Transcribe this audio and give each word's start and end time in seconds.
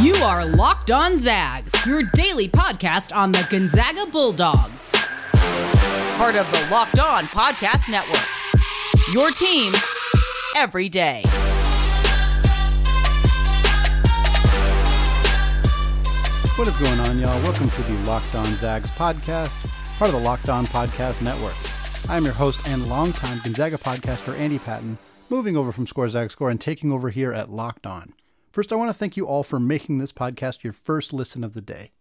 You 0.00 0.14
are 0.14 0.46
Locked 0.46 0.90
On 0.90 1.18
Zags, 1.18 1.74
your 1.84 2.04
daily 2.14 2.48
podcast 2.48 3.14
on 3.14 3.32
the 3.32 3.46
Gonzaga 3.50 4.06
Bulldogs. 4.06 4.90
Part 6.16 6.36
of 6.36 6.50
the 6.50 6.68
Locked 6.70 6.98
On 6.98 7.24
Podcast 7.24 7.90
Network. 7.90 8.24
Your 9.12 9.30
team 9.30 9.74
every 10.56 10.88
day. 10.88 11.20
What 16.56 16.66
is 16.66 16.76
going 16.78 17.00
on, 17.00 17.18
y'all? 17.18 17.42
Welcome 17.42 17.68
to 17.68 17.82
the 17.82 17.92
Locked 18.04 18.34
On 18.36 18.46
Zags 18.54 18.90
podcast, 18.92 19.58
part 19.98 20.14
of 20.14 20.16
the 20.18 20.26
Locked 20.26 20.48
On 20.48 20.64
Podcast 20.64 21.20
Network. 21.20 21.56
I'm 22.08 22.24
your 22.24 22.32
host 22.32 22.66
and 22.66 22.88
longtime 22.88 23.42
Gonzaga 23.44 23.76
podcaster, 23.76 24.34
Andy 24.38 24.58
Patton, 24.60 24.96
moving 25.28 25.58
over 25.58 25.72
from 25.72 25.86
Score 25.86 26.08
Zag 26.08 26.30
Score 26.30 26.48
and 26.48 26.58
taking 26.58 26.90
over 26.90 27.10
here 27.10 27.34
at 27.34 27.50
Locked 27.50 27.86
On. 27.86 28.14
First, 28.50 28.72
I 28.72 28.76
want 28.76 28.88
to 28.88 28.94
thank 28.94 29.16
you 29.16 29.28
all 29.28 29.44
for 29.44 29.60
making 29.60 29.98
this 29.98 30.12
podcast 30.12 30.64
your 30.64 30.72
first 30.72 31.12
listen 31.12 31.44
of 31.44 31.52
the 31.52 31.60
day. 31.60 31.92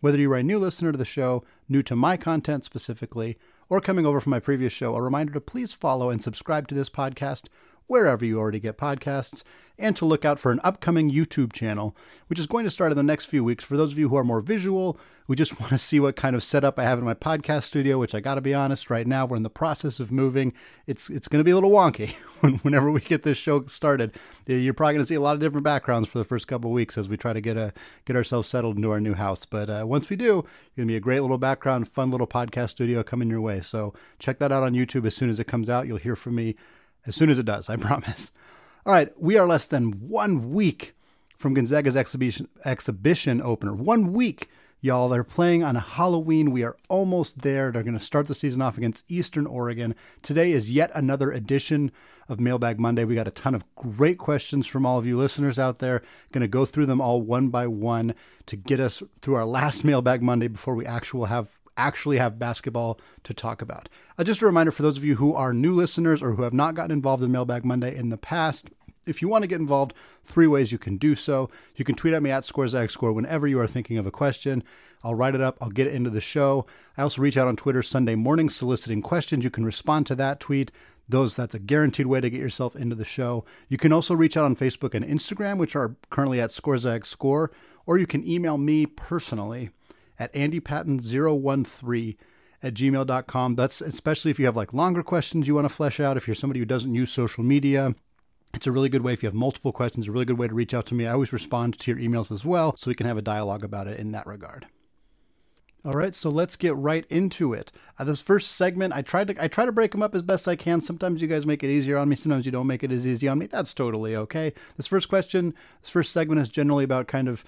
Whether 0.00 0.18
you 0.18 0.32
are 0.32 0.36
a 0.36 0.42
new 0.42 0.58
listener 0.58 0.90
to 0.90 0.98
the 0.98 1.04
show, 1.04 1.44
new 1.68 1.84
to 1.84 1.94
my 1.94 2.16
content 2.16 2.64
specifically, 2.64 3.38
or 3.68 3.80
coming 3.80 4.04
over 4.04 4.20
from 4.20 4.32
my 4.32 4.40
previous 4.40 4.72
show, 4.72 4.96
a 4.96 5.00
reminder 5.00 5.32
to 5.34 5.40
please 5.40 5.72
follow 5.72 6.10
and 6.10 6.20
subscribe 6.20 6.66
to 6.66 6.74
this 6.74 6.90
podcast 6.90 7.46
wherever 7.86 8.24
you 8.24 8.38
already 8.38 8.60
get 8.60 8.78
podcasts, 8.78 9.42
and 9.78 9.96
to 9.96 10.04
look 10.04 10.24
out 10.24 10.38
for 10.38 10.52
an 10.52 10.60
upcoming 10.62 11.10
YouTube 11.10 11.52
channel, 11.52 11.96
which 12.28 12.38
is 12.38 12.46
going 12.46 12.64
to 12.64 12.70
start 12.70 12.92
in 12.92 12.96
the 12.96 13.02
next 13.02 13.26
few 13.26 13.42
weeks. 13.42 13.64
For 13.64 13.76
those 13.76 13.92
of 13.92 13.98
you 13.98 14.08
who 14.08 14.16
are 14.16 14.24
more 14.24 14.40
visual, 14.40 14.98
who 15.26 15.34
just 15.34 15.58
want 15.60 15.72
to 15.72 15.78
see 15.78 15.98
what 15.98 16.16
kind 16.16 16.36
of 16.36 16.42
setup 16.42 16.78
I 16.78 16.84
have 16.84 16.98
in 16.98 17.04
my 17.04 17.14
podcast 17.14 17.64
studio, 17.64 17.98
which 17.98 18.14
I 18.14 18.20
got 18.20 18.36
to 18.36 18.40
be 18.40 18.54
honest, 18.54 18.90
right 18.90 19.06
now 19.06 19.26
we're 19.26 19.36
in 19.36 19.42
the 19.42 19.50
process 19.50 19.98
of 19.98 20.12
moving. 20.12 20.52
It's 20.86 21.10
it's 21.10 21.28
going 21.28 21.40
to 21.40 21.44
be 21.44 21.50
a 21.50 21.54
little 21.54 21.70
wonky 21.70 22.12
whenever 22.62 22.90
we 22.90 23.00
get 23.00 23.24
this 23.24 23.38
show 23.38 23.64
started. 23.66 24.14
You're 24.46 24.74
probably 24.74 24.94
going 24.94 25.04
to 25.04 25.08
see 25.08 25.14
a 25.14 25.20
lot 25.20 25.34
of 25.34 25.40
different 25.40 25.64
backgrounds 25.64 26.08
for 26.08 26.18
the 26.18 26.24
first 26.24 26.46
couple 26.46 26.70
weeks 26.70 26.96
as 26.96 27.08
we 27.08 27.16
try 27.16 27.32
to 27.32 27.40
get 27.40 27.56
a 27.56 27.72
get 28.04 28.16
ourselves 28.16 28.48
settled 28.48 28.76
into 28.76 28.90
our 28.90 29.00
new 29.00 29.14
house. 29.14 29.44
But 29.44 29.68
uh, 29.68 29.84
once 29.86 30.08
we 30.08 30.16
do, 30.16 30.40
it's 30.40 30.76
going 30.76 30.86
to 30.86 30.92
be 30.92 30.96
a 30.96 31.00
great 31.00 31.20
little 31.20 31.38
background, 31.38 31.88
fun 31.88 32.10
little 32.10 32.26
podcast 32.26 32.70
studio 32.70 33.02
coming 33.02 33.28
your 33.28 33.40
way. 33.40 33.60
So 33.60 33.92
check 34.18 34.38
that 34.38 34.52
out 34.52 34.62
on 34.62 34.74
YouTube 34.74 35.06
as 35.06 35.16
soon 35.16 35.30
as 35.30 35.40
it 35.40 35.46
comes 35.46 35.68
out. 35.68 35.86
You'll 35.86 35.96
hear 35.98 36.16
from 36.16 36.36
me 36.36 36.54
as 37.06 37.16
soon 37.16 37.30
as 37.30 37.38
it 37.38 37.46
does, 37.46 37.68
I 37.68 37.76
promise. 37.88 38.32
All 38.86 38.92
right, 38.92 39.12
we 39.18 39.38
are 39.38 39.46
less 39.46 39.66
than 39.66 39.92
one 40.08 40.52
week 40.52 40.94
from 41.36 41.54
Gonzaga's 41.54 41.96
exhibition 41.96 42.48
exhibition 42.64 43.40
opener. 43.40 43.74
One 43.74 44.12
week, 44.12 44.48
y'all. 44.80 45.08
They're 45.08 45.24
playing 45.24 45.64
on 45.64 45.76
Halloween. 45.76 46.50
We 46.50 46.62
are 46.62 46.76
almost 46.88 47.40
there. 47.40 47.72
They're 47.72 47.82
going 47.82 47.98
to 47.98 48.04
start 48.04 48.26
the 48.26 48.34
season 48.34 48.60
off 48.60 48.76
against 48.76 49.04
Eastern 49.08 49.46
Oregon. 49.46 49.94
Today 50.22 50.52
is 50.52 50.70
yet 50.70 50.90
another 50.94 51.32
edition 51.32 51.90
of 52.28 52.40
Mailbag 52.40 52.78
Monday. 52.78 53.04
We 53.04 53.14
got 53.14 53.28
a 53.28 53.32
ton 53.32 53.54
of 53.54 53.64
great 53.74 54.18
questions 54.18 54.66
from 54.66 54.84
all 54.84 54.98
of 54.98 55.06
you 55.06 55.16
listeners 55.16 55.58
out 55.58 55.78
there. 55.78 56.02
Going 56.32 56.42
to 56.42 56.48
go 56.48 56.66
through 56.66 56.86
them 56.86 57.00
all 57.00 57.22
one 57.22 57.48
by 57.48 57.66
one 57.66 58.14
to 58.46 58.56
get 58.56 58.80
us 58.80 59.02
through 59.22 59.34
our 59.34 59.46
last 59.46 59.84
Mailbag 59.84 60.22
Monday 60.22 60.48
before 60.48 60.74
we 60.74 60.84
actually 60.84 61.28
have 61.30 61.48
actually 61.76 62.18
have 62.18 62.38
basketball 62.38 63.00
to 63.24 63.34
talk 63.34 63.62
about. 63.62 63.88
Uh, 64.18 64.24
just 64.24 64.42
a 64.42 64.46
reminder 64.46 64.72
for 64.72 64.82
those 64.82 64.96
of 64.96 65.04
you 65.04 65.16
who 65.16 65.34
are 65.34 65.52
new 65.52 65.72
listeners 65.72 66.22
or 66.22 66.32
who 66.32 66.42
have 66.42 66.54
not 66.54 66.74
gotten 66.74 66.92
involved 66.92 67.22
in 67.22 67.32
Mailbag 67.32 67.64
Monday 67.64 67.94
in 67.96 68.10
the 68.10 68.16
past, 68.16 68.70
if 69.06 69.20
you 69.20 69.28
want 69.28 69.42
to 69.42 69.48
get 69.48 69.60
involved, 69.60 69.94
three 70.22 70.46
ways 70.46 70.72
you 70.72 70.78
can 70.78 70.96
do 70.96 71.14
so. 71.14 71.50
You 71.76 71.84
can 71.84 71.94
tweet 71.94 72.14
at 72.14 72.22
me 72.22 72.30
at 72.30 72.44
ScoreZagScore 72.44 73.14
whenever 73.14 73.46
you 73.46 73.58
are 73.60 73.66
thinking 73.66 73.98
of 73.98 74.06
a 74.06 74.10
question. 74.10 74.62
I'll 75.02 75.14
write 75.14 75.34
it 75.34 75.40
up, 75.40 75.58
I'll 75.60 75.70
get 75.70 75.86
it 75.86 75.94
into 75.94 76.10
the 76.10 76.20
show. 76.20 76.66
I 76.96 77.02
also 77.02 77.20
reach 77.20 77.36
out 77.36 77.48
on 77.48 77.56
Twitter 77.56 77.82
Sunday 77.82 78.14
morning 78.14 78.48
soliciting 78.48 79.02
questions. 79.02 79.44
You 79.44 79.50
can 79.50 79.66
respond 79.66 80.06
to 80.06 80.14
that 80.16 80.40
tweet. 80.40 80.72
Those 81.06 81.36
that's 81.36 81.54
a 81.54 81.58
guaranteed 81.58 82.06
way 82.06 82.22
to 82.22 82.30
get 82.30 82.40
yourself 82.40 82.74
into 82.74 82.96
the 82.96 83.04
show. 83.04 83.44
You 83.68 83.76
can 83.76 83.92
also 83.92 84.14
reach 84.14 84.38
out 84.38 84.46
on 84.46 84.56
Facebook 84.56 84.94
and 84.94 85.04
Instagram, 85.04 85.58
which 85.58 85.76
are 85.76 85.96
currently 86.08 86.40
at 86.40 86.48
ScoreZagScore, 86.48 87.48
or 87.84 87.98
you 87.98 88.06
can 88.06 88.26
email 88.26 88.56
me 88.56 88.86
personally 88.86 89.68
at 90.18 90.32
andypatton013 90.34 92.16
at 92.62 92.74
gmail.com. 92.74 93.54
That's 93.54 93.80
especially 93.80 94.30
if 94.30 94.38
you 94.38 94.46
have 94.46 94.56
like 94.56 94.72
longer 94.72 95.02
questions 95.02 95.46
you 95.46 95.54
want 95.54 95.66
to 95.68 95.74
flesh 95.74 96.00
out, 96.00 96.16
if 96.16 96.26
you're 96.26 96.34
somebody 96.34 96.60
who 96.60 96.66
doesn't 96.66 96.94
use 96.94 97.12
social 97.12 97.44
media. 97.44 97.94
It's 98.54 98.66
a 98.66 98.72
really 98.72 98.88
good 98.88 99.02
way 99.02 99.12
if 99.12 99.22
you 99.22 99.26
have 99.26 99.34
multiple 99.34 99.72
questions, 99.72 100.06
a 100.06 100.12
really 100.12 100.24
good 100.24 100.38
way 100.38 100.46
to 100.46 100.54
reach 100.54 100.74
out 100.74 100.86
to 100.86 100.94
me. 100.94 101.06
I 101.06 101.12
always 101.12 101.32
respond 101.32 101.78
to 101.78 101.90
your 101.90 102.00
emails 102.00 102.30
as 102.30 102.44
well, 102.44 102.76
so 102.76 102.88
we 102.88 102.94
can 102.94 103.06
have 103.06 103.18
a 103.18 103.22
dialogue 103.22 103.64
about 103.64 103.88
it 103.88 103.98
in 103.98 104.12
that 104.12 104.26
regard. 104.26 104.66
All 105.84 105.92
right, 105.92 106.14
so 106.14 106.30
let's 106.30 106.56
get 106.56 106.74
right 106.76 107.04
into 107.10 107.52
it. 107.52 107.70
Uh, 107.98 108.04
this 108.04 108.22
first 108.22 108.52
segment, 108.52 108.94
I 108.94 109.02
tried 109.02 109.28
to 109.28 109.42
I 109.42 109.48
try 109.48 109.66
to 109.66 109.72
break 109.72 109.90
them 109.90 110.02
up 110.02 110.14
as 110.14 110.22
best 110.22 110.48
I 110.48 110.56
can. 110.56 110.80
Sometimes 110.80 111.20
you 111.20 111.28
guys 111.28 111.44
make 111.44 111.62
it 111.62 111.68
easier 111.68 111.98
on 111.98 112.08
me. 112.08 112.16
Sometimes 112.16 112.46
you 112.46 112.52
don't 112.52 112.66
make 112.66 112.82
it 112.82 112.90
as 112.90 113.06
easy 113.06 113.28
on 113.28 113.38
me. 113.38 113.46
That's 113.46 113.74
totally 113.74 114.16
okay. 114.16 114.54
This 114.78 114.86
first 114.86 115.10
question, 115.10 115.52
this 115.82 115.90
first 115.90 116.10
segment 116.10 116.40
is 116.40 116.48
generally 116.48 116.84
about 116.84 117.06
kind 117.06 117.28
of 117.28 117.44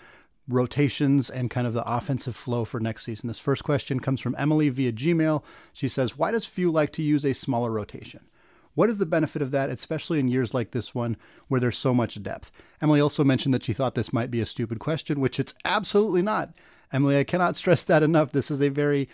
rotations 0.49 1.29
and 1.29 1.51
kind 1.51 1.67
of 1.67 1.73
the 1.73 1.87
offensive 1.87 2.37
flow 2.37 2.65
for 2.65 2.81
next 2.81 3.05
season. 3.05 3.29
This 3.29 3.41
first 3.41 3.65
question 3.65 4.01
comes 4.01 4.21
from 4.21 4.37
Emily 4.39 4.69
via 4.69 4.93
Gmail. 4.93 5.43
She 5.73 5.89
says, 5.89 6.17
Why 6.17 6.31
does 6.31 6.47
Few 6.47 6.71
like 6.71 6.91
to 6.93 7.03
use 7.03 7.25
a 7.25 7.33
smaller 7.33 7.71
rotation? 7.71 8.27
What 8.75 8.91
is 8.91 8.99
the 8.99 9.07
benefit 9.07 9.41
of 9.41 9.53
that, 9.53 9.71
especially 9.71 10.21
in 10.21 10.29
years 10.29 10.53
like 10.53 10.73
this 10.73 10.95
one 10.95 11.17
where 11.49 11.61
there's 11.61 11.79
so 11.79 11.95
much 11.95 12.23
depth? 12.23 12.53
Emily 12.81 13.01
also 13.01 13.25
mentioned 13.25 13.55
that 13.55 13.65
she 13.65 13.73
thought 13.73 13.95
this 13.95 14.13
might 14.13 14.31
be 14.31 14.41
a 14.41 14.47
stupid 14.47 14.79
question, 14.79 15.19
which 15.19 15.41
it's 15.41 15.55
absolutely 15.65 16.23
not. 16.23 16.51
Emily, 16.93 17.19
I 17.19 17.25
cannot 17.25 17.57
stress 17.57 17.83
that 17.85 18.03
enough. 18.03 18.33
This 18.33 18.51
is 18.51 18.61
a 18.61 18.69
very 18.69 19.09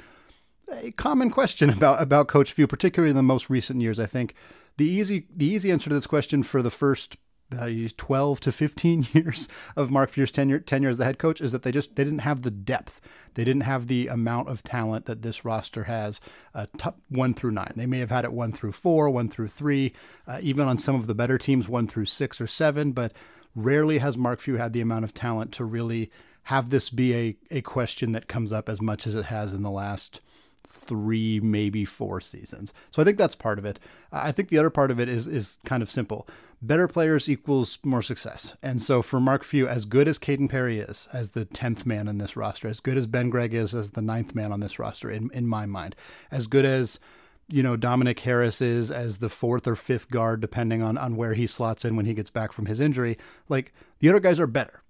a 0.71 0.91
common 0.93 1.31
question 1.31 1.71
about, 1.77 2.03
about 2.03 2.29
Coach 2.29 2.53
Few, 2.53 2.67
particularly 2.67 3.11
in 3.11 3.17
the 3.17 3.23
most 3.23 3.49
recent 3.49 3.81
years. 3.81 3.99
I 3.99 4.07
think 4.07 4.35
the 4.79 4.87
easy 4.87 5.27
the 5.35 5.47
easy 5.47 5.71
answer 5.71 5.91
to 5.91 5.95
this 5.95 6.07
question 6.07 6.43
for 6.43 6.63
the 6.63 6.71
first 6.71 7.17
uh, 7.59 7.89
12 7.97 8.41
to 8.41 8.53
15 8.53 9.07
years 9.13 9.49
of 9.77 9.91
Mark 9.91 10.11
Few's 10.11 10.31
tenure, 10.31 10.61
tenure 10.61 10.91
as 10.91 10.99
the 10.99 11.05
head 11.05 11.19
coach 11.19 11.41
is 11.41 11.53
that 11.53 11.63
they 11.63 11.73
just 11.73 11.97
they 11.97 12.05
didn't 12.05 12.21
have 12.21 12.43
the 12.43 12.51
depth. 12.51 13.01
They 13.35 13.45
didn't 13.45 13.63
have 13.63 13.87
the 13.87 14.09
amount 14.09 14.49
of 14.49 14.63
talent 14.63 15.07
that 15.07 15.23
this 15.23 15.45
roster 15.45 15.85
has, 15.85 16.21
uh, 16.55 16.67
top 16.77 17.01
one 17.09 17.35
through 17.35 17.53
nine. 17.53 17.73
They 17.77 17.87
may 17.87 17.99
have 17.99 18.11
had 18.11 18.25
it 18.25 18.33
one 18.33 18.53
through 18.53 18.73
four, 18.73 19.09
one 19.09 19.29
through 19.29 19.49
three, 19.49 19.93
uh, 20.27 20.39
even 20.43 20.67
on 20.67 20.79
some 20.79 20.95
of 20.95 21.07
the 21.07 21.15
better 21.15 21.39
teams, 21.39 21.69
one 21.69 21.87
through 21.87 22.07
six 22.07 22.41
or 22.41 22.47
seven. 22.47 22.93
But 22.93 23.13
rarely 23.55 23.99
has 23.99 24.17
Mark 24.17 24.41
Few 24.41 24.57
had 24.57 24.73
the 24.73 24.81
amount 24.81 25.05
of 25.05 25.15
talent 25.15 25.53
to 25.53 25.65
really 25.65 26.11
have 26.47 26.71
this 26.71 26.91
be 26.91 27.15
a, 27.15 27.37
a 27.51 27.63
question 27.63 28.13
that 28.13 28.29
comes 28.29 28.53
up 28.53 28.69
as 28.69 28.81
much 28.83 29.07
as 29.07 29.15
it 29.15 29.27
has 29.27 29.53
in 29.53 29.63
the 29.63 29.71
last– 29.71 30.21
three, 30.65 31.41
maybe 31.41 31.85
four 31.85 32.21
seasons. 32.21 32.73
So 32.91 33.03
I 33.03 33.05
think 33.05 33.19
that's 33.19 33.35
part 33.35 33.59
of 33.59 33.65
it. 33.65 33.79
I 34.11 34.33
think 34.33 34.49
the 34.49 34.59
other 34.59 34.71
part 34.71 34.91
of 34.91 35.01
it 35.01 35.09
is 35.09 35.27
is 35.27 35.59
kind 35.65 35.83
of 35.83 35.91
simple. 35.91 36.27
Better 36.61 36.87
players 36.87 37.29
equals 37.29 37.79
more 37.83 38.03
success. 38.03 38.55
And 38.63 38.81
so 38.81 39.03
for 39.03 39.21
Mark 39.21 39.43
Few, 39.43 39.67
as 39.67 39.85
good 39.85 40.07
as 40.07 40.19
Kaden 40.19 40.49
Perry 40.49 40.79
is 40.79 41.09
as 41.13 41.31
the 41.31 41.45
tenth 41.45 41.85
man 41.85 42.07
in 42.09 42.19
this 42.19 42.37
roster, 42.37 42.69
as 42.69 42.81
good 42.81 42.97
as 42.97 43.07
Ben 43.07 43.31
Gregg 43.31 43.53
is 43.53 43.75
as 43.75 43.91
the 43.91 44.03
ninth 44.03 44.35
man 44.35 44.53
on 44.53 44.61
this 44.61 44.79
roster, 44.79 45.11
in, 45.11 45.31
in 45.35 45.47
my 45.47 45.67
mind, 45.67 45.97
as 46.31 46.47
good 46.47 46.65
as 46.65 47.01
you 47.49 47.63
know 47.63 47.77
Dominic 47.77 48.21
Harris 48.21 48.61
is 48.61 48.91
as 48.91 49.19
the 49.19 49.29
fourth 49.29 49.67
or 49.67 49.77
fifth 49.77 50.11
guard, 50.11 50.41
depending 50.41 50.83
on 50.83 50.97
on 50.97 51.17
where 51.17 51.35
he 51.35 51.47
slots 51.47 51.85
in 51.85 51.97
when 51.97 52.07
he 52.07 52.15
gets 52.15 52.31
back 52.31 52.53
from 52.53 52.67
his 52.67 52.81
injury. 52.81 53.19
Like 53.49 53.73
the 53.99 54.09
other 54.09 54.21
guys 54.21 54.39
are 54.41 54.47
better. 54.47 54.83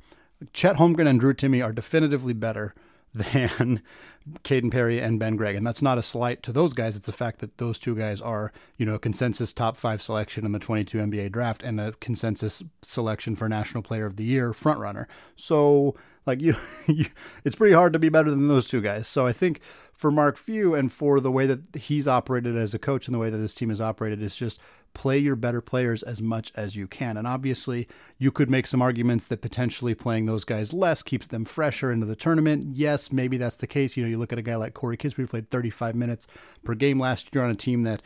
Chet 0.53 0.77
Holmgren 0.77 1.07
and 1.07 1.21
Drew 1.21 1.35
Timme 1.35 1.65
are 1.65 1.73
definitively 1.73 2.33
better 2.33 2.75
than 3.15 3.83
Kaden 4.45 4.71
Perry 4.71 5.01
and 5.01 5.19
Ben 5.19 5.37
Gregg. 5.37 5.57
And 5.57 5.67
that's 5.67 5.83
not 5.83 5.99
a 5.99 6.03
slight 6.03 6.43
to 6.45 6.53
those 6.53 6.75
guys. 6.75 6.97
It's 6.97 7.07
the 7.07 7.13
fact 7.13 7.41
that 7.41 7.59
those 7.59 7.79
two 7.79 7.95
guys 7.95 8.21
are, 8.21 8.53
you 8.77 8.87
know, 8.87 8.95
a 8.95 8.99
consensus 8.99 9.53
top 9.53 9.77
five 9.77 10.01
selection 10.01 10.47
in 10.47 10.53
the 10.53 10.59
22 10.59 10.99
NBA 10.99 11.33
draft 11.33 11.63
and 11.63 11.81
a 11.81 11.93
consensus 11.93 12.63
selection 12.83 13.37
for 13.37 13.49
National 13.49 13.83
Player 13.83 14.07
of 14.07 14.17
the 14.17 14.25
Year 14.25 14.53
frontrunner. 14.53 15.07
So, 15.37 15.95
like, 16.27 16.41
you, 16.41 16.55
you, 16.87 17.07
it's 17.45 17.57
pretty 17.57 17.75
hard 17.75 17.93
to 17.93 17.99
be 17.99 18.09
better 18.09 18.31
than 18.31 18.49
those 18.49 18.69
two 18.69 18.81
guys. 18.81 19.09
So 19.09 19.27
I 19.27 19.33
think 19.33 19.61
for 19.93 20.11
Mark 20.11 20.37
Few 20.37 20.75
and 20.75 20.93
for 20.93 21.21
the 21.21 21.31
way 21.31 21.47
that 21.47 21.77
he's 21.77 22.09
operated 22.09 22.57
as 22.57 22.75
a 22.75 22.79
coach 22.79 23.07
and 23.07 23.15
the 23.15 23.19
way 23.19 23.31
that 23.31 23.37
this 23.37 23.55
team 23.55 23.71
is 23.71 23.81
operated 23.81 24.23
is 24.23 24.37
just 24.37 24.61
play 24.95 25.19
your 25.19 25.37
better 25.37 25.61
players 25.61 26.03
as 26.03 26.21
much 26.21 26.53
as 26.57 26.77
you 26.77 26.87
can. 26.87 27.17
And 27.17 27.27
obviously, 27.27 27.89
you 28.19 28.31
could 28.31 28.51
make 28.51 28.67
some 28.67 28.83
arguments 28.83 29.27
that 29.27 29.41
potentially 29.41 29.95
playing 29.95 30.27
those 30.27 30.45
guys 30.45 30.73
less 30.73 31.03
keeps 31.03 31.27
them 31.27 31.45
fresher 31.45 31.93
into 31.93 32.07
the 32.07 32.17
tournament. 32.17 32.77
Yes, 32.77 33.13
maybe 33.13 33.37
that's 33.37 33.57
the 33.57 33.67
case. 33.67 33.97
You 33.97 34.03
know, 34.03 34.11
you 34.11 34.19
look 34.19 34.33
at 34.33 34.39
a 34.39 34.43
guy 34.43 34.57
like 34.57 34.75
Corey 34.75 34.97
Kispert 34.97 35.17
who 35.17 35.27
played 35.27 35.51
35 35.51 35.95
minutes 35.95 36.27
per 36.65 36.75
game 36.75 36.99
last 36.99 37.35
year 37.35 37.45
on 37.45 37.51
a 37.51 37.55
team 37.55 37.83
that 37.85 38.03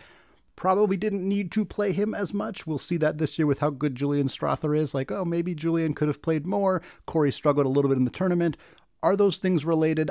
probably 0.57 0.97
didn't 0.97 1.29
need 1.29 1.53
to 1.53 1.65
play 1.65 1.93
him 1.93 2.15
as 2.15 2.35
much. 2.35 2.67
We'll 2.67 2.79
see 2.79 2.97
that 2.97 3.19
this 3.19 3.39
year 3.39 3.47
with 3.47 3.61
how 3.61 3.71
good 3.71 3.95
Julian 3.95 4.27
Strawther 4.27 4.77
is. 4.77 4.95
Like, 4.95 5.13
oh, 5.13 5.25
maybe 5.25 5.55
Julian 5.55 5.95
could 5.95 6.09
have 6.09 6.23
played 6.23 6.47
more. 6.47 6.83
Corey 7.07 7.31
struggled 7.31 7.67
a 7.67 7.71
little 7.71 7.89
bit 7.89 7.99
in 7.99 8.05
the 8.05 8.11
tournament. 8.11 8.57
Are 9.03 9.17
those 9.17 9.39
things 9.39 9.65
related? 9.65 10.11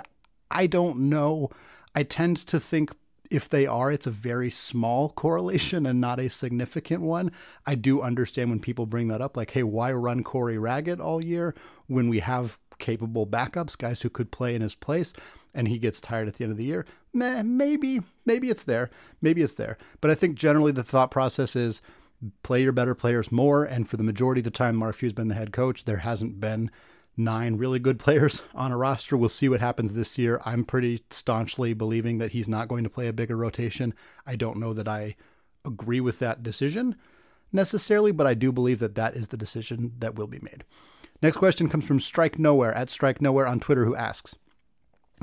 I 0.49 0.67
don't 0.67 1.09
know. 1.09 1.49
I 1.95 2.03
tend 2.03 2.37
to 2.37 2.59
think 2.59 2.91
if 3.31 3.49
they 3.49 3.65
are, 3.65 3.91
it's 3.91 4.07
a 4.07 4.11
very 4.11 4.49
small 4.49 5.09
correlation 5.15 5.85
and 5.85 6.01
not 6.01 6.19
a 6.19 6.29
significant 6.29 7.01
one. 7.01 7.31
I 7.65 7.75
do 7.75 8.01
understand 8.01 8.49
when 8.49 8.59
people 8.59 8.85
bring 8.85 9.07
that 9.09 9.21
up, 9.21 9.37
like, 9.37 9.51
hey, 9.51 9.63
why 9.63 9.91
run 9.91 10.23
Corey 10.23 10.57
Raggett 10.57 10.99
all 10.99 11.23
year 11.23 11.55
when 11.87 12.09
we 12.09 12.19
have 12.19 12.59
capable 12.77 13.25
backups, 13.25 13.77
guys 13.77 14.01
who 14.01 14.09
could 14.09 14.31
play 14.31 14.55
in 14.55 14.61
his 14.61 14.75
place, 14.75 15.13
and 15.53 15.67
he 15.67 15.77
gets 15.77 16.01
tired 16.01 16.27
at 16.27 16.35
the 16.35 16.43
end 16.43 16.51
of 16.51 16.57
the 16.57 16.65
year? 16.65 16.85
Meh, 17.13 17.43
maybe, 17.43 18.01
maybe 18.25 18.49
it's 18.49 18.63
there. 18.63 18.89
Maybe 19.21 19.41
it's 19.41 19.53
there. 19.53 19.77
But 20.01 20.11
I 20.11 20.15
think 20.15 20.35
generally 20.35 20.71
the 20.71 20.83
thought 20.83 21.11
process 21.11 21.55
is 21.55 21.81
play 22.43 22.61
your 22.63 22.71
better 22.71 22.95
players 22.95 23.31
more. 23.31 23.63
And 23.63 23.87
for 23.87 23.97
the 23.97 24.03
majority 24.03 24.39
of 24.39 24.45
the 24.45 24.51
time 24.51 24.75
Mark 24.75 24.95
Few's 24.95 25.13
been 25.13 25.27
the 25.27 25.35
head 25.35 25.51
coach, 25.51 25.85
there 25.85 25.97
hasn't 25.97 26.39
been 26.39 26.71
nine 27.17 27.57
really 27.57 27.79
good 27.79 27.99
players 27.99 28.41
on 28.55 28.71
a 28.71 28.77
roster. 28.77 29.17
We'll 29.17 29.29
see 29.29 29.49
what 29.49 29.61
happens 29.61 29.93
this 29.93 30.17
year. 30.17 30.41
I'm 30.45 30.63
pretty 30.63 31.03
staunchly 31.09 31.73
believing 31.73 32.17
that 32.17 32.31
he's 32.31 32.47
not 32.47 32.67
going 32.67 32.83
to 32.83 32.89
play 32.89 33.07
a 33.07 33.13
bigger 33.13 33.37
rotation. 33.37 33.93
I 34.25 34.35
don't 34.35 34.57
know 34.57 34.73
that 34.73 34.87
I 34.87 35.15
agree 35.65 35.99
with 35.99 36.19
that 36.19 36.43
decision 36.43 36.95
necessarily, 37.51 38.11
but 38.11 38.27
I 38.27 38.33
do 38.33 38.51
believe 38.51 38.79
that 38.79 38.95
that 38.95 39.15
is 39.15 39.29
the 39.29 39.37
decision 39.37 39.93
that 39.99 40.15
will 40.15 40.27
be 40.27 40.39
made. 40.41 40.63
Next 41.21 41.37
question 41.37 41.69
comes 41.69 41.85
from 41.85 41.99
Strike 41.99 42.37
Nowhere 42.37 42.73
at 42.73 42.89
Strike 42.89 43.21
Nowhere 43.21 43.47
on 43.47 43.59
Twitter, 43.59 43.85
who 43.85 43.95
asks, 43.95 44.35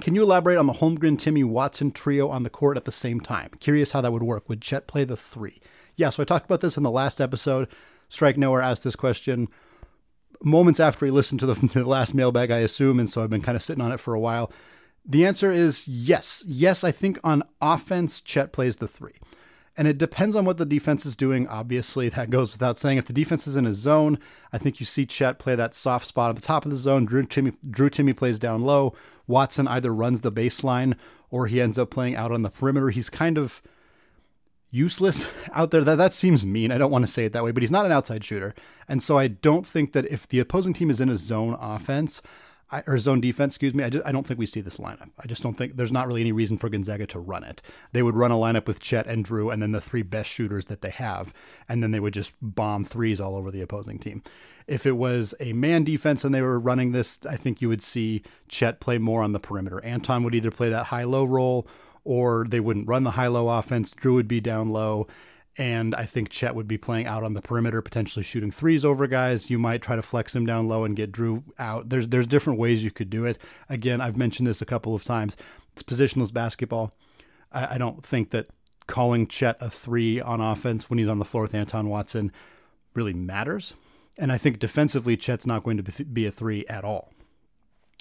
"Can 0.01 0.15
you 0.15 0.23
elaborate 0.23 0.57
on 0.57 0.67
the 0.67 0.73
Holmgren 0.75 1.19
Timme 1.19 1.45
Watson 1.45 1.93
trio 1.93 2.29
on 2.29 2.43
the 2.43 2.51
court 2.51 2.77
at 2.77 2.87
the 2.87 2.93
same 2.93 3.21
time? 3.21 3.51
Curious 3.61 3.93
how 3.93 4.01
that 4.01 4.13
would 4.13 4.23
work. 4.23 4.49
Would 4.49 4.63
Chet 4.63 4.87
play 4.87 5.05
the 5.05 5.17
three? 5.17 5.61
Yeah, 5.97 6.11
so 6.11 6.23
I 6.23 6.27
talked 6.27 6.47
about 6.47 6.61
this 6.61 6.77
in 6.79 6.83
the 6.83 6.91
last 6.91 7.21
episode. 7.21 7.69
Strike 8.09 8.39
Nowhere 8.39 8.63
asked 8.63 8.85
this 8.85 8.97
question 8.97 9.49
moments 10.45 10.81
after 10.81 11.07
he 11.07 11.13
listened 11.13 11.41
to 11.41 11.47
the, 11.47 11.55
the 11.75 11.85
last 11.85 12.15
mailbag, 12.15 12.51
I 12.51 12.59
assume, 12.59 12.99
and 12.99 13.09
so 13.09 13.23
I've 13.23 13.31
been 13.31 13.43
kind 13.43 13.57
of 13.57 13.63
sitting 13.63 13.83
on 13.83 13.93
it 13.93 14.01
for 14.01 14.15
a 14.15 14.21
while. 14.21 14.53
The 15.05 15.27
answer 15.27 15.51
is 15.51 15.89
yes. 15.89 16.45
Yes, 16.47 16.85
I 16.85 16.93
think 16.93 17.19
on 17.25 17.43
offense, 17.61 18.21
Chet 18.21 18.53
plays 18.53 18.77
the 18.77 18.89
three. 18.89 19.15
And 19.77 19.89
it 19.89 19.97
depends 19.97 20.37
on 20.37 20.45
what 20.45 20.59
the 20.59 20.67
defense 20.67 21.07
is 21.07 21.17
doing. 21.17 21.49
Obviously, 21.49 22.11
that 22.11 22.29
goes 22.29 22.53
without 22.53 22.77
saying. 22.77 22.99
If 22.99 23.07
the 23.07 23.15
defense 23.15 23.47
is 23.47 23.57
in 23.57 23.65
a 23.65 23.73
zone, 23.73 24.19
I 24.53 24.59
think 24.59 24.81
you 24.81 24.87
see 24.87 25.07
Chet 25.07 25.39
play 25.39 25.55
that 25.55 25.75
soft 25.75 26.07
spot 26.07 26.29
at 26.29 26.37
the 26.37 26.43
top 26.43 26.67
of 26.67 26.71
the 26.71 26.77
zone. 26.77 27.07
Drew 27.07 27.25
Timme, 27.25 27.57
Drew 27.69 27.89
Timme 27.89 28.15
plays 28.15 28.39
down 28.39 28.63
low. 28.63 28.95
Watson 29.27 29.67
either 29.67 29.93
runs 29.93 30.21
the 30.21 30.31
baseline 30.31 30.95
or 31.31 31.47
he 31.47 31.61
ends 31.61 31.79
up 31.79 31.91
playing 31.91 32.17
out 32.17 32.33
on 32.33 32.43
the 32.43 32.51
perimeter. 32.51 32.91
He's 32.91 33.09
kind 33.09 33.39
of 33.39 33.63
useless 34.73 35.27
out 35.53 35.71
there. 35.71 35.85
That 35.85 35.99
that 35.99 36.13
seems 36.13 36.45
mean. 36.45 36.73
I 36.73 36.79
don't 36.79 36.91
want 36.91 37.07
to 37.07 37.13
say 37.13 37.25
it 37.25 37.33
that 37.33 37.45
way, 37.45 37.53
but 37.53 37.63
he's 37.63 37.71
not 37.71 37.87
an 37.87 37.93
outside 37.93 38.25
shooter. 38.25 38.55
And 38.89 39.01
so 39.01 39.17
I 39.17 39.29
don't 39.29 39.67
think 39.67 39.93
that 39.93 40.07
if 40.07 40.27
the 40.27 40.41
opposing 40.41 40.73
team 40.73 40.91
is 40.91 41.01
in 41.01 41.09
a 41.09 41.17
zone 41.17 41.57
offense, 41.61 42.21
I, 42.73 42.83
or 42.87 42.99
zone 42.99 43.21
defense, 43.21 43.55
excuse 43.55 43.75
me. 43.75 43.85
I, 43.85 43.91
just, 43.91 44.07
I 44.07 44.13
don't 44.13 44.27
think 44.27 44.41
we 44.41 44.47
see 44.47 44.63
this 44.63 44.79
lineup. 44.79 45.11
I 45.21 45.27
just 45.27 45.43
don't 45.43 45.55
think 45.55 45.77
there's 45.77 45.93
not 45.93 46.07
really 46.07 46.23
any 46.23 46.33
reason 46.33 46.57
for 46.57 46.71
Gonzaga 46.71 47.07
to 47.09 47.21
run 47.21 47.45
it. 47.45 47.61
They 47.93 48.03
would 48.03 48.17
run 48.17 48.33
a 48.33 48.37
lineup 48.37 48.67
with 48.67 48.81
Chet 48.81 49.07
and 49.07 49.23
Drew, 49.25 49.51
and 49.51 49.63
then 49.63 49.73
the 49.73 49.81
three 49.81 50.03
best 50.03 50.31
shooters 50.31 50.65
that 50.65 50.81
they 50.81 50.91
have, 50.91 51.35
and 51.69 51.83
then 51.83 51.91
they 51.91 52.01
would 52.01 52.15
just 52.15 52.33
bomb 52.41 52.85
threes 52.85 53.21
all 53.21 53.37
over 53.37 53.51
the 53.51 53.61
opposing 53.61 53.99
team. 53.99 54.23
If 54.67 54.87
it 54.87 54.93
was 54.93 55.35
a 55.39 55.53
man 55.53 55.85
defense 55.85 56.25
and 56.25 56.35
they 56.35 56.41
were 56.41 56.59
running 56.59 56.93
this, 56.93 57.19
I 57.29 57.37
think 57.37 57.61
you 57.61 57.69
would 57.69 57.83
see 57.83 58.23
Chet 58.49 58.81
play 58.81 58.97
more 58.97 59.23
on 59.23 59.33
the 59.33 59.41
perimeter. 59.41 59.85
Anton 59.85 60.23
would 60.25 60.35
either 60.35 60.51
play 60.51 60.71
that 60.71 60.87
high 60.87 61.05
low 61.05 61.25
role, 61.25 61.67
or 62.05 62.45
they 62.49 62.61
wouldn't 62.61 62.89
run 62.89 63.05
the 63.05 63.13
high 63.13 63.29
low 63.29 63.49
offense. 63.49 63.93
Drew 63.93 64.15
would 64.15 64.29
be 64.29 64.41
down 64.41 64.71
low, 64.71 65.07
and 65.57 65.95
I 65.95 66.05
think 66.05 66.31
Chet 66.31 66.55
would 66.55 66.69
be 66.69 66.79
playing 66.79 67.07
out 67.07 67.23
on 67.23 67.35
the 67.35 67.43
perimeter, 67.43 67.83
potentially 67.83 68.25
shooting 68.25 68.51
threes 68.51 68.85
over 68.85 69.07
guys. 69.07 69.51
You 69.51 69.59
might 69.59 69.83
try 69.83 69.97
to 69.97 70.03
flex 70.03 70.35
him 70.35 70.47
down 70.47 70.69
low 70.69 70.85
and 70.85 70.97
get 70.97 71.13
Drew 71.13 71.45
out. 71.59 71.89
There's 71.89 72.09
there's 72.09 72.27
different 72.27 72.59
ways 72.59 72.85
you 72.85 72.91
could 72.91 73.11
do 73.11 73.25
it. 73.25 73.39
Again, 73.69 74.01
I've 74.01 74.17
mentioned 74.17 74.47
this 74.47 74.63
a 74.63 74.67
couple 74.67 74.95
of 74.95 75.05
times. 75.05 75.37
It's 75.73 75.83
positionless 75.83 76.33
basketball. 76.33 76.93
I, 77.51 77.75
I 77.75 77.79
don't 77.79 78.05
think 78.05 78.31
that 78.31 78.49
calling 78.87 79.27
Chet 79.27 79.57
a 79.61 79.71
three 79.71 80.21
on 80.21 80.41
offense 80.41 80.91
when 80.91 80.99
he's 80.99 81.09
on 81.09 81.19
the 81.19 81.25
floor 81.25 81.43
with 81.43 81.55
Anton 81.55 81.89
Watson 81.89 82.33
really 82.95 83.15
matters. 83.15 83.75
And 84.19 84.31
I 84.31 84.39
think 84.39 84.59
defensively, 84.59 85.17
Chet's 85.17 85.47
not 85.47 85.65
going 85.65 85.83
to 85.83 86.05
be 86.05 86.27
a 86.27 86.31
three 86.31 86.67
at 86.67 86.85
all 86.85 87.13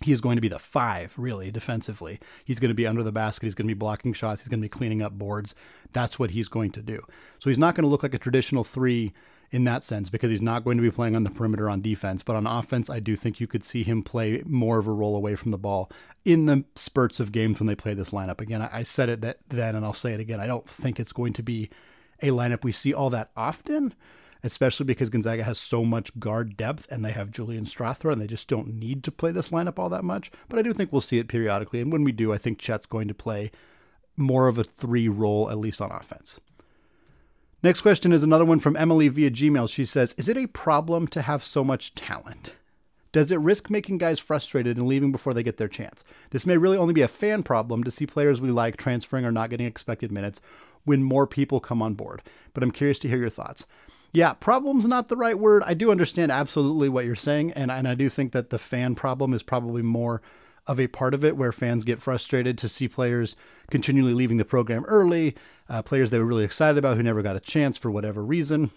he 0.03 0.11
is 0.11 0.21
going 0.21 0.35
to 0.35 0.41
be 0.41 0.47
the 0.47 0.59
five, 0.59 1.13
really, 1.17 1.51
defensively. 1.51 2.19
He's 2.43 2.59
going 2.59 2.69
to 2.69 2.75
be 2.75 2.87
under 2.87 3.03
the 3.03 3.11
basket. 3.11 3.45
He's 3.45 3.55
going 3.55 3.67
to 3.67 3.73
be 3.73 3.77
blocking 3.77 4.13
shots. 4.13 4.41
He's 4.41 4.47
going 4.47 4.59
to 4.59 4.65
be 4.65 4.69
cleaning 4.69 5.01
up 5.01 5.13
boards. 5.13 5.55
That's 5.93 6.19
what 6.19 6.31
he's 6.31 6.47
going 6.47 6.71
to 6.71 6.81
do. 6.81 7.03
So 7.39 7.49
he's 7.49 7.59
not 7.59 7.75
going 7.75 7.83
to 7.83 7.89
look 7.89 8.03
like 8.03 8.13
a 8.13 8.19
traditional 8.19 8.63
three 8.63 9.13
in 9.51 9.65
that 9.65 9.83
sense 9.83 10.09
because 10.09 10.29
he's 10.29 10.41
not 10.41 10.63
going 10.63 10.77
to 10.77 10.81
be 10.81 10.89
playing 10.89 11.15
on 11.15 11.23
the 11.23 11.29
perimeter 11.29 11.69
on 11.69 11.81
defense. 11.81 12.23
But 12.23 12.37
on 12.37 12.47
offense, 12.47 12.89
I 12.89 12.99
do 12.99 13.15
think 13.15 13.39
you 13.39 13.47
could 13.47 13.63
see 13.63 13.83
him 13.83 14.01
play 14.01 14.41
more 14.45 14.79
of 14.79 14.87
a 14.87 14.91
role 14.91 15.15
away 15.15 15.35
from 15.35 15.51
the 15.51 15.57
ball 15.57 15.91
in 16.23 16.45
the 16.45 16.63
spurts 16.75 17.19
of 17.19 17.31
games 17.31 17.59
when 17.59 17.67
they 17.67 17.75
play 17.75 17.93
this 17.93 18.11
lineup. 18.11 18.39
Again, 18.39 18.61
I 18.61 18.83
said 18.83 19.09
it 19.09 19.21
that 19.21 19.39
then, 19.49 19.75
and 19.75 19.85
I'll 19.85 19.93
say 19.93 20.13
it 20.13 20.19
again. 20.19 20.39
I 20.39 20.47
don't 20.47 20.67
think 20.67 20.99
it's 20.99 21.11
going 21.11 21.33
to 21.33 21.43
be 21.43 21.69
a 22.21 22.29
lineup 22.29 22.63
we 22.63 22.71
see 22.71 22.93
all 22.93 23.09
that 23.09 23.31
often 23.35 23.93
especially 24.43 24.85
because 24.85 25.09
Gonzaga 25.09 25.43
has 25.43 25.59
so 25.59 25.83
much 25.85 26.17
guard 26.19 26.57
depth 26.57 26.91
and 26.91 27.05
they 27.05 27.11
have 27.11 27.31
Julian 27.31 27.65
Strawther 27.65 28.11
and 28.11 28.21
they 28.21 28.27
just 28.27 28.47
don't 28.47 28.73
need 28.73 29.03
to 29.03 29.11
play 29.11 29.31
this 29.31 29.49
lineup 29.49 29.77
all 29.77 29.89
that 29.89 30.03
much. 30.03 30.31
But 30.49 30.59
I 30.59 30.61
do 30.61 30.73
think 30.73 30.91
we'll 30.91 31.01
see 31.01 31.19
it 31.19 31.27
periodically. 31.27 31.81
And 31.81 31.91
when 31.91 32.03
we 32.03 32.11
do, 32.11 32.33
I 32.33 32.37
think 32.37 32.59
Chet's 32.59 32.85
going 32.85 33.07
to 33.07 33.13
play 33.13 33.51
more 34.17 34.47
of 34.47 34.57
a 34.57 34.63
three 34.63 35.07
role, 35.07 35.49
at 35.49 35.57
least 35.57 35.81
on 35.81 35.91
offense. 35.91 36.39
Next 37.63 37.81
question 37.81 38.11
is 38.11 38.23
another 38.23 38.45
one 38.45 38.59
from 38.59 38.75
Emily 38.75 39.07
via 39.07 39.29
Gmail. 39.29 39.69
She 39.69 39.85
says, 39.85 40.15
Is 40.17 40.27
it 40.27 40.37
a 40.37 40.47
problem 40.47 41.07
to 41.09 41.21
have 41.21 41.43
so 41.43 41.63
much 41.63 41.93
talent? 41.93 42.53
Does 43.11 43.29
it 43.29 43.39
risk 43.39 43.69
making 43.69 43.97
guys 43.97 44.19
frustrated 44.19 44.77
and 44.77 44.87
leaving 44.87 45.11
before 45.11 45.33
they 45.33 45.43
get 45.43 45.57
their 45.57 45.67
chance? 45.67 46.03
This 46.29 46.45
may 46.45 46.57
really 46.57 46.77
only 46.77 46.93
be 46.93 47.01
a 47.01 47.09
fan 47.09 47.43
problem 47.43 47.83
to 47.83 47.91
see 47.91 48.07
players 48.07 48.39
we 48.39 48.49
like 48.49 48.77
transferring 48.77 49.25
or 49.25 49.31
not 49.31 49.49
getting 49.49 49.67
expected 49.67 50.11
minutes 50.11 50.41
when 50.85 51.03
more 51.03 51.27
people 51.27 51.59
come 51.59 51.81
on 51.81 51.93
board. 51.93 52.23
But 52.53 52.63
I'm 52.63 52.71
curious 52.71 52.99
to 52.99 53.09
hear 53.09 53.19
your 53.19 53.29
thoughts. 53.29 53.67
Yeah, 54.13 54.33
problem's 54.33 54.85
not 54.85 55.07
the 55.07 55.15
right 55.15 55.37
word. 55.39 55.63
I 55.65 55.73
do 55.73 55.89
understand 55.89 56.31
absolutely 56.31 56.89
what 56.89 57.05
you're 57.05 57.15
saying, 57.15 57.51
and, 57.53 57.71
and 57.71 57.87
I 57.87 57.95
do 57.95 58.09
think 58.09 58.33
that 58.33 58.49
the 58.49 58.59
fan 58.59 58.93
problem 58.93 59.33
is 59.33 59.41
probably 59.41 59.81
more 59.81 60.21
of 60.67 60.79
a 60.79 60.87
part 60.87 61.13
of 61.13 61.23
it 61.25 61.37
where 61.37 61.51
fans 61.51 61.83
get 61.83 62.01
frustrated 62.01 62.57
to 62.57 62.69
see 62.69 62.87
players 62.87 63.35
continually 63.69 64.13
leaving 64.13 64.37
the 64.37 64.45
program 64.45 64.85
early, 64.85 65.35
uh, 65.69 65.81
players 65.81 66.09
they 66.09 66.19
were 66.19 66.25
really 66.25 66.43
excited 66.43 66.77
about 66.77 66.97
who 66.97 67.03
never 67.03 67.21
got 67.21 67.35
a 67.35 67.39
chance 67.39 67.77
for 67.77 67.89
whatever 67.89 68.23
reason. 68.23 68.69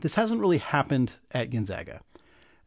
This 0.00 0.14
hasn't 0.14 0.40
really 0.40 0.58
happened 0.58 1.14
at 1.32 1.50
Gonzaga. 1.50 2.00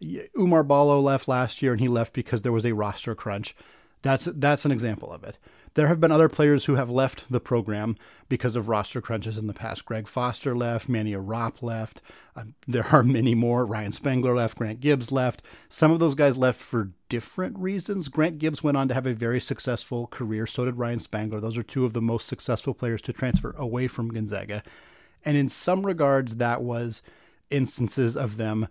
Oumar 0.02 0.68
Ballo 0.68 1.00
left 1.00 1.28
last 1.28 1.62
year, 1.62 1.72
and 1.72 1.82
he 1.82 1.88
left 1.88 2.14
because 2.14 2.42
there 2.42 2.52
was 2.52 2.66
a 2.66 2.74
roster 2.74 3.16
crunch. 3.16 3.56
That's 4.02 4.26
that's 4.34 4.66
an 4.66 4.72
example 4.72 5.12
of 5.12 5.24
it. 5.24 5.38
There 5.76 5.88
have 5.88 6.00
been 6.00 6.12
other 6.12 6.30
players 6.30 6.66
who 6.66 6.76
have 6.76 6.90
left 6.90 7.26
the 7.30 7.40
program 7.40 7.96
because 8.28 8.56
of 8.56 8.68
roster 8.68 9.02
crunches 9.02 9.38
in 9.38 9.48
the 9.48 9.54
past. 9.54 9.86
Greg 9.86 10.08
Foster 10.08 10.56
left, 10.56 10.90
Manny 10.90 11.14
Arop 11.14 11.62
left. 11.62 12.02
Uh, 12.36 12.46
there 12.68 12.86
are 12.92 13.04
many 13.04 13.36
more. 13.36 13.66
Ryan 13.66 13.92
Spangler 13.92 14.36
left, 14.36 14.58
Grant 14.58 14.80
Gibbs 14.80 15.12
left. 15.12 15.42
Some 15.70 15.92
of 15.92 16.00
those 16.00 16.16
guys 16.16 16.38
left 16.38 16.60
for 16.60 16.92
different 17.08 17.58
reasons. 17.58 18.08
Grant 18.08 18.40
Gibbs 18.40 18.64
went 18.64 18.78
on 18.78 18.88
to 18.88 18.94
have 18.94 19.06
a 19.06 19.14
very 19.14 19.40
successful 19.40 20.08
career. 20.08 20.46
So 20.46 20.66
did 20.66 20.78
Ryan 20.78 21.00
Spangler. 21.00 21.40
Those 21.40 21.58
are 21.58 21.64
two 21.64 21.86
of 21.86 21.94
the 21.94 22.02
most 22.02 22.28
successful 22.28 22.74
players 22.74 23.02
to 23.04 23.14
transfer 23.14 23.54
away 23.58 23.88
from 23.88 24.10
Gonzaga. 24.10 24.64
And 25.24 25.38
in 25.38 25.50
some 25.50 25.86
regards, 25.86 26.38
that 26.38 26.62
was 26.62 27.04
instances 27.50 28.16
of 28.16 28.38
them 28.38 28.68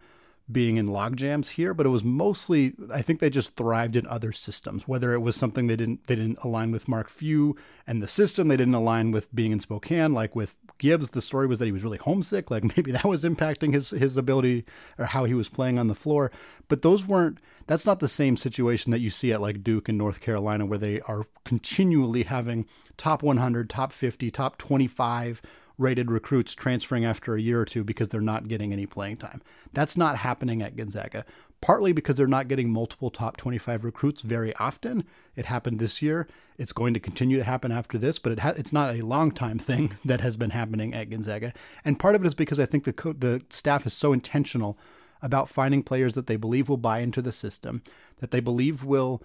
being 0.50 0.76
in 0.76 0.88
logjams 0.88 1.48
here, 1.50 1.74
but 1.74 1.86
it 1.86 1.90
was 1.90 2.02
mostly 2.02 2.74
I 2.92 3.02
think 3.02 3.20
they 3.20 3.30
just 3.30 3.56
thrived 3.56 3.96
in 3.96 4.06
other 4.06 4.32
systems. 4.32 4.88
Whether 4.88 5.12
it 5.12 5.20
was 5.20 5.36
something 5.36 5.66
they 5.66 5.76
didn't 5.76 6.06
they 6.06 6.16
didn't 6.16 6.38
align 6.42 6.70
with 6.70 6.88
Mark 6.88 7.10
Few 7.10 7.56
and 7.86 8.02
the 8.02 8.08
system, 8.08 8.48
they 8.48 8.56
didn't 8.56 8.74
align 8.74 9.10
with 9.10 9.34
being 9.34 9.52
in 9.52 9.60
Spokane. 9.60 10.14
Like 10.14 10.34
with 10.34 10.56
Gibbs, 10.78 11.10
the 11.10 11.20
story 11.20 11.46
was 11.46 11.58
that 11.58 11.66
he 11.66 11.72
was 11.72 11.84
really 11.84 11.98
homesick. 11.98 12.50
Like 12.50 12.64
maybe 12.76 12.92
that 12.92 13.04
was 13.04 13.24
impacting 13.24 13.74
his 13.74 13.90
his 13.90 14.16
ability 14.16 14.64
or 14.98 15.06
how 15.06 15.24
he 15.24 15.34
was 15.34 15.48
playing 15.48 15.78
on 15.78 15.88
the 15.88 15.94
floor. 15.94 16.30
But 16.68 16.82
those 16.82 17.06
weren't. 17.06 17.38
That's 17.66 17.84
not 17.84 18.00
the 18.00 18.08
same 18.08 18.38
situation 18.38 18.92
that 18.92 19.00
you 19.00 19.10
see 19.10 19.30
at 19.30 19.42
like 19.42 19.62
Duke 19.62 19.90
and 19.90 19.98
North 19.98 20.20
Carolina, 20.22 20.64
where 20.64 20.78
they 20.78 21.02
are 21.02 21.24
continually 21.44 22.22
having 22.22 22.64
top 22.96 23.22
100, 23.22 23.68
top 23.68 23.92
50, 23.92 24.30
top 24.30 24.56
25 24.56 25.42
rated 25.78 26.10
recruits 26.10 26.54
transferring 26.54 27.04
after 27.04 27.34
a 27.34 27.40
year 27.40 27.60
or 27.60 27.64
two 27.64 27.84
because 27.84 28.08
they're 28.08 28.20
not 28.20 28.48
getting 28.48 28.72
any 28.72 28.84
playing 28.84 29.16
time. 29.16 29.40
That's 29.72 29.96
not 29.96 30.18
happening 30.18 30.60
at 30.60 30.76
Gonzaga, 30.76 31.24
partly 31.60 31.92
because 31.92 32.16
they're 32.16 32.26
not 32.26 32.48
getting 32.48 32.70
multiple 32.70 33.10
top 33.10 33.36
25 33.36 33.84
recruits 33.84 34.22
very 34.22 34.54
often. 34.56 35.04
It 35.36 35.46
happened 35.46 35.78
this 35.78 36.02
year. 36.02 36.26
It's 36.58 36.72
going 36.72 36.94
to 36.94 37.00
continue 37.00 37.38
to 37.38 37.44
happen 37.44 37.70
after 37.70 37.96
this, 37.96 38.18
but 38.18 38.32
it 38.32 38.40
ha- 38.40 38.54
it's 38.56 38.72
not 38.72 38.94
a 38.94 39.02
long 39.02 39.30
time 39.30 39.58
thing 39.58 39.96
that 40.04 40.20
has 40.20 40.36
been 40.36 40.50
happening 40.50 40.92
at 40.94 41.10
Gonzaga. 41.10 41.52
And 41.84 41.98
part 41.98 42.16
of 42.16 42.24
it 42.24 42.26
is 42.26 42.34
because 42.34 42.58
I 42.58 42.66
think 42.66 42.84
the 42.84 42.92
co- 42.92 43.12
the 43.12 43.42
staff 43.48 43.86
is 43.86 43.94
so 43.94 44.12
intentional 44.12 44.76
about 45.22 45.48
finding 45.48 45.82
players 45.82 46.14
that 46.14 46.26
they 46.26 46.36
believe 46.36 46.68
will 46.68 46.76
buy 46.76 46.98
into 46.98 47.22
the 47.22 47.32
system, 47.32 47.82
that 48.18 48.30
they 48.32 48.40
believe 48.40 48.84
will 48.84 49.22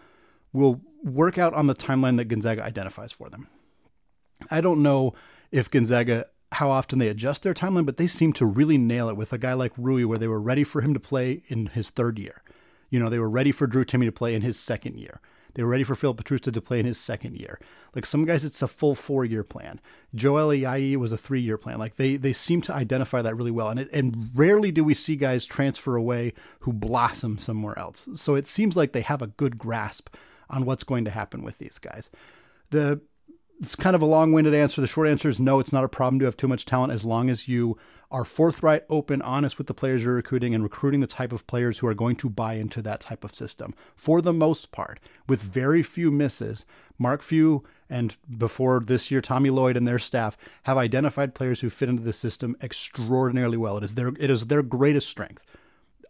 will 0.51 0.81
work 1.03 1.39
out 1.39 1.53
on 1.55 1.65
the 1.65 1.74
timeline 1.74 2.17
that 2.17 2.25
Gonzaga 2.25 2.63
identifies 2.63 3.12
for 3.12 3.27
them. 3.27 3.48
I 4.51 4.62
don't 4.62 4.83
know 4.83 5.15
if 5.51 5.69
Gonzaga 5.69 6.25
how 6.53 6.72
often 6.72 7.00
they 7.00 7.07
adjust 7.07 7.43
their 7.43 7.53
timeline, 7.53 7.86
but 7.86 7.98
they 7.98 8.07
seem 8.07 8.33
to 8.33 8.45
really 8.45 8.77
nail 8.77 9.10
it 9.10 9.17
with 9.17 9.33
a 9.33 9.38
guy 9.38 9.53
like 9.53 9.72
Rui, 9.77 10.05
where 10.05 10.17
they 10.17 10.27
were 10.27 10.41
ready 10.41 10.63
for 10.63 10.81
him 10.81 10.93
to 10.93 11.00
play 11.00 11.43
in 11.48 11.67
his 11.67 11.89
third 11.89 12.19
year. 12.19 12.43
You 12.89 13.00
know, 13.00 13.10
they 13.10 13.19
were 13.19 13.29
ready 13.29 13.51
for 13.51 13.67
Drew 13.67 13.83
Timme 13.83 14.05
to 14.05 14.12
play 14.12 14.36
in 14.36 14.41
his 14.41 14.60
second 14.60 15.00
year. 15.00 15.19
They 15.53 15.63
were 15.63 15.69
ready 15.69 15.83
for 15.83 15.95
Phil 15.95 16.15
Petrusev 16.15 16.53
to 16.53 16.62
play 16.62 16.79
in 16.79 16.86
his 16.86 17.00
second 17.00 17.36
year. 17.38 17.60
Like 17.93 18.05
some 18.05 18.25
guys, 18.25 18.43
it's 18.43 18.62
a 18.62 18.67
full 18.67 18.95
four 18.95 19.24
year 19.24 19.43
plan. 19.43 19.79
Joel 20.15 20.48
Ayayi 20.48 20.95
was 20.98 21.12
a 21.12 21.17
three 21.17 21.41
year 21.41 21.57
plan. 21.57 21.77
Like 21.77 21.95
they 21.95 22.15
they 22.15 22.33
seem 22.33 22.62
to 22.62 22.74
identify 22.74 23.22
that 23.22 23.36
really 23.36 23.51
well. 23.51 23.69
And 23.69 23.79
it, 23.79 23.89
and 23.93 24.31
rarely 24.33 24.72
do 24.72 24.83
we 24.83 24.93
see 24.93 25.15
guys 25.15 25.45
transfer 25.45 25.95
away 25.95 26.33
who 26.62 26.74
blossom 26.74 27.38
somewhere 27.38 27.77
else. 27.77 28.07
So 28.13 28.36
it 28.36 28.48
seems 28.48 28.75
like 28.75 28.93
they 28.93 29.01
have 29.01 29.22
a 29.22 29.27
good 29.27 29.57
grasp 29.57 30.15
on 30.50 30.65
what's 30.65 30.83
going 30.83 31.05
to 31.05 31.12
happen 31.12 31.43
with 31.43 31.60
these 31.60 31.77
guys. 31.77 32.10
The 32.72 33.01
it's 33.63 33.77
kind 33.77 33.96
of 33.96 34.01
a 34.01 34.05
long 34.05 34.34
winded 34.34 34.53
answer. 34.53 34.82
The 34.82 34.88
short 34.88 35.08
answer 35.08 35.29
is 35.29 35.39
no, 35.39 35.60
it's 35.60 35.72
not 35.72 35.86
a 35.86 35.89
problem 35.89 36.20
to 36.20 36.25
have 36.25 36.36
too 36.36 36.50
much 36.50 36.65
talent 36.65 36.91
as 36.91 37.05
long 37.05 37.29
as 37.29 37.48
you 37.48 37.77
are 38.12 38.25
forthright, 38.25 38.84
open, 38.89 39.22
honest 39.22 39.58
with 39.58 39.67
the 39.67 39.74
players 39.74 40.03
you're 40.03 40.15
recruiting 40.15 40.53
and 40.53 40.63
recruiting 40.63 41.00
the 41.00 41.08
type 41.08 41.32
of 41.32 41.48
players 41.48 41.79
who 41.79 41.88
are 41.88 41.93
going 41.93 42.17
to 42.17 42.29
buy 42.29 42.55
into 42.55 42.82
that 42.82 43.00
type 43.00 43.24
of 43.24 43.34
system. 43.34 43.74
For 43.96 44.22
the 44.22 44.34
most 44.34 44.72
part, 44.72 45.00
with 45.27 45.41
very 45.41 45.82
few 45.82 46.12
misses, 46.12 46.65
Mark 47.00 47.24
Few 47.24 47.63
and 47.89 48.17
before 48.38 48.82
this 48.82 49.10
year, 49.10 49.22
Tommy 49.22 49.50
Lloyd 49.50 49.77
and 49.77 49.88
their 49.88 49.98
staff 49.98 50.38
have 50.63 50.77
identified 50.77 51.34
players 51.34 51.62
who 51.62 51.70
fit 51.70 51.89
into 51.89 52.03
the 52.03 52.13
system 52.13 52.58
extraordinarily 52.62 53.58
well. 53.58 53.77
It 53.77 53.86
is 53.86 53.96
their 53.96 54.10
it 54.10 54.29
is 54.29 54.48
their 54.48 54.62
greatest 54.62 55.10
strength. 55.10 55.43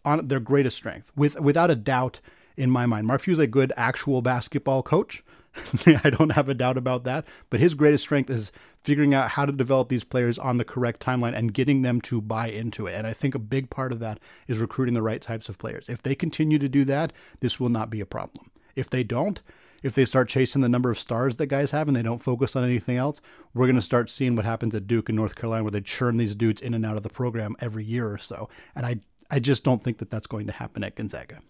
On 0.04 0.26
their 0.26 0.40
greatest 0.40 0.76
strength. 0.76 1.12
With 1.16 1.40
without 1.40 1.70
a 1.70 1.76
doubt 1.76 2.20
in 2.56 2.70
my 2.70 2.84
mind. 2.84 3.06
Mark 3.06 3.20
Few 3.20 3.32
is 3.32 3.38
a 3.38 3.46
good 3.46 3.72
actual 3.76 4.22
basketball 4.22 4.82
coach. 4.82 5.22
I 6.04 6.10
don't 6.10 6.32
have 6.32 6.48
a 6.48 6.54
doubt 6.54 6.76
about 6.76 7.04
that. 7.04 7.26
But 7.50 7.60
his 7.60 7.74
greatest 7.74 8.04
strength 8.04 8.30
is 8.30 8.52
figuring 8.82 9.14
out 9.14 9.30
how 9.30 9.46
to 9.46 9.52
develop 9.52 9.88
these 9.88 10.04
players 10.04 10.38
on 10.38 10.58
the 10.58 10.64
correct 10.64 11.00
timeline 11.04 11.36
and 11.36 11.54
getting 11.54 11.82
them 11.82 12.00
to 12.02 12.20
buy 12.20 12.48
into 12.48 12.86
it. 12.86 12.94
And 12.94 13.06
I 13.06 13.12
think 13.12 13.34
a 13.34 13.38
big 13.38 13.70
part 13.70 13.92
of 13.92 13.98
that 14.00 14.20
is 14.46 14.58
recruiting 14.58 14.94
the 14.94 15.02
right 15.02 15.20
types 15.20 15.48
of 15.48 15.58
players. 15.58 15.88
If 15.88 16.02
they 16.02 16.14
continue 16.14 16.58
to 16.58 16.68
do 16.68 16.84
that, 16.84 17.12
this 17.40 17.58
will 17.58 17.68
not 17.68 17.90
be 17.90 18.00
a 18.00 18.06
problem. 18.06 18.50
If 18.76 18.90
they 18.90 19.04
don't, 19.04 19.40
if 19.82 19.94
they 19.94 20.06
start 20.06 20.30
chasing 20.30 20.62
the 20.62 20.68
number 20.68 20.90
of 20.90 20.98
stars 20.98 21.36
that 21.36 21.46
guys 21.46 21.70
have 21.72 21.88
and 21.88 21.96
they 21.96 22.02
don't 22.02 22.22
focus 22.22 22.56
on 22.56 22.64
anything 22.64 22.96
else, 22.96 23.20
we're 23.52 23.66
going 23.66 23.76
to 23.76 23.82
start 23.82 24.08
seeing 24.08 24.34
what 24.34 24.46
happens 24.46 24.74
at 24.74 24.86
Duke 24.86 25.10
and 25.10 25.16
North 25.16 25.36
Carolina 25.36 25.62
where 25.62 25.70
they 25.70 25.82
churn 25.82 26.16
these 26.16 26.34
dudes 26.34 26.62
in 26.62 26.72
and 26.72 26.86
out 26.86 26.96
of 26.96 27.02
the 27.02 27.10
program 27.10 27.54
every 27.60 27.84
year 27.84 28.10
or 28.10 28.18
so. 28.18 28.48
And 28.74 28.86
I, 28.86 29.00
I 29.30 29.40
just 29.40 29.62
don't 29.62 29.82
think 29.82 29.98
that 29.98 30.08
that's 30.08 30.26
going 30.26 30.46
to 30.46 30.52
happen 30.52 30.82
at 30.82 30.96
Gonzaga. 30.96 31.40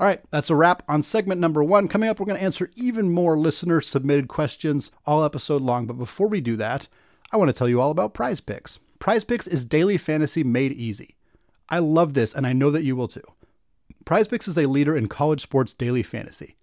All 0.00 0.06
right, 0.06 0.20
that's 0.30 0.48
a 0.48 0.54
wrap 0.54 0.84
on 0.88 1.02
segment 1.02 1.40
number 1.40 1.62
one. 1.62 1.88
Coming 1.88 2.08
up, 2.08 2.20
we're 2.20 2.26
going 2.26 2.38
to 2.38 2.44
answer 2.44 2.70
even 2.76 3.10
more 3.10 3.36
listener 3.36 3.80
submitted 3.80 4.28
questions 4.28 4.92
all 5.04 5.24
episode 5.24 5.60
long. 5.60 5.86
But 5.86 5.98
before 5.98 6.28
we 6.28 6.40
do 6.40 6.54
that, 6.54 6.86
I 7.32 7.36
want 7.36 7.48
to 7.48 7.52
tell 7.52 7.68
you 7.68 7.80
all 7.80 7.90
about 7.90 8.14
Prize 8.14 8.40
Picks. 8.40 8.78
Prize 9.00 9.24
Picks 9.24 9.48
is 9.48 9.64
daily 9.64 9.96
fantasy 9.96 10.44
made 10.44 10.72
easy. 10.72 11.16
I 11.68 11.80
love 11.80 12.14
this, 12.14 12.32
and 12.32 12.46
I 12.46 12.52
know 12.52 12.70
that 12.70 12.84
you 12.84 12.94
will 12.94 13.08
too. 13.08 13.24
Prize 14.04 14.28
Picks 14.28 14.46
is 14.46 14.56
a 14.56 14.66
leader 14.66 14.96
in 14.96 15.08
college 15.08 15.42
sports 15.42 15.74
daily 15.74 16.04
fantasy. 16.04 16.54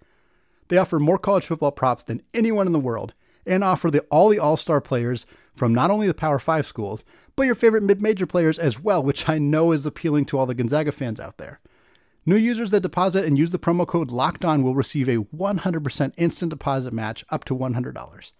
They 0.69 0.77
offer 0.77 0.97
more 0.97 1.17
college 1.17 1.45
football 1.45 1.73
props 1.73 2.05
than 2.05 2.23
anyone 2.33 2.67
in 2.67 2.73
the 2.73 2.79
world 2.79 3.13
and 3.45 3.65
offer 3.65 3.91
the, 3.91 3.99
all 4.09 4.29
the 4.29 4.39
all 4.39 4.55
star 4.55 4.79
players 4.79 5.25
from 5.53 5.73
not 5.73 5.91
only 5.91 6.07
the 6.07 6.13
Power 6.13 6.39
5 6.39 6.65
schools, 6.65 7.03
but 7.35 7.43
your 7.43 7.53
favorite 7.53 7.83
mid 7.83 8.01
major 8.01 8.25
players 8.25 8.57
as 8.57 8.79
well, 8.79 9.03
which 9.03 9.27
I 9.27 9.39
know 9.39 9.73
is 9.73 9.85
appealing 9.85 10.23
to 10.27 10.37
all 10.37 10.45
the 10.45 10.55
Gonzaga 10.55 10.93
fans 10.93 11.19
out 11.19 11.37
there. 11.37 11.59
New 12.27 12.35
users 12.35 12.71
that 12.71 12.79
deposit 12.79 13.23
and 13.23 13.37
use 13.37 13.51
the 13.51 13.59
promo 13.59 13.85
code 13.85 14.09
Locked 14.09 14.43
On 14.43 14.63
will 14.63 14.73
receive 14.73 15.07
a 15.07 15.17
100% 15.17 16.13
instant 16.17 16.49
deposit 16.49 16.91
match 16.91 17.23
up 17.29 17.45
to 17.45 17.55
$100. 17.55 18.31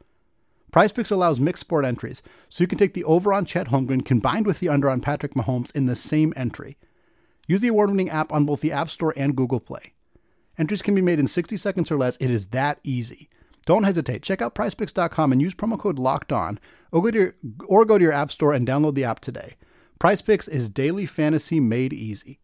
PrizePicks 0.73 1.11
allows 1.11 1.39
mixed 1.39 1.61
sport 1.61 1.85
entries, 1.85 2.23
so 2.49 2.63
you 2.63 2.67
can 2.67 2.79
take 2.79 2.95
the 2.95 3.03
over 3.03 3.31
on 3.31 3.45
Chet 3.45 3.67
Holmgren 3.67 4.03
combined 4.03 4.47
with 4.47 4.59
the 4.59 4.69
under 4.69 4.89
on 4.89 5.01
Patrick 5.01 5.35
Mahomes 5.35 5.73
in 5.75 5.85
the 5.85 5.95
same 5.95 6.33
entry. 6.35 6.77
Use 7.47 7.61
the 7.61 7.67
award-winning 7.67 8.09
app 8.09 8.33
on 8.33 8.45
both 8.45 8.61
the 8.61 8.71
App 8.71 8.89
Store 8.89 9.13
and 9.15 9.37
Google 9.37 9.59
Play. 9.59 9.93
Entries 10.57 10.81
can 10.81 10.95
be 10.95 11.01
made 11.01 11.19
in 11.19 11.27
60 11.27 11.55
seconds 11.55 11.91
or 11.91 11.97
less. 11.97 12.17
It 12.17 12.31
is 12.31 12.47
that 12.47 12.79
easy. 12.83 13.29
Don't 13.67 13.83
hesitate. 13.83 14.23
Check 14.23 14.41
out 14.41 14.55
PrizePicks.com 14.55 15.31
and 15.31 15.41
use 15.41 15.53
promo 15.53 15.77
code 15.79 15.99
Locked 15.99 16.31
On, 16.31 16.59
or 16.91 17.03
go 17.03 17.11
to 17.11 17.17
your, 17.17 17.35
or 17.67 17.85
go 17.85 17.99
to 17.99 18.03
your 18.03 18.13
App 18.13 18.31
Store 18.31 18.51
and 18.51 18.67
download 18.67 18.95
the 18.95 19.03
app 19.03 19.19
today. 19.19 19.57
PrizePicks 19.99 20.49
is 20.49 20.69
daily 20.69 21.05
fantasy 21.05 21.59
made 21.59 21.93
easy. 21.93 22.39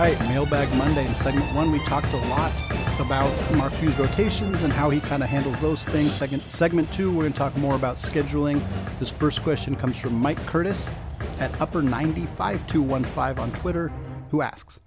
Right, 0.00 0.20
Mailbag 0.28 0.70
Monday. 0.76 1.06
In 1.06 1.14
segment 1.14 1.54
one, 1.54 1.72
we 1.72 1.78
talked 1.84 2.12
a 2.12 2.18
lot 2.28 2.52
about 3.00 3.32
Mark 3.56 3.72
Few's 3.72 3.98
rotations 3.98 4.62
and 4.62 4.72
how 4.72 4.90
he 4.90 5.00
kind 5.00 5.22
of 5.22 5.28
handles 5.28 5.58
those 5.60 5.86
things. 5.86 6.14
Second, 6.14 6.42
segment 6.48 6.92
two, 6.92 7.10
we're 7.10 7.22
going 7.22 7.32
to 7.32 7.38
talk 7.38 7.56
more 7.56 7.74
about 7.74 7.96
scheduling. 7.96 8.62
This 8.98 9.10
first 9.10 9.42
question 9.42 9.74
comes 9.74 9.96
from 9.96 10.14
Mike 10.14 10.44
Curtis 10.46 10.90
at 11.38 11.50
Upper905215 11.52 13.38
on 13.38 13.52
Twitter, 13.52 13.88
who 14.30 14.42
asks, 14.42 14.80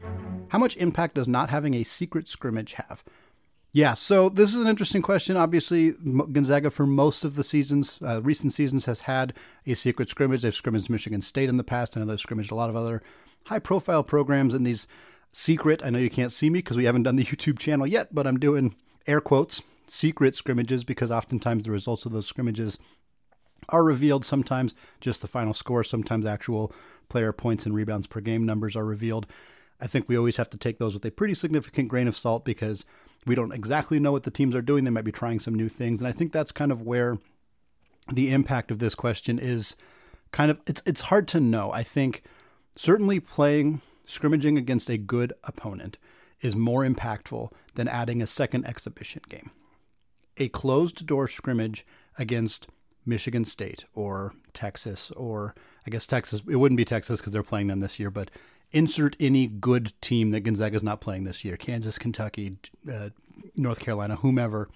How 0.50 0.60
much 0.60 0.78
impact 0.78 1.16
does 1.16 1.28
not 1.28 1.50
having 1.50 1.74
a 1.74 1.84
secret 1.84 2.28
scrimmage 2.28 2.74
have? 2.74 3.04
Yeah, 3.72 3.94
so 3.94 4.30
this 4.30 4.54
is 4.54 4.62
an 4.62 4.68
interesting 4.68 5.02
question. 5.02 5.38
Obviously, 5.38 5.92
Gonzaga 6.32 6.70
for 6.70 6.86
most 6.86 7.24
of 7.24 7.36
the 7.36 7.44
seasons, 7.44 8.00
uh, 8.04 8.22
recent 8.22 8.54
seasons, 8.54 8.86
has 8.86 9.02
had 9.02 9.34
a 9.66 9.76
secret 9.76 10.10
scrimmage. 10.10 10.42
They've 10.42 10.54
scrimmaged 10.54 10.90
Michigan 10.90 11.22
State 11.22 11.50
in 11.50 11.58
the 11.58 11.64
past. 11.64 11.96
Know 11.96 12.06
they've 12.06 12.20
scrimmaged 12.20 12.52
a 12.52 12.56
lot 12.56 12.70
of 12.70 12.76
other 12.76 13.02
high 13.50 13.60
profile 13.60 14.04
programs 14.04 14.54
and 14.54 14.66
these 14.66 14.88
secret, 15.32 15.84
I 15.84 15.90
know 15.90 16.00
you 16.00 16.10
can't 16.10 16.32
see 16.32 16.50
me 16.50 16.60
because 16.60 16.78
we 16.78 16.86
haven't 16.86 17.04
done 17.04 17.16
the 17.16 17.26
YouTube 17.26 17.60
channel 17.60 17.88
yet, 17.88 18.14
but 18.14 18.26
I'm 18.26 18.40
doing 18.40 18.76
air 19.08 19.20
quotes, 19.20 19.62
secret 19.88 20.36
scrimmages 20.36 20.84
because 20.84 21.12
oftentimes 21.12 21.64
the 21.64 21.72
results 21.72 22.06
of 22.06 22.12
those 22.12 22.28
scrimmages 22.28 22.78
are 23.70 23.84
revealed. 23.84 24.24
Sometimes 24.24 24.76
just 25.02 25.22
the 25.22 25.28
final 25.28 25.54
score, 25.54 25.84
sometimes 25.84 26.26
actual 26.26 26.72
player 27.10 27.34
points 27.34 27.66
and 27.66 27.74
rebounds 27.74 28.08
per 28.08 28.22
game 28.22 28.46
numbers 28.46 28.76
are 28.76 28.86
revealed. 28.86 29.26
I 29.82 29.88
think 29.88 30.08
we 30.08 30.18
always 30.18 30.38
have 30.38 30.50
to 30.52 30.58
take 30.58 30.78
those 30.78 30.94
with 30.94 31.06
a 31.06 31.12
pretty 31.12 31.34
significant 31.34 31.88
grain 31.88 32.08
of 32.08 32.18
salt 32.18 32.46
because 32.46 32.86
we 33.26 33.34
don't 33.34 33.54
exactly 33.54 34.00
know 34.00 34.12
what 34.12 34.24
the 34.24 34.32
teams 34.32 34.54
are 34.54 34.62
doing. 34.62 34.84
They 34.84 34.92
might 34.92 35.06
be 35.06 35.12
trying 35.12 35.40
some 35.40 35.56
new 35.56 35.70
things. 35.70 36.02
And 36.02 36.08
I 36.08 36.12
think 36.12 36.32
that's 36.32 36.52
kind 36.52 36.72
of 36.72 36.82
where 36.82 37.18
the 38.12 38.32
impact 38.32 38.70
of 38.72 38.80
this 38.80 38.96
question 38.96 39.40
is 39.40 39.76
kind 40.32 40.52
of 40.52 40.62
it's 40.68 40.82
it's 40.86 41.02
hard 41.02 41.28
to 41.30 41.40
know. 41.40 41.72
I 41.72 41.84
think 41.84 42.24
Certainly, 42.80 43.20
playing 43.20 43.82
scrimmaging 44.06 44.58
against 44.58 44.90
a 44.90 44.98
good 44.98 45.34
opponent 45.44 45.98
is 46.40 46.56
more 46.56 46.86
impactful 46.86 47.52
than 47.76 47.90
adding 47.90 48.22
a 48.22 48.26
second 48.26 48.66
exhibition 48.66 49.22
game. 49.28 49.52
A 50.38 50.48
closed 50.48 51.06
door 51.06 51.28
scrimmage 51.28 51.86
against 52.18 52.70
Michigan 53.06 53.44
State 53.44 53.84
or 53.94 54.34
Texas, 54.54 55.12
or 55.18 55.56
I 55.86 55.90
guess 55.90 56.06
Texas, 56.06 56.42
it 56.48 56.56
wouldn't 56.56 56.78
be 56.78 56.86
Texas 56.86 57.20
because 57.20 57.34
they're 57.34 57.44
playing 57.44 57.68
them 57.68 57.82
this 57.82 58.00
year, 58.00 58.10
but 58.10 58.32
insert 58.72 59.18
any 59.20 59.46
good 59.46 59.92
team 60.00 60.30
that 60.30 60.46
Gonzaga 60.46 60.78
is 60.78 60.82
not 60.82 61.02
playing 61.02 61.26
this 61.26 61.44
year 61.44 61.58
Kansas, 61.58 61.98
Kentucky, 61.98 62.60
uh, 62.90 63.10
North 63.58 63.82
Carolina, 63.82 64.16
whomever 64.16 64.70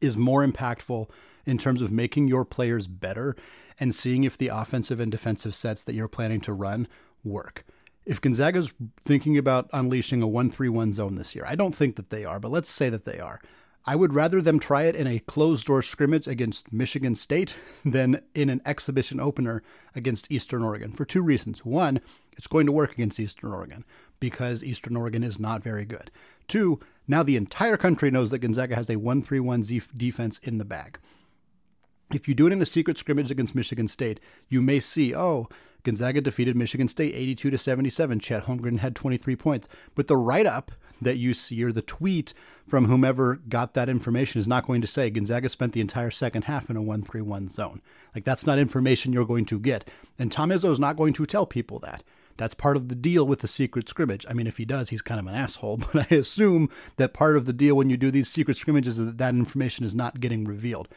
is 0.00 0.16
more 0.16 0.42
impactful 0.42 1.10
in 1.44 1.58
terms 1.58 1.82
of 1.82 1.92
making 1.92 2.28
your 2.28 2.46
players 2.46 2.86
better 2.86 3.36
and 3.80 3.94
seeing 3.94 4.24
if 4.24 4.36
the 4.36 4.48
offensive 4.48 5.00
and 5.00 5.10
defensive 5.10 5.54
sets 5.54 5.82
that 5.82 5.94
you're 5.94 6.06
planning 6.06 6.40
to 6.42 6.52
run 6.52 6.86
work. 7.24 7.64
If 8.04 8.20
Gonzaga's 8.20 8.74
thinking 9.00 9.38
about 9.38 9.70
unleashing 9.72 10.22
a 10.22 10.28
1 10.28 10.50
3 10.50 10.68
1 10.68 10.92
zone 10.92 11.14
this 11.16 11.34
year, 11.34 11.44
I 11.48 11.54
don't 11.54 11.74
think 11.74 11.96
that 11.96 12.10
they 12.10 12.24
are, 12.24 12.38
but 12.38 12.50
let's 12.50 12.70
say 12.70 12.90
that 12.90 13.04
they 13.04 13.18
are. 13.18 13.40
I 13.86 13.96
would 13.96 14.12
rather 14.12 14.42
them 14.42 14.60
try 14.60 14.82
it 14.82 14.94
in 14.94 15.06
a 15.06 15.20
closed 15.20 15.66
door 15.66 15.80
scrimmage 15.80 16.28
against 16.28 16.72
Michigan 16.72 17.14
State 17.14 17.54
than 17.84 18.22
in 18.34 18.50
an 18.50 18.60
exhibition 18.66 19.18
opener 19.18 19.62
against 19.94 20.30
Eastern 20.30 20.62
Oregon 20.62 20.92
for 20.92 21.06
two 21.06 21.22
reasons. 21.22 21.64
One, 21.64 22.00
it's 22.36 22.46
going 22.46 22.66
to 22.66 22.72
work 22.72 22.92
against 22.92 23.18
Eastern 23.18 23.52
Oregon 23.52 23.84
because 24.18 24.62
Eastern 24.62 24.96
Oregon 24.96 25.24
is 25.24 25.38
not 25.38 25.62
very 25.62 25.86
good. 25.86 26.10
Two, 26.46 26.78
now 27.08 27.22
the 27.22 27.36
entire 27.36 27.78
country 27.78 28.10
knows 28.10 28.30
that 28.30 28.40
Gonzaga 28.40 28.74
has 28.74 28.90
a 28.90 28.96
1 28.96 29.22
3 29.22 29.40
1 29.40 29.62
defense 29.96 30.38
in 30.38 30.58
the 30.58 30.64
bag 30.64 30.98
if 32.12 32.28
you 32.28 32.34
do 32.34 32.46
it 32.46 32.52
in 32.52 32.62
a 32.62 32.66
secret 32.66 32.98
scrimmage 32.98 33.30
against 33.30 33.54
Michigan 33.54 33.88
State, 33.88 34.20
you 34.48 34.62
may 34.62 34.80
see, 34.80 35.14
oh, 35.14 35.48
Gonzaga 35.82 36.20
defeated 36.20 36.56
Michigan 36.56 36.88
State 36.88 37.14
82 37.14 37.50
to 37.50 37.58
77. 37.58 38.18
Chet 38.20 38.44
Holmgren 38.44 38.78
had 38.78 38.94
23 38.94 39.36
points. 39.36 39.68
But 39.94 40.08
the 40.08 40.16
write 40.16 40.46
up 40.46 40.72
that 41.00 41.16
you 41.16 41.32
see 41.32 41.62
or 41.64 41.72
the 41.72 41.82
tweet 41.82 42.34
from 42.66 42.84
whomever 42.86 43.36
got 43.48 43.74
that 43.74 43.88
information 43.88 44.38
is 44.38 44.46
not 44.46 44.66
going 44.66 44.80
to 44.82 44.86
say 44.86 45.10
Gonzaga 45.10 45.48
spent 45.48 45.72
the 45.72 45.80
entire 45.80 46.10
second 46.10 46.42
half 46.42 46.68
in 46.68 46.76
a 46.76 46.82
1 46.82 47.02
3 47.02 47.20
1 47.22 47.48
zone. 47.48 47.80
Like, 48.14 48.24
that's 48.24 48.46
not 48.46 48.58
information 48.58 49.12
you're 49.12 49.24
going 49.24 49.46
to 49.46 49.58
get. 49.58 49.88
And 50.18 50.30
Tom 50.30 50.50
Izzo 50.50 50.70
is 50.70 50.80
not 50.80 50.96
going 50.96 51.12
to 51.14 51.26
tell 51.26 51.46
people 51.46 51.78
that. 51.80 52.02
That's 52.36 52.54
part 52.54 52.76
of 52.76 52.88
the 52.88 52.94
deal 52.94 53.26
with 53.26 53.40
the 53.40 53.48
secret 53.48 53.88
scrimmage. 53.88 54.24
I 54.28 54.32
mean, 54.32 54.46
if 54.46 54.56
he 54.56 54.64
does, 54.64 54.88
he's 54.88 55.02
kind 55.02 55.20
of 55.20 55.26
an 55.26 55.34
asshole, 55.34 55.76
but 55.92 56.10
I 56.10 56.14
assume 56.14 56.70
that 56.96 57.12
part 57.12 57.36
of 57.36 57.46
the 57.46 57.52
deal 57.52 57.76
when 57.76 57.90
you 57.90 57.96
do 57.96 58.10
these 58.10 58.28
secret 58.28 58.56
scrimmages 58.56 58.98
is 58.98 59.06
that 59.06 59.18
that 59.18 59.34
information 59.34 59.84
is 59.84 59.94
not 59.94 60.20
getting 60.20 60.44
revealed 60.44 60.88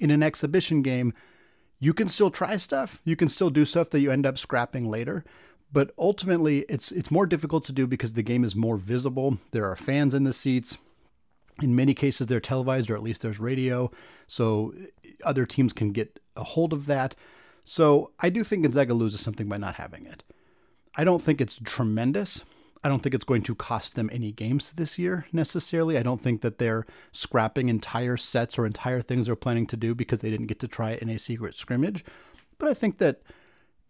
in 0.00 0.10
an 0.10 0.22
exhibition 0.22 0.82
game, 0.82 1.12
you 1.78 1.92
can 1.92 2.08
still 2.08 2.30
try 2.30 2.56
stuff. 2.56 3.00
You 3.04 3.16
can 3.16 3.28
still 3.28 3.50
do 3.50 3.64
stuff 3.64 3.90
that 3.90 4.00
you 4.00 4.10
end 4.10 4.26
up 4.26 4.38
scrapping 4.38 4.88
later. 4.88 5.24
But 5.72 5.92
ultimately, 5.98 6.60
it's 6.68 6.92
it's 6.92 7.10
more 7.10 7.26
difficult 7.26 7.64
to 7.64 7.72
do 7.72 7.86
because 7.86 8.12
the 8.12 8.22
game 8.22 8.44
is 8.44 8.54
more 8.54 8.76
visible. 8.76 9.38
There 9.52 9.68
are 9.70 9.76
fans 9.76 10.12
in 10.14 10.24
the 10.24 10.32
seats. 10.32 10.76
In 11.60 11.74
many 11.74 11.94
cases, 11.94 12.26
they're 12.26 12.40
televised, 12.40 12.90
or 12.90 12.94
at 12.94 13.02
least 13.02 13.22
there's 13.22 13.38
radio, 13.38 13.90
so 14.26 14.72
eh, 14.78 15.10
other 15.22 15.44
teams 15.44 15.72
can 15.72 15.92
get 15.92 16.18
a 16.34 16.44
hold 16.44 16.72
of 16.72 16.86
that. 16.86 17.14
So 17.64 18.10
I 18.20 18.30
do 18.30 18.42
think 18.42 18.62
Gonzaga 18.62 18.94
loses 18.94 19.20
something 19.20 19.48
by 19.48 19.58
not 19.58 19.74
having 19.74 20.06
it. 20.06 20.24
I 20.96 21.04
don't 21.04 21.22
think 21.22 21.40
it's 21.40 21.60
tremendous, 21.62 22.42
I 22.84 22.88
don't 22.88 23.00
think 23.00 23.14
it's 23.14 23.24
going 23.24 23.42
to 23.44 23.54
cost 23.54 23.94
them 23.94 24.10
any 24.12 24.32
games 24.32 24.72
this 24.72 24.98
year 24.98 25.26
necessarily. 25.32 25.96
I 25.96 26.02
don't 26.02 26.20
think 26.20 26.40
that 26.40 26.58
they're 26.58 26.84
scrapping 27.12 27.68
entire 27.68 28.16
sets 28.16 28.58
or 28.58 28.66
entire 28.66 29.00
things 29.00 29.26
they're 29.26 29.36
planning 29.36 29.66
to 29.68 29.76
do 29.76 29.94
because 29.94 30.20
they 30.20 30.30
didn't 30.30 30.48
get 30.48 30.58
to 30.60 30.68
try 30.68 30.90
it 30.90 31.02
in 31.02 31.08
a 31.08 31.18
secret 31.18 31.54
scrimmage. 31.54 32.04
But 32.58 32.68
I 32.68 32.74
think 32.74 32.98
that 32.98 33.22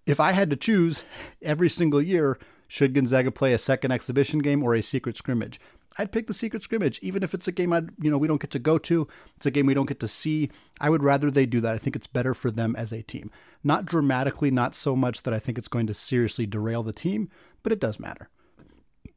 if 0.06 0.20
I 0.20 0.32
had 0.32 0.50
to 0.50 0.56
choose 0.56 1.04
every 1.42 1.70
single 1.70 2.02
year, 2.02 2.38
Should 2.68 2.94
Gonzaga 2.94 3.30
play 3.30 3.52
a 3.52 3.58
second 3.58 3.92
exhibition 3.92 4.38
game 4.40 4.62
or 4.62 4.74
a 4.74 4.82
secret 4.82 5.16
scrimmage? 5.16 5.60
I'd 5.98 6.12
pick 6.12 6.26
the 6.26 6.34
secret 6.34 6.62
scrimmage, 6.62 6.98
even 7.02 7.22
if 7.22 7.34
it's 7.34 7.46
a 7.46 7.52
game 7.52 7.72
I 7.72 7.82
you 8.00 8.10
know 8.10 8.16
we 8.16 8.26
don't 8.26 8.40
get 8.40 8.50
to 8.52 8.58
go 8.58 8.78
to. 8.78 9.06
It's 9.36 9.46
a 9.46 9.50
game 9.50 9.66
we 9.66 9.74
don't 9.74 9.88
get 9.88 10.00
to 10.00 10.08
see. 10.08 10.50
I 10.80 10.88
would 10.88 11.02
rather 11.02 11.30
they 11.30 11.44
do 11.44 11.60
that. 11.60 11.74
I 11.74 11.78
think 11.78 11.96
it's 11.96 12.06
better 12.06 12.32
for 12.32 12.50
them 12.50 12.74
as 12.76 12.92
a 12.92 13.02
team. 13.02 13.30
Not 13.62 13.84
dramatically, 13.84 14.50
not 14.50 14.74
so 14.74 14.96
much 14.96 15.22
that 15.24 15.34
I 15.34 15.38
think 15.38 15.58
it's 15.58 15.68
going 15.68 15.86
to 15.86 15.94
seriously 15.94 16.46
derail 16.46 16.82
the 16.82 16.94
team, 16.94 17.28
but 17.62 17.72
it 17.72 17.80
does 17.80 18.00
matter. 18.00 18.30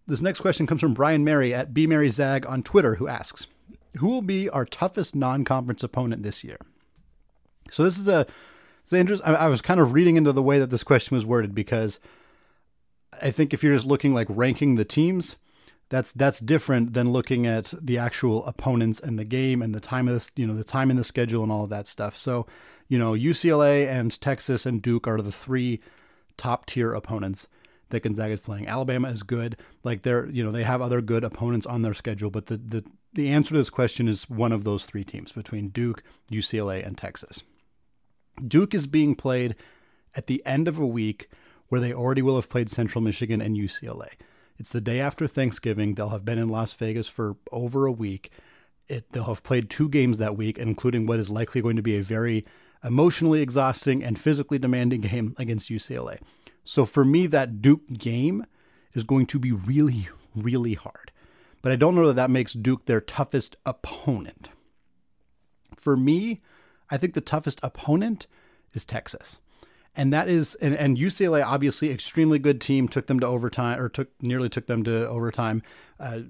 This 0.07 0.21
next 0.21 0.41
question 0.41 0.67
comes 0.67 0.81
from 0.81 0.93
Brian 0.93 1.23
Mary 1.23 1.53
at 1.53 1.73
B 1.73 1.87
Mary 1.87 2.09
Zag 2.09 2.45
on 2.45 2.61
Twitter, 2.61 2.95
who 2.95 3.07
asks, 3.07 3.47
"Who 3.97 4.07
will 4.07 4.21
be 4.21 4.49
our 4.49 4.65
toughest 4.65 5.15
non-conference 5.15 5.83
opponent 5.83 6.23
this 6.23 6.43
year?" 6.43 6.57
So 7.71 7.83
this 7.83 7.97
is 7.97 8.07
a 8.07 8.27
it's 8.83 8.93
interesting. 8.93 9.27
I, 9.27 9.45
I 9.45 9.47
was 9.47 9.61
kind 9.61 9.79
of 9.79 9.93
reading 9.93 10.15
into 10.15 10.31
the 10.31 10.43
way 10.43 10.59
that 10.59 10.69
this 10.69 10.83
question 10.83 11.15
was 11.15 11.25
worded 11.25 11.55
because 11.55 11.99
I 13.19 13.31
think 13.31 13.53
if 13.53 13.63
you're 13.63 13.73
just 13.73 13.87
looking 13.87 14.13
like 14.13 14.27
ranking 14.29 14.75
the 14.75 14.85
teams, 14.85 15.37
that's 15.89 16.11
that's 16.11 16.39
different 16.39 16.93
than 16.93 17.11
looking 17.11 17.47
at 17.47 17.73
the 17.81 17.97
actual 17.97 18.45
opponents 18.45 18.99
and 18.99 19.17
the 19.17 19.25
game 19.25 19.63
and 19.63 19.73
the 19.73 19.79
time 19.79 20.07
of 20.07 20.13
this, 20.13 20.31
you 20.35 20.45
know, 20.45 20.55
the 20.55 20.63
time 20.63 20.91
in 20.91 20.97
the 20.97 21.03
schedule 21.03 21.41
and 21.41 21.51
all 21.51 21.63
of 21.63 21.71
that 21.71 21.87
stuff. 21.87 22.15
So, 22.15 22.45
you 22.87 22.99
know, 22.99 23.13
UCLA 23.13 23.87
and 23.87 24.19
Texas 24.21 24.67
and 24.67 24.83
Duke 24.83 25.07
are 25.07 25.21
the 25.21 25.31
three 25.31 25.81
top 26.37 26.67
tier 26.67 26.93
opponents 26.93 27.47
that 27.89 28.03
Gonzaga 28.03 28.33
is 28.33 28.39
playing. 28.39 28.67
Alabama 28.67 29.09
is 29.09 29.23
good. 29.23 29.57
Like 29.83 30.01
they're, 30.01 30.27
you 30.27 30.43
know, 30.43 30.51
they 30.51 30.63
have 30.63 30.81
other 30.81 31.01
good 31.01 31.23
opponents 31.23 31.65
on 31.65 31.81
their 31.81 31.93
schedule, 31.93 32.29
but 32.29 32.47
the 32.47 32.57
the 32.57 32.83
the 33.13 33.29
answer 33.29 33.51
to 33.51 33.57
this 33.57 33.69
question 33.69 34.07
is 34.07 34.29
one 34.29 34.51
of 34.51 34.63
those 34.63 34.85
three 34.85 35.03
teams 35.03 35.31
between 35.31 35.69
Duke, 35.69 36.03
UCLA, 36.29 36.85
and 36.85 36.97
Texas. 36.97 37.43
Duke 38.45 38.73
is 38.73 38.87
being 38.87 39.15
played 39.15 39.55
at 40.13 40.27
the 40.27 40.45
end 40.45 40.67
of 40.67 40.79
a 40.79 40.85
week 40.85 41.29
where 41.69 41.79
they 41.81 41.93
already 41.93 42.21
will 42.21 42.35
have 42.35 42.49
played 42.49 42.69
Central 42.69 43.01
Michigan 43.01 43.41
and 43.41 43.55
UCLA. 43.55 44.13
It's 44.57 44.69
the 44.69 44.81
day 44.81 44.99
after 44.99 45.27
Thanksgiving. 45.27 45.95
They'll 45.95 46.09
have 46.09 46.25
been 46.25 46.37
in 46.37 46.49
Las 46.49 46.73
Vegas 46.73 47.07
for 47.07 47.37
over 47.51 47.85
a 47.85 47.91
week. 47.91 48.31
It, 48.87 49.11
they'll 49.11 49.23
have 49.23 49.43
played 49.43 49.69
two 49.69 49.89
games 49.89 50.17
that 50.17 50.37
week, 50.37 50.57
including 50.57 51.05
what 51.05 51.19
is 51.19 51.29
likely 51.29 51.61
going 51.61 51.75
to 51.75 51.81
be 51.81 51.97
a 51.97 52.03
very 52.03 52.45
emotionally 52.83 53.41
exhausting 53.41 54.03
and 54.03 54.19
physically 54.19 54.59
demanding 54.59 55.01
game 55.11 55.35
against 55.37 55.69
UCLA. 55.69 56.19
So 56.65 56.85
for 56.85 57.05
me, 57.05 57.27
that 57.27 57.61
Duke 57.61 57.87
game 57.93 58.45
is 58.93 59.03
going 59.03 59.27
to 59.27 59.39
be 59.39 59.51
really, 59.51 60.09
really 60.35 60.73
hard. 60.73 61.11
But 61.61 61.71
I 61.71 61.75
don't 61.75 61.95
know 61.95 62.07
that 62.07 62.15
that 62.15 62.29
makes 62.29 62.53
Duke 62.53 62.85
their 62.85 63.01
toughest 63.01 63.55
opponent. 63.65 64.49
For 65.77 65.95
me, 65.95 66.41
I 66.89 66.97
think 66.97 67.13
the 67.13 67.21
toughest 67.21 67.59
opponent 67.63 68.27
is 68.73 68.85
Texas. 68.85 69.39
And 69.95 70.11
that 70.11 70.27
is 70.27 70.55
and, 70.55 70.75
and 70.75 70.97
UCLA 70.97 71.45
obviously 71.45 71.89
extremely 71.89 72.37
good 72.37 72.59
team 72.59 72.87
took 72.87 73.07
them 73.07 73.19
to 73.21 73.27
overtime 73.27 73.79
or 73.79 73.87
took 73.87 74.09
nearly 74.21 74.49
took 74.49 74.67
them 74.67 74.83
to 74.83 75.07
overtime. 75.07 75.63
Uh, 75.99 76.21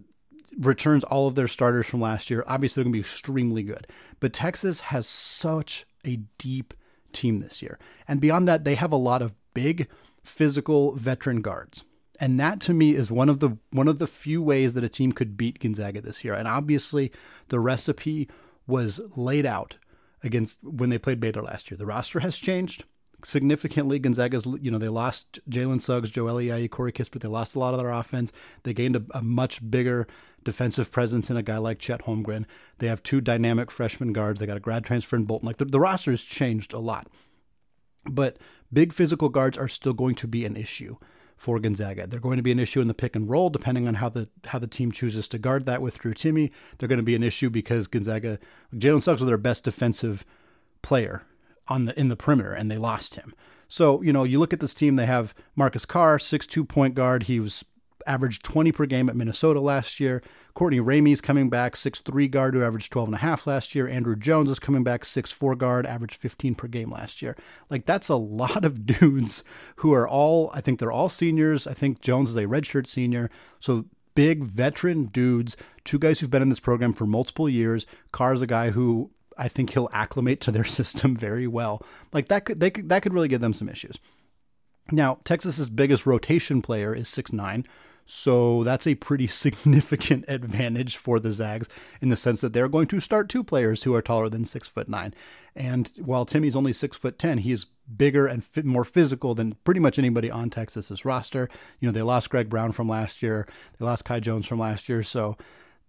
returns 0.57 1.03
all 1.03 1.27
of 1.27 1.35
their 1.35 1.47
starters 1.47 1.87
from 1.87 2.01
last 2.01 2.29
year. 2.29 2.43
Obviously, 2.47 2.81
they're 2.81 2.85
going 2.85 2.93
to 2.93 2.97
be 2.97 3.01
extremely 3.01 3.63
good. 3.63 3.87
But 4.19 4.33
Texas 4.33 4.81
has 4.81 5.07
such 5.07 5.85
a 6.05 6.17
deep 6.37 6.73
team 7.11 7.39
this 7.39 7.61
year. 7.61 7.79
And 8.07 8.21
beyond 8.21 8.47
that, 8.47 8.63
they 8.63 8.75
have 8.75 8.91
a 8.91 8.97
lot 8.97 9.21
of 9.21 9.35
big 9.53 9.87
physical 10.25 10.95
veteran 10.95 11.41
guards. 11.41 11.83
And 12.19 12.39
that 12.39 12.61
to 12.61 12.73
me 12.73 12.95
is 12.95 13.11
one 13.11 13.29
of 13.29 13.39
the 13.39 13.57
one 13.71 13.87
of 13.87 13.99
the 13.99 14.07
few 14.07 14.41
ways 14.41 14.73
that 14.73 14.83
a 14.83 14.89
team 14.89 15.11
could 15.11 15.35
beat 15.35 15.59
Gonzaga 15.59 16.01
this 16.01 16.23
year. 16.23 16.33
And 16.33 16.47
obviously, 16.47 17.11
the 17.49 17.59
recipe 17.59 18.29
was 18.67 19.01
laid 19.17 19.45
out 19.45 19.77
against 20.23 20.57
when 20.63 20.89
they 20.89 20.97
played 20.97 21.19
Baylor 21.19 21.43
last 21.43 21.69
year. 21.69 21.77
The 21.77 21.85
roster 21.85 22.21
has 22.21 22.37
changed 22.37 22.85
significantly. 23.23 23.99
Gonzaga's, 23.99 24.45
you 24.61 24.71
know, 24.71 24.77
they 24.77 24.89
lost 24.89 25.39
Jalen 25.49 25.81
Suggs, 25.81 26.09
Joel 26.09 26.35
Ayayi, 26.35 26.69
Corey 26.69 26.91
Kispert. 26.91 27.21
They 27.21 27.27
lost 27.27 27.55
a 27.55 27.59
lot 27.59 27.73
of 27.73 27.79
their 27.79 27.91
offense. 27.91 28.31
They 28.63 28.73
gained 28.73 28.95
a, 28.95 29.03
a, 29.11 29.21
much 29.21 29.67
bigger 29.69 30.07
defensive 30.43 30.91
presence 30.91 31.29
in 31.29 31.37
a 31.37 31.43
guy 31.43 31.57
like 31.57 31.79
Chet 31.79 32.03
Holmgren. 32.03 32.45
They 32.79 32.87
have 32.87 33.03
two 33.03 33.21
dynamic 33.21 33.71
freshman 33.71 34.13
guards. 34.13 34.39
They 34.39 34.45
got 34.45 34.57
a 34.57 34.61
grad 34.61 34.83
transfer 34.83 35.15
in 35.15 35.25
Bolton. 35.25 35.47
Like 35.47 35.57
the, 35.57 35.65
the 35.65 35.79
roster 35.79 36.11
has 36.11 36.23
changed 36.23 36.73
a 36.73 36.79
lot. 36.79 37.07
But 38.05 38.37
big 38.71 38.93
physical 38.93 39.29
guards 39.29 39.57
are 39.57 39.67
still 39.67 39.93
going 39.93 40.15
to 40.15 40.27
be 40.27 40.45
an 40.45 40.55
issue 40.55 40.97
for 41.37 41.59
Gonzaga. 41.59 42.07
They're 42.07 42.19
going 42.19 42.37
to 42.37 42.43
be 42.43 42.51
an 42.51 42.59
issue 42.59 42.81
in 42.81 42.87
the 42.87 42.93
pick 42.93 43.15
and 43.15 43.29
roll, 43.29 43.49
depending 43.49 43.87
on 43.87 43.95
how 43.95 44.09
the 44.09 44.29
how 44.45 44.59
the 44.59 44.67
team 44.67 44.91
chooses 44.91 45.27
to 45.29 45.37
guard 45.37 45.65
that 45.65 45.81
with 45.81 45.99
Drew 45.99 46.13
Timme. 46.13 46.51
They're 46.77 46.89
going 46.89 46.97
to 46.97 47.03
be 47.03 47.15
an 47.15 47.23
issue 47.23 47.49
because 47.49 47.87
Gonzaga, 47.87 48.39
Jalen 48.73 49.03
Suggs 49.03 49.21
was 49.21 49.27
their 49.27 49.37
best 49.37 49.63
defensive 49.63 50.23
player 50.81 51.23
on 51.67 51.85
the 51.85 51.99
in 51.99 52.09
the 52.09 52.15
perimeter, 52.15 52.53
and 52.53 52.71
they 52.71 52.77
lost 52.77 53.15
him. 53.15 53.33
So 53.67 54.01
you 54.01 54.13
know, 54.13 54.23
you 54.23 54.39
look 54.39 54.53
at 54.53 54.59
this 54.59 54.73
team. 54.73 54.95
They 54.95 55.05
have 55.05 55.33
Marcus 55.55 55.85
Carr, 55.85 56.19
six 56.19 56.47
two 56.47 56.63
point 56.63 56.95
guard. 56.95 57.23
He 57.23 57.39
was 57.39 57.65
averaged 58.05 58.43
20 58.43 58.71
per 58.71 58.85
game 58.85 59.09
at 59.09 59.15
Minnesota 59.15 59.59
last 59.59 59.99
year. 59.99 60.21
Courtney 60.53 60.79
Ramey's 60.79 61.21
coming 61.21 61.49
back, 61.49 61.75
six 61.75 61.99
three 61.99 62.27
guard 62.27 62.53
who 62.53 62.63
averaged 62.63 62.91
12 62.91 63.09
and 63.09 63.15
a 63.15 63.19
half 63.19 63.45
last 63.45 63.75
year. 63.75 63.87
Andrew 63.87 64.15
Jones 64.15 64.49
is 64.49 64.59
coming 64.59 64.83
back, 64.83 65.03
six 65.05 65.31
four 65.31 65.55
guard, 65.55 65.85
averaged 65.85 66.15
15 66.19 66.55
per 66.55 66.67
game 66.67 66.91
last 66.91 67.21
year. 67.21 67.35
Like 67.69 67.85
that's 67.85 68.09
a 68.09 68.15
lot 68.15 68.63
of 68.63 68.85
dudes 68.99 69.43
who 69.77 69.93
are 69.93 70.07
all, 70.07 70.49
I 70.53 70.61
think 70.61 70.79
they're 70.79 70.91
all 70.91 71.09
seniors. 71.09 71.67
I 71.67 71.73
think 71.73 72.01
Jones 72.01 72.29
is 72.29 72.35
a 72.35 72.45
redshirt 72.45 72.87
senior. 72.87 73.29
So 73.59 73.85
big 74.15 74.43
veteran 74.43 75.05
dudes, 75.05 75.55
two 75.83 75.99
guys 75.99 76.19
who've 76.19 76.29
been 76.29 76.41
in 76.41 76.49
this 76.49 76.59
program 76.59 76.93
for 76.93 77.05
multiple 77.05 77.49
years. 77.49 77.85
Carr's 78.11 78.41
a 78.41 78.47
guy 78.47 78.71
who 78.71 79.11
I 79.37 79.47
think 79.47 79.71
he'll 79.71 79.89
acclimate 79.93 80.41
to 80.41 80.51
their 80.51 80.63
system 80.65 81.15
very 81.15 81.47
well. 81.47 81.85
Like 82.13 82.27
that 82.29 82.45
could 82.45 82.59
they 82.59 82.71
could 82.71 82.89
that 82.89 83.03
could 83.03 83.13
really 83.13 83.27
give 83.27 83.41
them 83.41 83.53
some 83.53 83.69
issues. 83.69 83.99
Now, 84.91 85.19
Texas's 85.23 85.69
biggest 85.69 86.05
rotation 86.05 86.61
player 86.61 86.93
is 86.93 87.09
six 87.09 87.33
nine. 87.33 87.65
So 88.05 88.63
that's 88.63 88.85
a 88.85 88.95
pretty 88.95 89.27
significant 89.27 90.25
advantage 90.27 90.97
for 90.97 91.19
the 91.19 91.31
Zags 91.31 91.67
in 92.01 92.09
the 92.09 92.15
sense 92.15 92.41
that 92.41 92.53
they're 92.53 92.69
going 92.69 92.87
to 92.87 92.99
start 92.99 93.29
two 93.29 93.43
players 93.43 93.83
who 93.83 93.95
are 93.95 94.01
taller 94.01 94.29
than 94.29 94.45
six 94.45 94.67
foot 94.67 94.87
nine. 94.87 95.13
And 95.55 95.91
while 95.97 96.25
Timme's 96.25 96.55
only 96.55 96.73
six 96.73 96.97
foot 96.97 97.17
ten, 97.17 97.39
he 97.39 97.51
is 97.51 97.65
bigger 97.95 98.27
and 98.27 98.43
fit, 98.43 98.65
more 98.65 98.83
physical 98.83 99.35
than 99.35 99.55
pretty 99.63 99.79
much 99.79 99.97
anybody 99.97 100.29
on 100.29 100.49
Texas's 100.49 101.05
roster. 101.05 101.49
You 101.79 101.87
know, 101.87 101.91
they 101.91 102.01
lost 102.01 102.29
Greg 102.29 102.49
Brown 102.49 102.71
from 102.71 102.89
last 102.89 103.21
year, 103.23 103.47
they 103.79 103.85
lost 103.85 104.05
Kai 104.05 104.19
Jones 104.19 104.45
from 104.45 104.59
last 104.59 104.89
year, 104.89 105.03
so 105.03 105.37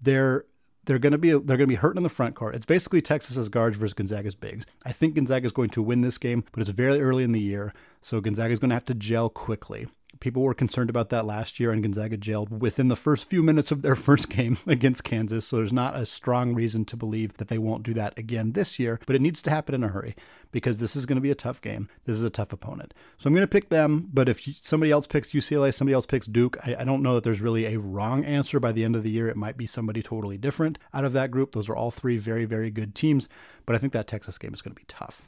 they're 0.00 0.44
they're 0.87 0.99
going 0.99 1.12
to 1.12 1.18
be 1.18 1.31
they're 1.31 1.57
going 1.57 1.61
to 1.61 1.66
be 1.66 1.75
hurting 1.75 1.99
in 1.99 2.03
the 2.03 2.09
front 2.09 2.35
court. 2.35 2.55
It's 2.55 2.66
basically 2.66 3.03
Texas's 3.03 3.49
guards 3.49 3.77
versus 3.77 3.94
Gonzaga's 3.94 4.35
bigs. 4.35 4.64
I 4.85 4.92
think 4.92 5.14
Gonzaga 5.14 5.44
is 5.44 5.53
going 5.53 5.70
to 5.70 5.83
win 5.83 6.01
this 6.01 6.18
game, 6.18 6.44
but 6.53 6.61
it's 6.61 6.70
very 6.70 7.01
early 7.01 7.25
in 7.25 7.33
the 7.33 7.40
year, 7.40 7.75
so 8.01 8.20
Gonzaga 8.20 8.53
is 8.53 8.59
going 8.59 8.70
to 8.70 8.77
have 8.77 8.85
to 8.87 8.94
gel 8.94 9.29
quickly. 9.29 9.87
People 10.20 10.42
were 10.42 10.55
concerned 10.55 10.90
about 10.90 11.11
that 11.11 11.24
last 11.24 11.61
year, 11.61 11.70
and 11.70 11.83
Gonzaga 11.83 12.16
jailed 12.16 12.61
within 12.61 12.88
the 12.88 12.96
first 12.96 13.29
few 13.29 13.42
minutes 13.42 13.70
of 13.70 13.83
their 13.83 13.94
first 13.96 14.29
game 14.29 14.59
against 14.66 15.05
Kansas. 15.05 15.46
So 15.46 15.57
there's 15.57 15.72
not 15.72 15.96
a 15.96 16.07
strong 16.07 16.55
reason 16.55 16.85
to 16.87 16.96
believe 16.96 17.37
that 17.38 17.48
they 17.48 17.59
won't 17.59 17.83
do 17.83 17.94
that 17.94 18.16
again 18.18 18.52
this 18.52 18.79
year, 18.79 19.00
but 19.07 19.16
it 19.16 19.22
needs 19.22 19.42
to 19.42 19.50
happen 19.50 19.74
in 19.74 19.85
a 19.85 19.88
hurry 19.88 20.14
because 20.52 20.79
this 20.79 20.96
is 20.96 21.07
going 21.07 21.16
to 21.16 21.22
be 21.22 21.31
a 21.31 21.35
tough 21.35 21.61
game. 21.61 21.88
This 22.05 22.16
is 22.16 22.22
a 22.22 22.31
tough 22.31 22.52
opponent. 22.52 22.94
So 23.18 23.29
I'm 23.29 23.35
going 23.35 23.42
to 23.42 23.46
pick 23.46 23.68
them, 23.68 24.09
but 24.12 24.29
if 24.29 24.42
somebody 24.62 24.90
else 24.90 25.07
picks 25.07 25.31
UCLA, 25.31 25.72
somebody 25.72 25.94
else 25.94 26.07
picks 26.07 26.26
Duke, 26.26 26.57
I, 26.66 26.76
I 26.81 26.85
don't 26.85 27.02
know 27.02 27.14
that 27.14 27.24
there's 27.24 27.40
really 27.40 27.66
a 27.66 27.79
wrong 27.79 28.24
answer 28.24 28.61
by 28.61 28.72
the 28.72 28.85
end 28.85 28.96
of 28.96 29.02
the 29.02 29.11
year. 29.11 29.29
It 29.29 29.37
might 29.37 29.57
be 29.57 29.66
somebody 29.66 30.02
totally 30.02 30.38
different 30.38 30.79
out 30.94 31.05
of 31.05 31.12
that 31.12 31.31
group. 31.31 31.52
Those 31.52 31.68
are 31.68 31.76
all 31.76 31.90
three 31.90 32.18
very, 32.18 32.44
very 32.44 32.70
good 32.70 32.94
teams, 32.94 33.29
but 33.64 33.76
I 33.76 33.79
think 33.79 33.92
that 33.92 34.07
Texas 34.07 34.38
game 34.38 34.55
is 34.55 34.62
going 34.62 34.74
to 34.74 34.81
be 34.81 34.87
tough. 34.88 35.26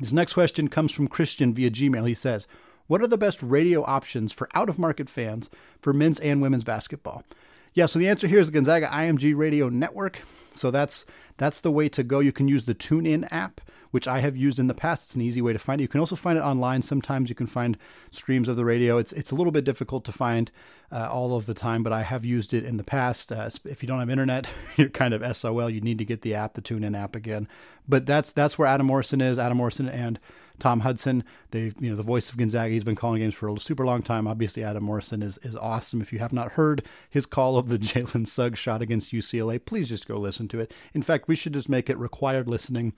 This 0.00 0.12
next 0.12 0.32
question 0.32 0.68
comes 0.68 0.92
from 0.92 1.08
Christian 1.08 1.52
via 1.52 1.70
Gmail. 1.70 2.08
He 2.08 2.14
says, 2.14 2.48
what 2.90 3.00
are 3.00 3.06
the 3.06 3.16
best 3.16 3.40
radio 3.40 3.84
options 3.84 4.32
for 4.32 4.48
out 4.52 4.68
of 4.68 4.76
market 4.76 5.08
fans 5.08 5.48
for 5.80 5.92
men's 5.92 6.18
and 6.18 6.42
women's 6.42 6.64
basketball? 6.64 7.22
Yeah, 7.72 7.86
so 7.86 8.00
the 8.00 8.08
answer 8.08 8.26
here 8.26 8.40
is 8.40 8.48
the 8.48 8.52
Gonzaga 8.52 8.88
IMG 8.88 9.36
Radio 9.36 9.68
Network. 9.68 10.22
So 10.50 10.72
that's 10.72 11.06
that's 11.36 11.60
the 11.60 11.70
way 11.70 11.88
to 11.88 12.02
go. 12.02 12.18
You 12.18 12.32
can 12.32 12.48
use 12.48 12.64
the 12.64 12.74
TuneIn 12.74 13.28
app, 13.30 13.60
which 13.92 14.08
I 14.08 14.18
have 14.22 14.36
used 14.36 14.58
in 14.58 14.66
the 14.66 14.74
past. 14.74 15.04
It's 15.04 15.14
an 15.14 15.20
easy 15.20 15.40
way 15.40 15.52
to 15.52 15.58
find 15.60 15.80
it. 15.80 15.84
You 15.84 15.88
can 15.88 16.00
also 16.00 16.16
find 16.16 16.36
it 16.36 16.40
online. 16.40 16.82
Sometimes 16.82 17.28
you 17.28 17.36
can 17.36 17.46
find 17.46 17.78
streams 18.10 18.48
of 18.48 18.56
the 18.56 18.64
radio. 18.64 18.98
It's 18.98 19.12
it's 19.12 19.30
a 19.30 19.36
little 19.36 19.52
bit 19.52 19.64
difficult 19.64 20.04
to 20.06 20.12
find 20.12 20.50
uh, 20.90 21.08
all 21.12 21.36
of 21.36 21.46
the 21.46 21.54
time, 21.54 21.84
but 21.84 21.92
I 21.92 22.02
have 22.02 22.24
used 22.24 22.52
it 22.52 22.64
in 22.64 22.76
the 22.76 22.82
past. 22.82 23.30
Uh, 23.30 23.48
if 23.66 23.84
you 23.84 23.86
don't 23.86 24.00
have 24.00 24.10
internet, 24.10 24.48
you're 24.76 24.88
kind 24.88 25.14
of 25.14 25.36
SOL. 25.36 25.70
You 25.70 25.80
need 25.80 25.98
to 25.98 26.04
get 26.04 26.22
the 26.22 26.34
app, 26.34 26.54
the 26.54 26.60
TuneIn 26.60 26.98
app 26.98 27.14
again. 27.14 27.46
But 27.88 28.04
that's 28.04 28.32
that's 28.32 28.58
where 28.58 28.66
Adam 28.66 28.88
Morrison 28.88 29.20
is. 29.20 29.38
Adam 29.38 29.58
Morrison 29.58 29.88
and 29.88 30.18
Tom 30.60 30.80
Hudson, 30.80 31.24
they 31.50 31.72
you 31.80 31.90
know 31.90 31.96
the 31.96 32.02
voice 32.02 32.30
of 32.30 32.36
Gonzaga. 32.36 32.72
He's 32.72 32.84
been 32.84 32.94
calling 32.94 33.20
games 33.20 33.34
for 33.34 33.48
a 33.48 33.58
super 33.58 33.84
long 33.84 34.02
time. 34.02 34.28
Obviously, 34.28 34.62
Adam 34.62 34.84
Morrison 34.84 35.22
is 35.22 35.38
is 35.38 35.56
awesome. 35.56 36.00
If 36.00 36.12
you 36.12 36.20
have 36.20 36.32
not 36.32 36.52
heard 36.52 36.84
his 37.08 37.26
call 37.26 37.56
of 37.56 37.68
the 37.68 37.78
Jalen 37.78 38.26
Suggs 38.26 38.58
shot 38.58 38.82
against 38.82 39.12
UCLA, 39.12 39.64
please 39.64 39.88
just 39.88 40.06
go 40.06 40.16
listen 40.16 40.46
to 40.48 40.60
it. 40.60 40.72
In 40.94 41.02
fact, 41.02 41.26
we 41.26 41.34
should 41.34 41.54
just 41.54 41.68
make 41.68 41.90
it 41.90 41.98
required 41.98 42.46
listening, 42.46 42.92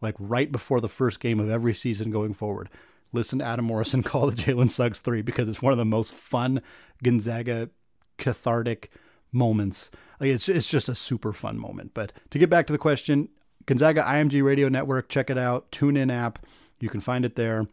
like 0.00 0.14
right 0.18 0.50
before 0.50 0.80
the 0.80 0.88
first 0.88 1.20
game 1.20 1.40
of 1.40 1.50
every 1.50 1.74
season 1.74 2.10
going 2.10 2.32
forward. 2.32 2.70
Listen 3.12 3.40
to 3.40 3.44
Adam 3.44 3.64
Morrison 3.66 4.02
call 4.04 4.30
the 4.30 4.36
Jalen 4.36 4.70
Suggs 4.70 5.00
three 5.00 5.22
because 5.22 5.48
it's 5.48 5.62
one 5.62 5.72
of 5.72 5.78
the 5.78 5.84
most 5.84 6.14
fun 6.14 6.62
Gonzaga 7.02 7.70
cathartic 8.16 8.90
moments. 9.32 9.90
Like 10.20 10.30
it's 10.30 10.48
it's 10.48 10.70
just 10.70 10.88
a 10.88 10.94
super 10.94 11.32
fun 11.32 11.58
moment. 11.58 11.92
But 11.94 12.12
to 12.30 12.38
get 12.38 12.50
back 12.50 12.66
to 12.66 12.72
the 12.72 12.78
question, 12.78 13.28
Gonzaga 13.66 14.02
IMG 14.02 14.42
Radio 14.42 14.68
Network, 14.68 15.08
check 15.08 15.28
it 15.30 15.38
out. 15.38 15.70
Tune 15.70 15.96
in 15.96 16.10
app. 16.10 16.38
You 16.80 16.88
can 16.88 17.00
find 17.00 17.24
it 17.24 17.34
there. 17.34 17.66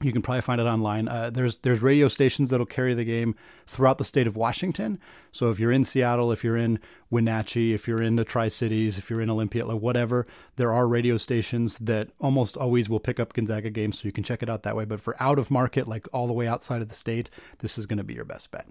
You 0.00 0.12
can 0.12 0.22
probably 0.22 0.42
find 0.42 0.60
it 0.60 0.64
online. 0.64 1.08
Uh, 1.08 1.28
there's 1.28 1.56
there's 1.58 1.82
radio 1.82 2.06
stations 2.06 2.50
that'll 2.50 2.66
carry 2.66 2.94
the 2.94 3.04
game 3.04 3.34
throughout 3.66 3.98
the 3.98 4.04
state 4.04 4.28
of 4.28 4.36
Washington. 4.36 5.00
So 5.32 5.50
if 5.50 5.58
you're 5.58 5.72
in 5.72 5.84
Seattle, 5.84 6.30
if 6.30 6.44
you're 6.44 6.56
in 6.56 6.78
Wenatchee, 7.10 7.74
if 7.74 7.88
you're 7.88 8.00
in 8.00 8.14
the 8.14 8.24
Tri 8.24 8.46
Cities, 8.46 8.96
if 8.96 9.10
you're 9.10 9.20
in 9.20 9.28
Olympia, 9.28 9.66
like 9.66 9.80
whatever, 9.80 10.24
there 10.54 10.72
are 10.72 10.86
radio 10.86 11.16
stations 11.16 11.78
that 11.78 12.10
almost 12.20 12.56
always 12.56 12.88
will 12.88 13.00
pick 13.00 13.18
up 13.18 13.32
Gonzaga 13.32 13.70
games, 13.70 13.98
so 13.98 14.06
you 14.06 14.12
can 14.12 14.22
check 14.22 14.40
it 14.40 14.48
out 14.48 14.62
that 14.62 14.76
way. 14.76 14.84
But 14.84 15.00
for 15.00 15.20
out 15.20 15.38
of 15.38 15.50
market, 15.50 15.88
like 15.88 16.06
all 16.12 16.28
the 16.28 16.32
way 16.32 16.46
outside 16.46 16.80
of 16.80 16.88
the 16.88 16.94
state, 16.94 17.28
this 17.58 17.76
is 17.76 17.86
going 17.86 17.98
to 17.98 18.04
be 18.04 18.14
your 18.14 18.24
best 18.24 18.52
bet. 18.52 18.68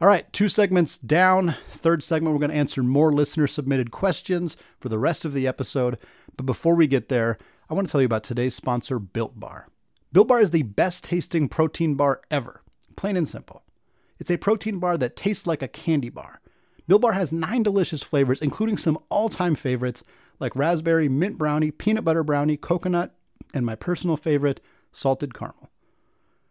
All 0.00 0.06
right, 0.06 0.30
two 0.32 0.48
segments 0.48 0.96
down. 0.98 1.56
Third 1.70 2.04
segment, 2.04 2.34
we're 2.34 2.40
going 2.40 2.52
to 2.52 2.56
answer 2.56 2.82
more 2.82 3.12
listener 3.12 3.48
submitted 3.48 3.90
questions 3.90 4.56
for 4.78 4.88
the 4.88 4.98
rest 4.98 5.24
of 5.24 5.32
the 5.32 5.46
episode. 5.46 5.98
But 6.36 6.46
before 6.46 6.76
we 6.76 6.86
get 6.86 7.08
there, 7.08 7.36
I 7.70 7.74
want 7.74 7.86
to 7.86 7.92
tell 7.92 8.00
you 8.00 8.06
about 8.06 8.24
today's 8.24 8.54
sponsor, 8.54 8.98
Built 8.98 9.38
Bar. 9.38 9.68
Built 10.10 10.28
Bar 10.28 10.40
is 10.40 10.52
the 10.52 10.62
best 10.62 11.04
tasting 11.04 11.50
protein 11.50 11.96
bar 11.96 12.22
ever, 12.30 12.62
plain 12.96 13.14
and 13.14 13.28
simple. 13.28 13.62
It's 14.18 14.30
a 14.30 14.38
protein 14.38 14.78
bar 14.78 14.96
that 14.96 15.16
tastes 15.16 15.46
like 15.46 15.60
a 15.60 15.68
candy 15.68 16.08
bar. 16.08 16.40
Built 16.86 17.02
Bar 17.02 17.12
has 17.12 17.30
nine 17.30 17.62
delicious 17.62 18.02
flavors, 18.02 18.40
including 18.40 18.78
some 18.78 18.98
all 19.10 19.28
time 19.28 19.54
favorites 19.54 20.02
like 20.40 20.56
raspberry, 20.56 21.10
mint 21.10 21.36
brownie, 21.36 21.70
peanut 21.70 22.06
butter 22.06 22.24
brownie, 22.24 22.56
coconut, 22.56 23.14
and 23.52 23.66
my 23.66 23.74
personal 23.74 24.16
favorite, 24.16 24.62
salted 24.90 25.34
caramel. 25.34 25.68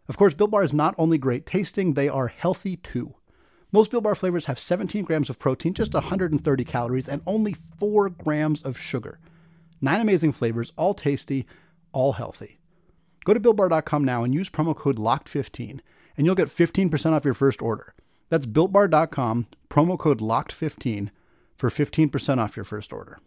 Of 0.06 0.16
course, 0.16 0.34
Built 0.34 0.52
Bar 0.52 0.62
is 0.62 0.72
not 0.72 0.94
only 0.98 1.18
great 1.18 1.46
tasting, 1.46 1.94
they 1.94 2.08
are 2.08 2.28
healthy 2.28 2.76
too. 2.76 3.16
Most 3.72 3.90
Built 3.90 4.04
Bar 4.04 4.14
flavors 4.14 4.46
have 4.46 4.60
17 4.60 5.02
grams 5.02 5.28
of 5.28 5.40
protein, 5.40 5.74
just 5.74 5.94
130 5.94 6.64
calories, 6.64 7.08
and 7.08 7.22
only 7.26 7.54
4 7.54 8.08
grams 8.08 8.62
of 8.62 8.78
sugar. 8.78 9.18
Nine 9.80 10.00
amazing 10.00 10.32
flavors, 10.32 10.72
all 10.76 10.94
tasty, 10.94 11.46
all 11.92 12.12
healthy. 12.12 12.58
Go 13.24 13.34
to 13.34 13.40
BuiltBar.com 13.40 14.04
now 14.04 14.24
and 14.24 14.34
use 14.34 14.50
promo 14.50 14.74
code 14.74 14.96
LOCKED15, 14.96 15.80
and 16.16 16.26
you'll 16.26 16.34
get 16.34 16.48
15% 16.48 17.12
off 17.12 17.24
your 17.24 17.34
first 17.34 17.62
order. 17.62 17.94
That's 18.28 18.46
BuiltBar.com, 18.46 19.46
promo 19.70 19.98
code 19.98 20.20
LOCKED15 20.20 21.10
for 21.56 21.70
15% 21.70 22.38
off 22.38 22.56
your 22.56 22.64
first 22.64 22.92
order. 22.92 23.18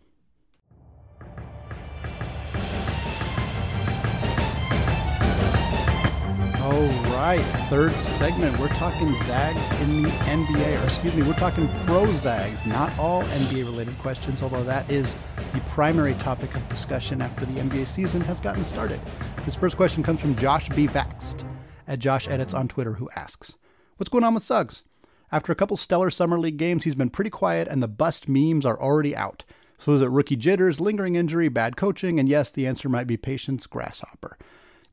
All 6.61 6.87
right, 7.13 7.43
third 7.69 7.91
segment. 7.99 8.57
We're 8.57 8.69
talking 8.69 9.15
Zags 9.23 9.71
in 9.81 10.03
the 10.03 10.09
NBA, 10.09 10.81
or 10.81 10.83
excuse 10.85 11.13
me, 11.13 11.23
we're 11.23 11.33
talking 11.33 11.67
pro 11.85 12.13
Zags, 12.13 12.65
not 12.65 12.97
all 12.97 13.23
NBA 13.23 13.65
related 13.65 13.97
questions, 13.99 14.41
although 14.41 14.63
that 14.63 14.89
is 14.89 15.15
the 15.53 15.59
primary 15.61 16.13
topic 16.15 16.53
of 16.55 16.67
discussion 16.69 17.21
after 17.21 17.45
the 17.45 17.59
NBA 17.59 17.87
season 17.87 18.21
has 18.21 18.39
gotten 18.39 18.63
started. 18.63 18.99
His 19.43 19.55
first 19.55 19.75
question 19.75 20.01
comes 20.01 20.21
from 20.21 20.35
Josh 20.35 20.69
B. 20.69 20.87
Vaxed 20.87 21.45
at 21.87 21.99
Josh 21.99 22.27
Edits 22.27 22.53
on 22.53 22.67
Twitter, 22.67 22.93
who 22.93 23.09
asks, 23.15 23.57
What's 23.97 24.09
going 24.09 24.23
on 24.23 24.33
with 24.33 24.43
Suggs? 24.43 24.83
After 25.31 25.51
a 25.51 25.55
couple 25.55 25.77
stellar 25.77 26.09
Summer 26.09 26.39
League 26.39 26.57
games, 26.57 26.83
he's 26.83 26.95
been 26.95 27.09
pretty 27.09 27.29
quiet, 27.29 27.67
and 27.67 27.83
the 27.83 27.87
bust 27.87 28.27
memes 28.27 28.65
are 28.65 28.79
already 28.79 29.15
out. 29.15 29.43
So 29.77 29.93
is 29.93 30.01
it 30.01 30.09
rookie 30.09 30.35
jitters, 30.35 30.79
lingering 30.79 31.15
injury, 31.15 31.49
bad 31.49 31.75
coaching? 31.75 32.19
And 32.19 32.29
yes, 32.29 32.51
the 32.51 32.67
answer 32.67 32.87
might 32.87 33.07
be 33.07 33.17
patience, 33.17 33.65
grasshopper. 33.67 34.37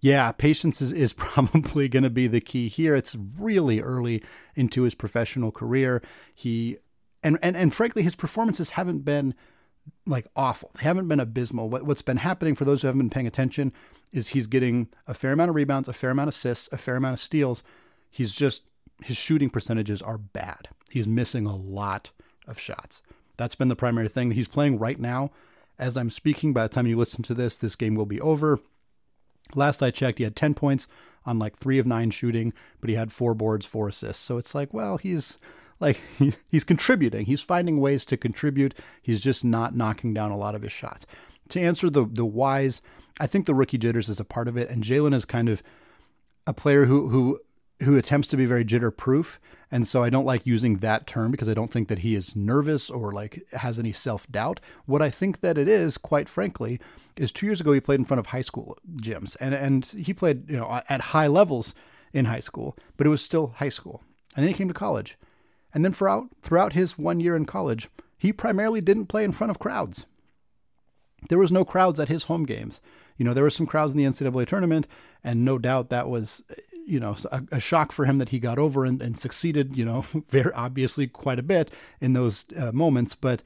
Yeah, 0.01 0.33
patience 0.33 0.81
is, 0.81 0.93
is 0.93 1.13
probably 1.17 1.89
going 1.89 2.05
to 2.05 2.11
be 2.11 2.27
the 2.27 2.41
key 2.41 2.69
here. 2.69 2.95
It's 2.97 3.15
really 3.15 3.81
early 3.81 4.23
into 4.55 4.83
his 4.83 4.95
professional 4.95 5.51
career. 5.51 6.03
He 6.35 6.79
and, 7.23 7.39
and 7.43 7.57
and 7.57 7.75
frankly, 7.75 8.03
his 8.03 8.15
performances 8.15 8.71
haven't 8.71 9.05
been 9.05 9.35
like 10.07 10.27
awful. 10.37 10.71
They 10.77 10.83
haven't 10.83 11.09
been 11.09 11.21
abysmal. 11.21 11.69
What, 11.69 11.85
what's 11.85 12.03
been 12.03 12.19
happening 12.19 12.55
for 12.55 12.65
those 12.65 12.83
who 12.83 12.89
haven't 12.89 13.01
been 13.01 13.11
paying 13.11 13.27
attention 13.27 13.73
is 14.13 14.29
he's 14.29 14.47
getting 14.47 14.89
a 15.07 15.15
fair 15.15 15.33
amount 15.33 15.51
of 15.51 15.55
rebounds, 15.55 15.89
a 15.89 15.93
fair 15.93 16.11
amount 16.11 16.29
of 16.29 16.35
assists, 16.35 16.69
a 16.73 16.79
fair 16.79 16.97
amount 16.97 17.15
of 17.15 17.21
steals. 17.21 17.63
He's 18.11 18.35
just 18.35 18.63
his 19.03 19.17
shooting 19.17 19.51
percentages 19.51 20.03
are 20.03 20.19
bad. 20.19 20.69
He's 20.91 21.07
missing 21.07 21.47
a 21.47 21.57
lot 21.57 22.11
of 22.47 22.59
shots. 22.59 23.03
That's 23.37 23.55
been 23.55 23.69
the 23.69 23.77
primary 23.77 24.09
thing. 24.09 24.33
He's 24.33 24.49
playing 24.49 24.79
right 24.79 24.99
now. 24.99 25.31
As 25.79 25.97
I'm 25.97 26.11
speaking, 26.11 26.53
by 26.53 26.65
the 26.65 26.69
time 26.69 26.87
you 26.87 26.97
listen 26.97 27.23
to 27.25 27.35
this, 27.35 27.57
this 27.57 27.77
game 27.77 27.95
will 27.95 28.07
be 28.07 28.21
over. 28.21 28.59
Last 29.55 29.83
I 29.83 29.91
checked, 29.91 30.19
he 30.19 30.25
had 30.25 30.35
10 30.35 30.55
points 30.55 30.89
on 31.25 31.39
like 31.39 31.57
three 31.57 31.79
of 31.79 31.87
nine 31.87 32.11
shooting, 32.11 32.53
but 32.81 32.91
he 32.91 32.97
had 32.97 33.13
four 33.13 33.35
boards, 33.35 33.65
four 33.65 33.89
assists. 33.89 34.25
So 34.25 34.39
it's 34.39 34.55
like, 34.55 34.75
well, 34.75 34.97
he's 34.97 35.39
like 35.81 36.01
he's 36.49 36.65
contributing. 36.65 37.27
He's 37.27 37.43
finding 37.43 37.81
ways 37.81 38.05
to 38.07 38.17
contribute. 38.17 38.75
He's 39.03 39.21
just 39.21 39.45
not 39.45 39.77
knocking 39.77 40.15
down 40.15 40.31
a 40.31 40.37
lot 40.37 40.55
of 40.55 40.63
his 40.63 40.73
shots. 40.73 41.07
To 41.51 41.61
answer 41.61 41.89
the 41.89 42.05
the 42.05 42.27
whys, 42.27 42.83
I 43.21 43.27
think 43.27 43.47
the 43.47 43.55
rookie 43.55 43.79
jitters 43.79 44.09
is 44.09 44.21
a 44.21 44.25
part 44.25 44.49
of 44.49 44.57
it, 44.57 44.69
and 44.69 44.83
Jalen 44.83 45.15
is 45.15 45.25
kind 45.25 45.49
of 45.49 45.63
a 46.47 46.55
player 46.55 46.87
who 46.87 47.09
who 47.09 47.41
who 47.83 47.97
attempts 47.97 48.29
to 48.29 48.37
be 48.37 48.45
very 48.45 48.65
jitter 48.65 48.95
proof. 48.95 49.39
And 49.71 49.87
so 49.87 50.03
I 50.03 50.11
don't 50.11 50.25
like 50.25 50.47
using 50.47 50.79
that 50.79 51.07
term 51.07 51.31
because 51.31 51.49
I 51.49 51.55
don't 51.55 51.71
think 51.71 51.89
that 51.89 52.01
he 52.01 52.15
is 52.15 52.35
nervous 52.35 52.89
or 52.89 53.13
like 53.13 53.47
has 53.53 53.79
any 53.79 53.93
self 53.93 54.27
doubt. 54.31 54.61
What 54.87 55.03
I 55.03 55.11
think 55.11 55.41
that 55.41 55.59
it 55.59 55.69
is, 55.69 55.99
quite 55.99 56.29
frankly, 56.29 56.81
is 57.17 57.31
two 57.31 57.47
years 57.47 57.61
ago 57.61 57.73
he 57.73 57.81
played 57.81 58.01
in 58.01 58.05
front 58.05 58.19
of 58.19 58.27
high 58.27 58.41
school 58.41 58.79
gyms 58.97 59.37
and, 59.41 59.55
and 59.55 59.85
he 59.85 60.15
played, 60.15 60.49
you 60.51 60.57
know, 60.57 60.81
at 60.89 61.01
high 61.01 61.27
levels 61.27 61.75
in 62.13 62.25
high 62.25 62.41
school, 62.41 62.77
but 62.97 63.07
it 63.07 63.11
was 63.11 63.23
still 63.23 63.49
high 63.57 63.69
school. 63.69 64.03
And 64.35 64.45
then 64.45 64.53
he 64.53 64.57
came 64.57 64.69
to 64.69 64.75
college. 64.75 65.19
And 65.75 65.85
then 65.85 65.93
throughout 65.93 66.29
throughout 66.43 66.73
his 66.73 66.99
one 66.99 67.21
year 67.21 67.37
in 67.37 67.45
college, 67.45 67.89
he 68.17 68.33
primarily 68.33 68.81
didn't 68.81 69.07
play 69.07 69.25
in 69.25 69.33
front 69.33 69.51
of 69.51 69.59
crowds. 69.59 70.07
There 71.29 71.39
was 71.39 71.53
no 71.53 71.65
crowds 71.65 72.01
at 72.01 72.09
his 72.09 72.25
home 72.25 72.45
games. 72.45 72.81
You 73.17 73.25
know, 73.25 73.35
there 73.35 73.45
were 73.45 73.51
some 73.51 73.67
crowds 73.67 73.93
in 73.93 73.99
the 73.99 74.05
NCAA 74.05 74.47
tournament, 74.47 74.87
and 75.25 75.45
no 75.45 75.59
doubt 75.59 75.91
that 75.91 76.09
was, 76.09 76.45
you 76.87 77.01
know, 77.01 77.17
a, 77.33 77.43
a 77.53 77.61
shock 77.61 77.91
for 77.91 78.05
him 78.05 78.19
that 78.19 78.29
he 78.29 78.39
got 78.39 78.59
over 78.59 78.85
and, 78.85 79.03
and, 79.03 79.19
succeeded, 79.19 79.77
you 79.77 79.85
know, 79.85 80.03
very 80.29 80.53
obviously 80.53 81.09
quite 81.09 81.41
a 81.41 81.43
bit 81.43 81.73
in 82.01 82.13
those 82.13 82.47
uh, 82.57 82.71
moments. 82.73 83.17
But 83.17 83.43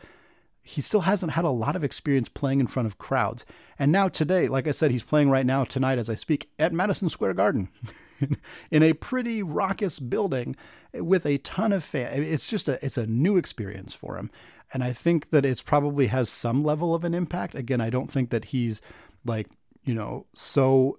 he 0.62 0.80
still 0.80 1.00
hasn't 1.00 1.32
had 1.32 1.44
a 1.44 1.50
lot 1.50 1.74
of 1.74 1.82
experience 1.82 2.28
playing 2.28 2.60
in 2.60 2.66
front 2.66 2.86
of 2.86 2.98
crowds. 2.98 3.44
And 3.78 3.90
now 3.90 4.08
today, 4.08 4.46
like 4.46 4.68
I 4.68 4.72
said, 4.72 4.90
he's 4.90 5.02
playing 5.02 5.30
right 5.30 5.46
now 5.46 5.64
tonight 5.64 5.98
as 5.98 6.10
I 6.10 6.14
speak 6.14 6.50
at 6.58 6.72
Madison 6.72 7.08
Square 7.08 7.34
Garden. 7.34 7.68
in 8.70 8.82
a 8.82 8.92
pretty 8.92 9.42
raucous 9.42 9.98
building 9.98 10.56
with 10.94 11.26
a 11.26 11.38
ton 11.38 11.72
of 11.72 11.84
fans. 11.84 12.26
It's 12.26 12.48
just 12.48 12.68
a 12.68 12.84
it's 12.84 12.98
a 12.98 13.06
new 13.06 13.36
experience 13.36 13.94
for 13.94 14.16
him, 14.16 14.30
and 14.72 14.82
I 14.82 14.92
think 14.92 15.30
that 15.30 15.44
it's 15.44 15.62
probably 15.62 16.08
has 16.08 16.28
some 16.28 16.64
level 16.64 16.94
of 16.94 17.04
an 17.04 17.14
impact. 17.14 17.54
Again, 17.54 17.80
I 17.80 17.90
don't 17.90 18.10
think 18.10 18.30
that 18.30 18.46
he's 18.46 18.82
like 19.24 19.48
you 19.84 19.94
know 19.94 20.26
so 20.34 20.98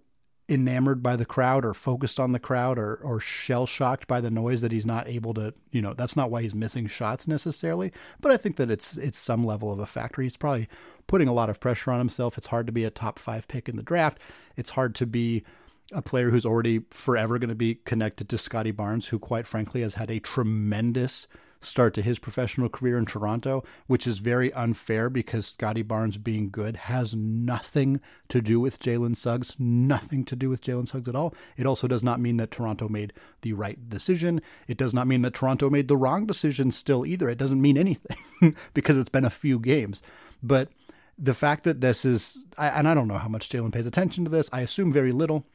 enamored 0.49 1.01
by 1.01 1.15
the 1.15 1.25
crowd 1.25 1.63
or 1.63 1.73
focused 1.73 2.19
on 2.19 2.33
the 2.33 2.39
crowd 2.39 2.77
or, 2.77 2.95
or 2.95 3.19
shell 3.19 3.65
shocked 3.65 4.07
by 4.07 4.19
the 4.19 4.29
noise 4.29 4.59
that 4.59 4.73
he's 4.73 4.85
not 4.85 5.07
able 5.07 5.33
to 5.33 5.53
you 5.71 5.81
know 5.81 5.93
that's 5.93 6.17
not 6.17 6.29
why 6.29 6.41
he's 6.41 6.53
missing 6.53 6.85
shots 6.85 7.29
necessarily 7.29 7.93
but 8.19 8.29
i 8.29 8.35
think 8.35 8.57
that 8.57 8.69
it's 8.69 8.97
it's 8.97 9.17
some 9.17 9.45
level 9.45 9.71
of 9.71 9.79
a 9.79 9.85
factor 9.85 10.21
he's 10.21 10.35
probably 10.35 10.67
putting 11.07 11.29
a 11.29 11.33
lot 11.33 11.49
of 11.49 11.61
pressure 11.61 11.91
on 11.91 11.97
himself 11.97 12.37
it's 12.37 12.47
hard 12.47 12.65
to 12.65 12.73
be 12.73 12.83
a 12.83 12.89
top 12.89 13.19
five 13.19 13.47
pick 13.47 13.69
in 13.69 13.77
the 13.77 13.83
draft 13.83 14.19
it's 14.57 14.71
hard 14.71 14.93
to 14.93 15.05
be 15.05 15.43
a 15.93 16.01
player 16.01 16.29
who's 16.29 16.45
already 16.45 16.81
forever 16.89 17.39
going 17.39 17.49
to 17.49 17.55
be 17.55 17.75
connected 17.75 18.29
to 18.29 18.37
Scottie 18.37 18.71
Barnes, 18.71 19.07
who, 19.07 19.19
quite 19.19 19.47
frankly, 19.47 19.81
has 19.81 19.95
had 19.95 20.09
a 20.09 20.19
tremendous 20.19 21.27
start 21.65 21.93
to 21.93 22.01
his 22.01 22.19
professional 22.19 22.69
career 22.69 22.97
in 22.97 23.05
Toronto, 23.05 23.63
which 23.87 24.05
is 24.05 24.19
very 24.19 24.51
unfair 24.53 25.09
because 25.09 25.47
Scottie 25.47 25.81
Barnes 25.81 26.17
being 26.17 26.49
good 26.49 26.75
has 26.75 27.15
nothing 27.15 28.01
to 28.29 28.41
do 28.41 28.59
with 28.59 28.79
Jalen 28.79 29.15
Suggs, 29.15 29.55
nothing 29.59 30.25
to 30.25 30.35
do 30.35 30.49
with 30.49 30.61
Jalen 30.61 30.87
Suggs 30.87 31.07
at 31.07 31.15
all. 31.15 31.33
It 31.57 31.65
also 31.65 31.87
does 31.87 32.03
not 32.03 32.19
mean 32.19 32.37
that 32.37 32.51
Toronto 32.51 32.87
made 32.87 33.13
the 33.41 33.53
right 33.53 33.89
decision. 33.89 34.41
It 34.67 34.77
does 34.77 34.93
not 34.93 35.07
mean 35.07 35.21
that 35.23 35.33
Toronto 35.33 35.69
made 35.69 35.87
the 35.87 35.97
wrong 35.97 36.25
decision 36.25 36.71
still 36.71 37.05
either. 37.05 37.29
It 37.29 37.37
doesn't 37.37 37.61
mean 37.61 37.77
anything 37.77 38.55
because 38.73 38.97
it's 38.97 39.09
been 39.09 39.25
a 39.25 39.29
few 39.29 39.59
games. 39.59 40.01
But 40.41 40.69
the 41.17 41.33
fact 41.33 41.63
that 41.63 41.81
this 41.81 42.05
is, 42.05 42.45
and 42.57 42.87
I 42.87 42.93
don't 42.93 43.07
know 43.07 43.17
how 43.17 43.29
much 43.29 43.49
Jalen 43.49 43.71
pays 43.71 43.85
attention 43.85 44.25
to 44.25 44.31
this, 44.31 44.49
I 44.51 44.61
assume 44.61 44.91
very 44.91 45.11
little 45.11 45.45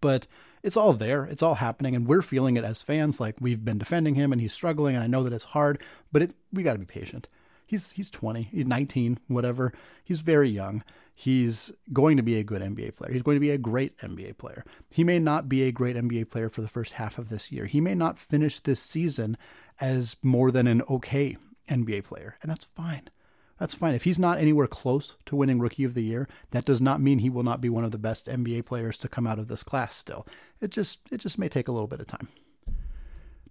but 0.00 0.26
it's 0.62 0.76
all 0.76 0.92
there. 0.92 1.24
It's 1.24 1.42
all 1.42 1.56
happening, 1.56 1.94
and 1.94 2.06
we're 2.06 2.22
feeling 2.22 2.56
it 2.56 2.64
as 2.64 2.82
fans. 2.82 3.20
Like 3.20 3.36
we've 3.40 3.64
been 3.64 3.78
defending 3.78 4.14
him, 4.14 4.32
and 4.32 4.40
he's 4.40 4.52
struggling, 4.52 4.94
and 4.94 5.04
I 5.04 5.06
know 5.06 5.22
that 5.22 5.32
it's 5.32 5.44
hard, 5.44 5.82
but 6.12 6.22
it, 6.22 6.34
we 6.52 6.62
got 6.62 6.74
to 6.74 6.78
be 6.78 6.86
patient. 6.86 7.28
He's 7.66 7.92
he's 7.92 8.10
20, 8.10 8.42
he's 8.42 8.66
19, 8.66 9.18
whatever. 9.28 9.72
He's 10.02 10.20
very 10.20 10.48
young. 10.48 10.82
He's 11.14 11.72
going 11.92 12.16
to 12.16 12.22
be 12.22 12.38
a 12.38 12.44
good 12.44 12.62
NBA 12.62 12.96
player. 12.96 13.12
He's 13.12 13.22
going 13.22 13.34
to 13.36 13.40
be 13.40 13.50
a 13.50 13.58
great 13.58 13.98
NBA 13.98 14.38
player. 14.38 14.64
He 14.88 15.02
may 15.02 15.18
not 15.18 15.48
be 15.48 15.64
a 15.64 15.72
great 15.72 15.96
NBA 15.96 16.30
player 16.30 16.48
for 16.48 16.62
the 16.62 16.68
first 16.68 16.92
half 16.92 17.18
of 17.18 17.28
this 17.28 17.50
year. 17.50 17.66
He 17.66 17.80
may 17.80 17.96
not 17.96 18.20
finish 18.20 18.60
this 18.60 18.80
season 18.80 19.36
as 19.80 20.16
more 20.22 20.50
than 20.50 20.66
an 20.66 20.82
okay 20.88 21.36
NBA 21.68 22.04
player, 22.04 22.36
and 22.40 22.50
that's 22.50 22.64
fine. 22.64 23.10
That's 23.58 23.74
fine. 23.74 23.94
If 23.94 24.04
he's 24.04 24.18
not 24.18 24.38
anywhere 24.38 24.68
close 24.68 25.16
to 25.26 25.36
winning 25.36 25.58
Rookie 25.58 25.84
of 25.84 25.94
the 25.94 26.04
Year, 26.04 26.28
that 26.52 26.64
does 26.64 26.80
not 26.80 27.00
mean 27.00 27.18
he 27.18 27.30
will 27.30 27.42
not 27.42 27.60
be 27.60 27.68
one 27.68 27.84
of 27.84 27.90
the 27.90 27.98
best 27.98 28.26
NBA 28.26 28.64
players 28.66 28.96
to 28.98 29.08
come 29.08 29.26
out 29.26 29.38
of 29.38 29.48
this 29.48 29.62
class 29.62 29.96
still. 29.96 30.26
It 30.60 30.70
just 30.70 31.00
it 31.10 31.18
just 31.18 31.38
may 31.38 31.48
take 31.48 31.68
a 31.68 31.72
little 31.72 31.88
bit 31.88 32.00
of 32.00 32.06
time. 32.06 32.28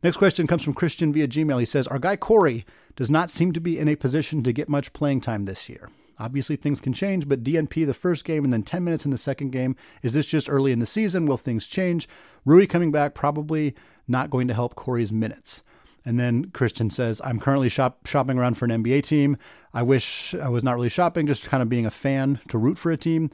Next 0.03 0.17
question 0.17 0.47
comes 0.47 0.63
from 0.63 0.75
Christian 0.75 1.11
via 1.11 1.27
Gmail. 1.27 1.59
He 1.59 1.65
says, 1.65 1.87
Our 1.87 1.99
guy 1.99 2.15
Corey 2.15 2.65
does 2.95 3.09
not 3.09 3.31
seem 3.31 3.51
to 3.53 3.59
be 3.59 3.79
in 3.79 3.87
a 3.87 3.95
position 3.95 4.43
to 4.43 4.53
get 4.53 4.69
much 4.69 4.93
playing 4.93 5.21
time 5.21 5.45
this 5.45 5.67
year. 5.67 5.89
Obviously, 6.19 6.55
things 6.55 6.81
can 6.81 6.93
change, 6.93 7.27
but 7.27 7.43
DNP 7.43 7.85
the 7.85 7.93
first 7.93 8.25
game 8.25 8.43
and 8.43 8.51
then 8.51 8.63
10 8.63 8.83
minutes 8.83 9.05
in 9.05 9.11
the 9.11 9.17
second 9.17 9.51
game. 9.51 9.75
Is 10.01 10.13
this 10.13 10.25
just 10.25 10.49
early 10.49 10.71
in 10.71 10.79
the 10.79 10.85
season? 10.85 11.25
Will 11.25 11.37
things 11.37 11.67
change? 11.67 12.07
Rui 12.45 12.65
coming 12.65 12.91
back, 12.91 13.13
probably 13.13 13.75
not 14.07 14.29
going 14.29 14.47
to 14.47 14.53
help 14.53 14.75
Corey's 14.75 15.11
minutes. 15.11 15.63
And 16.07 16.17
then 16.17 16.51
Christian 16.51 16.89
says, 16.89 17.19
I'm 17.25 17.37
currently 17.37 17.67
shop- 17.67 18.07
shopping 18.07 18.37
around 18.37 18.53
for 18.53 18.63
an 18.63 18.71
NBA 18.71 19.03
team. 19.03 19.35
I 19.73 19.83
wish 19.83 20.33
I 20.33 20.47
was 20.47 20.63
not 20.63 20.75
really 20.75 20.87
shopping, 20.87 21.27
just 21.27 21.43
kind 21.43 21.61
of 21.61 21.67
being 21.67 21.85
a 21.85 21.91
fan 21.91 22.39
to 22.47 22.57
root 22.57 22.77
for 22.77 22.93
a 22.93 22.97
team. 22.97 23.29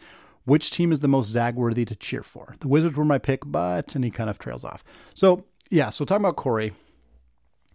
Which 0.46 0.72
team 0.72 0.92
is 0.92 1.02
the 1.02 1.08
most 1.08 1.30
Zag 1.30 1.54
worthy 1.54 1.86
to 1.86 1.96
cheer 1.96 2.24
for? 2.24 2.56
The 2.62 2.68
Wizards 2.68 2.98
were 2.98 3.06
my 3.06 3.20
pick, 3.20 3.42
but, 3.46 3.94
and 3.94 4.04
he 4.04 4.10
kind 4.10 4.28
of 4.28 4.40
trails 4.40 4.66
off. 4.66 4.84
So, 5.14 5.46
yeah, 5.70 5.92
so 5.92 6.04
talking 6.04 6.26
about 6.26 6.36
Corey, 6.36 6.74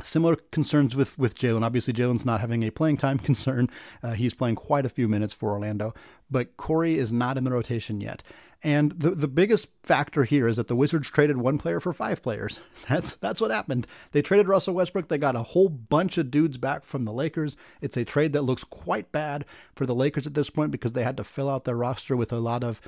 Similar 0.02 0.36
concerns 0.52 0.94
with 0.94 1.18
with 1.18 1.36
Jalen. 1.36 1.64
Obviously, 1.64 1.92
Jalen's 1.92 2.24
not 2.24 2.40
having 2.40 2.62
a 2.62 2.70
playing 2.70 2.98
time 2.98 3.18
concern. 3.30 3.68
Uh, 4.02 4.12
he's 4.12 4.34
playing 4.34 4.54
quite 4.54 4.86
a 4.86 4.90
few 4.90 5.08
minutes 5.08 5.32
for 5.32 5.50
Orlando, 5.50 5.94
but 6.30 6.56
Corey 6.56 6.98
is 6.98 7.12
not 7.12 7.36
in 7.36 7.44
the 7.44 7.50
rotation 7.50 8.00
yet. 8.00 8.22
And 8.62 8.92
the 8.92 9.10
the 9.10 9.28
biggest 9.28 9.68
factor 9.82 10.24
here 10.24 10.48
is 10.48 10.56
that 10.56 10.66
the 10.66 10.74
Wizards 10.74 11.10
traded 11.10 11.36
one 11.36 11.58
player 11.58 11.78
for 11.80 11.92
five 11.92 12.22
players. 12.22 12.60
That's 12.88 13.14
that's 13.14 13.40
what 13.40 13.52
happened. 13.52 13.86
They 14.12 14.22
traded 14.22 14.48
Russell 14.48 14.74
Westbrook. 14.74 15.08
They 15.08 15.18
got 15.18 15.36
a 15.36 15.42
whole 15.42 15.68
bunch 15.68 16.18
of 16.18 16.30
dudes 16.30 16.58
back 16.58 16.84
from 16.84 17.04
the 17.04 17.12
Lakers. 17.12 17.56
It's 17.80 17.96
a 17.96 18.04
trade 18.04 18.32
that 18.32 18.42
looks 18.42 18.64
quite 18.64 19.12
bad 19.12 19.44
for 19.74 19.86
the 19.86 19.94
Lakers 19.94 20.26
at 20.26 20.34
this 20.34 20.50
point 20.50 20.72
because 20.72 20.92
they 20.92 21.04
had 21.04 21.16
to 21.18 21.24
fill 21.24 21.48
out 21.48 21.64
their 21.64 21.76
roster 21.76 22.16
with 22.16 22.32
a 22.32 22.40
lot 22.40 22.64
of 22.64 22.80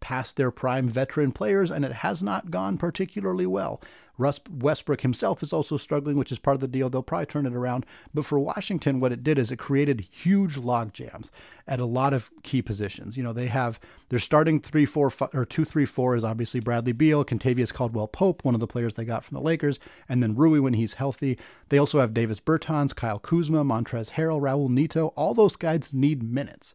past 0.00 0.36
their 0.36 0.50
prime 0.50 0.88
veteran 0.88 1.32
players, 1.32 1.70
and 1.70 1.84
it 1.84 1.92
has 1.92 2.22
not 2.22 2.50
gone 2.50 2.78
particularly 2.78 3.46
well. 3.46 3.80
Russ 4.20 4.38
Westbrook 4.50 5.00
himself 5.00 5.42
is 5.42 5.52
also 5.52 5.78
struggling, 5.78 6.16
which 6.16 6.30
is 6.30 6.38
part 6.38 6.54
of 6.54 6.60
the 6.60 6.68
deal. 6.68 6.90
They'll 6.90 7.02
probably 7.02 7.24
turn 7.24 7.46
it 7.46 7.54
around. 7.54 7.86
But 8.12 8.26
for 8.26 8.38
Washington, 8.38 9.00
what 9.00 9.12
it 9.12 9.24
did 9.24 9.38
is 9.38 9.50
it 9.50 9.58
created 9.58 10.06
huge 10.10 10.58
log 10.58 10.92
jams 10.92 11.32
at 11.66 11.80
a 11.80 11.86
lot 11.86 12.12
of 12.12 12.30
key 12.42 12.60
positions. 12.60 13.16
You 13.16 13.22
know, 13.22 13.32
they 13.32 13.46
have 13.46 13.80
they're 14.10 14.18
starting 14.18 14.60
three, 14.60 14.84
four, 14.84 15.08
five, 15.08 15.30
or 15.32 15.46
two, 15.46 15.64
three, 15.64 15.86
four 15.86 16.16
is 16.16 16.22
obviously 16.22 16.60
Bradley 16.60 16.92
Beal, 16.92 17.24
Kentavious 17.24 17.72
Caldwell 17.72 18.08
Pope, 18.08 18.44
one 18.44 18.52
of 18.52 18.60
the 18.60 18.66
players 18.66 18.92
they 18.92 19.06
got 19.06 19.24
from 19.24 19.36
the 19.36 19.42
Lakers, 19.42 19.78
and 20.06 20.22
then 20.22 20.36
Rui 20.36 20.60
when 20.60 20.74
he's 20.74 20.94
healthy. 20.94 21.38
They 21.70 21.78
also 21.78 21.98
have 22.00 22.12
Davis 22.12 22.40
Bertans, 22.40 22.94
Kyle 22.94 23.18
Kuzma, 23.18 23.64
Montrezl 23.64 24.12
Harrell, 24.12 24.42
Raul 24.42 24.68
Neto. 24.68 25.08
All 25.16 25.32
those 25.32 25.56
guys 25.56 25.94
need 25.94 26.22
minutes. 26.22 26.74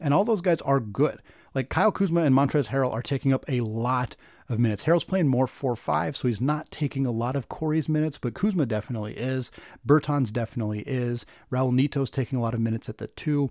And 0.00 0.12
all 0.12 0.24
those 0.24 0.40
guys 0.40 0.60
are 0.62 0.80
good. 0.80 1.22
Like 1.54 1.68
Kyle 1.68 1.92
Kuzma 1.92 2.22
and 2.22 2.34
Montrezl 2.34 2.68
Harrell 2.68 2.92
are 2.92 3.02
taking 3.02 3.32
up 3.32 3.44
a 3.48 3.60
lot 3.60 4.16
of 4.48 4.58
minutes. 4.58 4.84
Harrell's 4.84 5.04
playing 5.04 5.28
more 5.28 5.46
4 5.46 5.76
5, 5.76 6.16
so 6.16 6.28
he's 6.28 6.40
not 6.40 6.70
taking 6.70 7.06
a 7.06 7.12
lot 7.12 7.36
of 7.36 7.48
Corey's 7.48 7.88
minutes, 7.88 8.18
but 8.18 8.34
Kuzma 8.34 8.66
definitely 8.66 9.14
is. 9.14 9.50
Bertans' 9.86 10.32
definitely 10.32 10.80
is. 10.80 11.24
Raul 11.50 11.72
Neto's 11.72 12.10
taking 12.10 12.38
a 12.38 12.42
lot 12.42 12.54
of 12.54 12.60
minutes 12.60 12.88
at 12.88 12.98
the 12.98 13.06
two. 13.06 13.50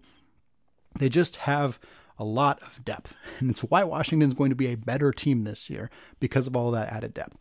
They 0.99 1.09
just 1.09 1.37
have 1.37 1.79
a 2.19 2.23
lot 2.23 2.61
of 2.61 2.83
depth, 2.85 3.15
and 3.39 3.49
it's 3.49 3.61
why 3.61 3.83
Washington's 3.83 4.33
going 4.33 4.49
to 4.49 4.55
be 4.55 4.67
a 4.67 4.77
better 4.77 5.11
team 5.11 5.43
this 5.43 5.69
year 5.69 5.89
because 6.19 6.45
of 6.45 6.55
all 6.55 6.71
that 6.71 6.89
added 6.89 7.13
depth. 7.13 7.37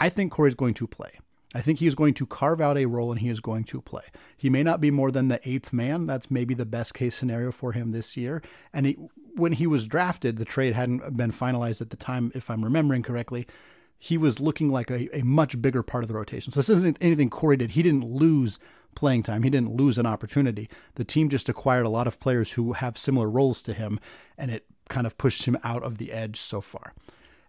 I 0.00 0.08
think 0.08 0.32
Corey's 0.32 0.54
going 0.54 0.74
to 0.74 0.86
play. 0.86 1.18
I 1.54 1.62
think 1.62 1.78
he 1.78 1.86
is 1.86 1.94
going 1.94 2.14
to 2.14 2.26
carve 2.26 2.60
out 2.60 2.76
a 2.76 2.86
role 2.86 3.10
and 3.10 3.20
he 3.20 3.30
is 3.30 3.40
going 3.40 3.64
to 3.64 3.80
play. 3.80 4.04
He 4.36 4.50
may 4.50 4.62
not 4.62 4.80
be 4.80 4.90
more 4.90 5.10
than 5.10 5.28
the 5.28 5.40
eighth 5.48 5.72
man. 5.72 6.06
That's 6.06 6.30
maybe 6.30 6.54
the 6.54 6.66
best 6.66 6.92
case 6.94 7.14
scenario 7.14 7.52
for 7.52 7.72
him 7.72 7.90
this 7.90 8.16
year. 8.16 8.42
And 8.72 8.84
he, 8.84 8.92
when 9.34 9.52
he 9.52 9.66
was 9.66 9.88
drafted, 9.88 10.36
the 10.36 10.44
trade 10.44 10.74
hadn't 10.74 11.16
been 11.16 11.30
finalized 11.30 11.80
at 11.80 11.90
the 11.90 11.96
time, 11.96 12.32
if 12.34 12.50
I'm 12.50 12.64
remembering 12.64 13.02
correctly. 13.02 13.46
He 13.98 14.18
was 14.18 14.40
looking 14.40 14.70
like 14.70 14.90
a, 14.90 15.16
a 15.16 15.24
much 15.24 15.60
bigger 15.60 15.82
part 15.82 16.04
of 16.04 16.08
the 16.08 16.14
rotation. 16.14 16.52
So 16.52 16.60
this 16.60 16.68
isn't 16.68 16.98
anything 17.00 17.30
Corey 17.30 17.56
did. 17.56 17.72
He 17.72 17.82
didn't 17.82 18.04
lose 18.04 18.58
playing 18.94 19.22
time. 19.22 19.42
He 19.42 19.50
didn't 19.50 19.74
lose 19.74 19.96
an 19.96 20.06
opportunity. 20.06 20.68
The 20.96 21.04
team 21.04 21.28
just 21.28 21.48
acquired 21.48 21.86
a 21.86 21.90
lot 21.90 22.06
of 22.06 22.20
players 22.20 22.52
who 22.52 22.74
have 22.74 22.98
similar 22.98 23.28
roles 23.28 23.62
to 23.62 23.72
him, 23.72 23.98
and 24.36 24.50
it 24.50 24.66
kind 24.88 25.06
of 25.06 25.16
pushed 25.18 25.44
him 25.44 25.56
out 25.64 25.82
of 25.82 25.98
the 25.98 26.12
edge 26.12 26.36
so 26.38 26.60
far. 26.60 26.94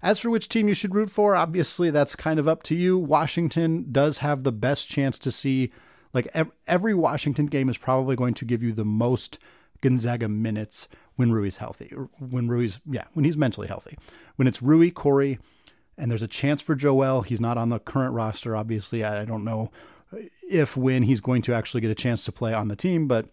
As 0.01 0.19
for 0.19 0.29
which 0.29 0.47
team 0.47 0.67
you 0.67 0.73
should 0.73 0.95
root 0.95 1.09
for, 1.09 1.35
obviously 1.35 1.89
that's 1.89 2.15
kind 2.15 2.39
of 2.39 2.47
up 2.47 2.63
to 2.63 2.75
you. 2.75 2.97
Washington 2.97 3.87
does 3.91 4.19
have 4.19 4.43
the 4.43 4.51
best 4.51 4.87
chance 4.87 5.19
to 5.19 5.31
see, 5.31 5.71
like 6.13 6.33
every 6.67 6.93
Washington 6.93 7.47
game 7.47 7.69
is 7.69 7.77
probably 7.77 8.15
going 8.15 8.33
to 8.35 8.45
give 8.45 8.63
you 8.63 8.71
the 8.71 8.85
most 8.85 9.39
Gonzaga 9.81 10.29
minutes 10.29 10.87
when 11.15 11.31
Rui's 11.31 11.57
healthy. 11.57 11.93
When 12.17 12.47
Rui's, 12.47 12.79
yeah, 12.89 13.05
when 13.13 13.25
he's 13.25 13.37
mentally 13.37 13.67
healthy. 13.67 13.97
When 14.37 14.47
it's 14.47 14.61
Rui, 14.61 14.89
Corey, 14.89 15.37
and 15.97 16.09
there's 16.09 16.21
a 16.21 16.27
chance 16.27 16.61
for 16.61 16.75
Joel. 16.75 17.23
He's 17.23 17.41
not 17.41 17.57
on 17.57 17.67
the 17.67 17.79
current 17.79 18.13
roster, 18.13 18.55
obviously. 18.55 19.03
I 19.03 19.25
don't 19.25 19.43
know 19.43 19.69
if, 20.49 20.77
when 20.77 21.03
he's 21.03 21.19
going 21.19 21.41
to 21.43 21.53
actually 21.53 21.81
get 21.81 21.91
a 21.91 21.95
chance 21.95 22.23
to 22.23 22.31
play 22.31 22.53
on 22.53 22.69
the 22.69 22.75
team, 22.77 23.05
but 23.07 23.27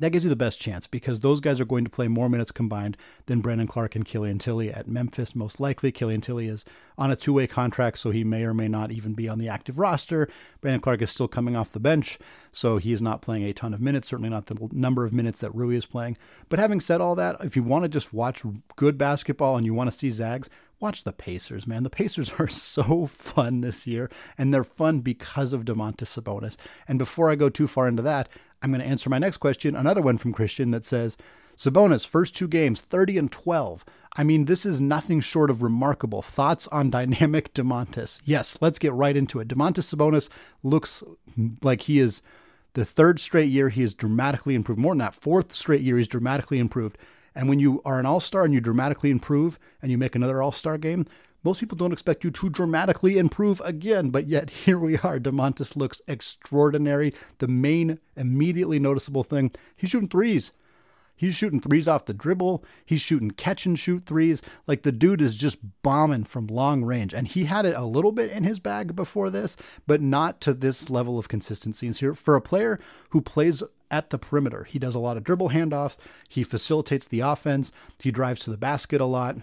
that 0.00 0.10
gives 0.10 0.24
you 0.24 0.28
the 0.28 0.36
best 0.36 0.60
chance 0.60 0.86
because 0.86 1.20
those 1.20 1.40
guys 1.40 1.60
are 1.60 1.64
going 1.64 1.84
to 1.84 1.90
play 1.90 2.08
more 2.08 2.28
minutes 2.28 2.50
combined 2.50 2.96
than 3.26 3.40
Brandon 3.40 3.66
Clarke 3.66 3.96
and 3.96 4.04
Killian 4.04 4.38
Tillie 4.38 4.70
at 4.70 4.88
Memphis. 4.88 5.34
Most 5.34 5.60
likely, 5.60 5.92
Killian 5.92 6.20
Tillie 6.20 6.48
is 6.48 6.64
on 6.98 7.10
a 7.10 7.16
two 7.16 7.32
way 7.32 7.46
contract, 7.46 7.98
so 7.98 8.10
he 8.10 8.24
may 8.24 8.44
or 8.44 8.54
may 8.54 8.68
not 8.68 8.90
even 8.90 9.14
be 9.14 9.28
on 9.28 9.38
the 9.38 9.48
active 9.48 9.78
roster. 9.78 10.28
Brandon 10.60 10.80
Clarke 10.80 11.02
is 11.02 11.10
still 11.10 11.28
coming 11.28 11.56
off 11.56 11.72
the 11.72 11.80
bench, 11.80 12.18
so 12.52 12.78
he 12.78 12.92
is 12.92 13.02
not 13.02 13.22
playing 13.22 13.44
a 13.44 13.52
ton 13.52 13.74
of 13.74 13.80
minutes, 13.80 14.08
certainly 14.08 14.30
not 14.30 14.46
the 14.46 14.68
number 14.72 15.04
of 15.04 15.12
minutes 15.12 15.40
that 15.40 15.54
Rui 15.54 15.76
is 15.76 15.86
playing. 15.86 16.16
But 16.48 16.58
having 16.58 16.80
said 16.80 17.00
all 17.00 17.14
that, 17.16 17.36
if 17.40 17.56
you 17.56 17.62
want 17.62 17.84
to 17.84 17.88
just 17.88 18.12
watch 18.12 18.42
good 18.76 18.98
basketball 18.98 19.56
and 19.56 19.66
you 19.66 19.74
want 19.74 19.90
to 19.90 19.96
see 19.96 20.10
Zags, 20.10 20.48
watch 20.80 21.04
the 21.04 21.12
Pacers, 21.12 21.66
man. 21.66 21.82
The 21.82 21.90
Pacers 21.90 22.32
are 22.38 22.48
so 22.48 23.06
fun 23.06 23.60
this 23.60 23.86
year, 23.86 24.10
and 24.36 24.52
they're 24.52 24.64
fun 24.64 25.00
because 25.00 25.52
of 25.52 25.64
Domantas 25.64 26.20
Sabonis. 26.20 26.56
And 26.88 26.98
before 26.98 27.30
I 27.30 27.34
go 27.34 27.48
too 27.48 27.66
far 27.66 27.88
into 27.88 28.02
that, 28.02 28.28
I'm 28.66 28.72
going 28.72 28.82
to 28.82 28.90
answer 28.90 29.08
my 29.08 29.20
next 29.20 29.36
question, 29.36 29.76
another 29.76 30.02
one 30.02 30.18
from 30.18 30.32
Christian 30.32 30.72
that 30.72 30.84
says, 30.84 31.16
Sabonis, 31.56 32.04
first 32.04 32.34
two 32.34 32.48
games, 32.48 32.80
30 32.80 33.16
and 33.16 33.30
12. 33.30 33.84
I 34.16 34.24
mean, 34.24 34.46
this 34.46 34.66
is 34.66 34.80
nothing 34.80 35.20
short 35.20 35.50
of 35.50 35.62
remarkable. 35.62 36.20
Thoughts 36.20 36.66
on 36.68 36.90
dynamic 36.90 37.54
Domantas? 37.54 38.20
Yes, 38.24 38.58
let's 38.60 38.80
get 38.80 38.92
right 38.92 39.16
into 39.16 39.38
it. 39.38 39.46
Domantas 39.46 39.94
Sabonis 39.94 40.28
looks 40.64 41.04
like 41.62 41.82
he 41.82 42.00
is 42.00 42.22
the 42.72 42.84
third 42.84 43.20
straight 43.20 43.50
year 43.50 43.68
he 43.68 43.82
has 43.82 43.94
dramatically 43.94 44.56
improved. 44.56 44.80
More 44.80 44.94
than 44.94 44.98
that, 44.98 45.14
fourth 45.14 45.52
straight 45.52 45.82
year 45.82 45.96
he's 45.96 46.08
dramatically 46.08 46.58
improved. 46.58 46.98
And 47.36 47.48
when 47.48 47.60
you 47.60 47.80
are 47.84 48.00
an 48.00 48.06
all 48.06 48.18
star 48.18 48.44
and 48.44 48.52
you 48.52 48.60
dramatically 48.60 49.10
improve 49.10 49.60
and 49.80 49.92
you 49.92 49.96
make 49.96 50.16
another 50.16 50.42
all 50.42 50.50
star 50.50 50.76
game, 50.76 51.06
most 51.46 51.60
people 51.60 51.78
don't 51.78 51.92
expect 51.92 52.24
you 52.24 52.32
to 52.32 52.50
dramatically 52.50 53.18
improve 53.18 53.62
again, 53.64 54.10
but 54.10 54.26
yet 54.26 54.50
here 54.64 54.80
we 54.80 54.98
are. 54.98 55.20
Domantas 55.20 55.76
looks 55.76 56.02
extraordinary. 56.08 57.14
The 57.38 57.46
main 57.46 58.00
immediately 58.16 58.80
noticeable 58.80 59.22
thing, 59.22 59.52
he's 59.76 59.90
shooting 59.90 60.08
threes. 60.08 60.50
He's 61.14 61.36
shooting 61.36 61.60
threes 61.60 61.86
off 61.86 62.04
the 62.04 62.12
dribble. 62.12 62.64
He's 62.84 63.00
shooting 63.00 63.30
catch 63.30 63.64
and 63.64 63.78
shoot 63.78 64.04
threes. 64.04 64.42
Like 64.66 64.82
the 64.82 64.90
dude 64.90 65.22
is 65.22 65.36
just 65.36 65.58
bombing 65.82 66.24
from 66.24 66.48
long 66.48 66.84
range. 66.84 67.14
And 67.14 67.28
he 67.28 67.44
had 67.44 67.64
it 67.64 67.76
a 67.76 67.84
little 67.86 68.12
bit 68.12 68.30
in 68.32 68.42
his 68.42 68.58
bag 68.58 68.96
before 68.96 69.30
this, 69.30 69.56
but 69.86 70.02
not 70.02 70.40
to 70.42 70.52
this 70.52 70.90
level 70.90 71.16
of 71.16 71.28
consistency. 71.28 71.86
And 71.86 71.96
here, 71.96 72.14
for 72.14 72.34
a 72.34 72.42
player 72.42 72.78
who 73.10 73.22
plays 73.22 73.62
at 73.88 74.10
the 74.10 74.18
perimeter, 74.18 74.64
he 74.64 74.80
does 74.80 74.96
a 74.96 74.98
lot 74.98 75.16
of 75.16 75.22
dribble 75.22 75.50
handoffs. 75.50 75.96
He 76.28 76.42
facilitates 76.42 77.06
the 77.06 77.20
offense. 77.20 77.70
He 78.00 78.10
drives 78.10 78.40
to 78.40 78.50
the 78.50 78.58
basket 78.58 79.00
a 79.00 79.06
lot. 79.06 79.36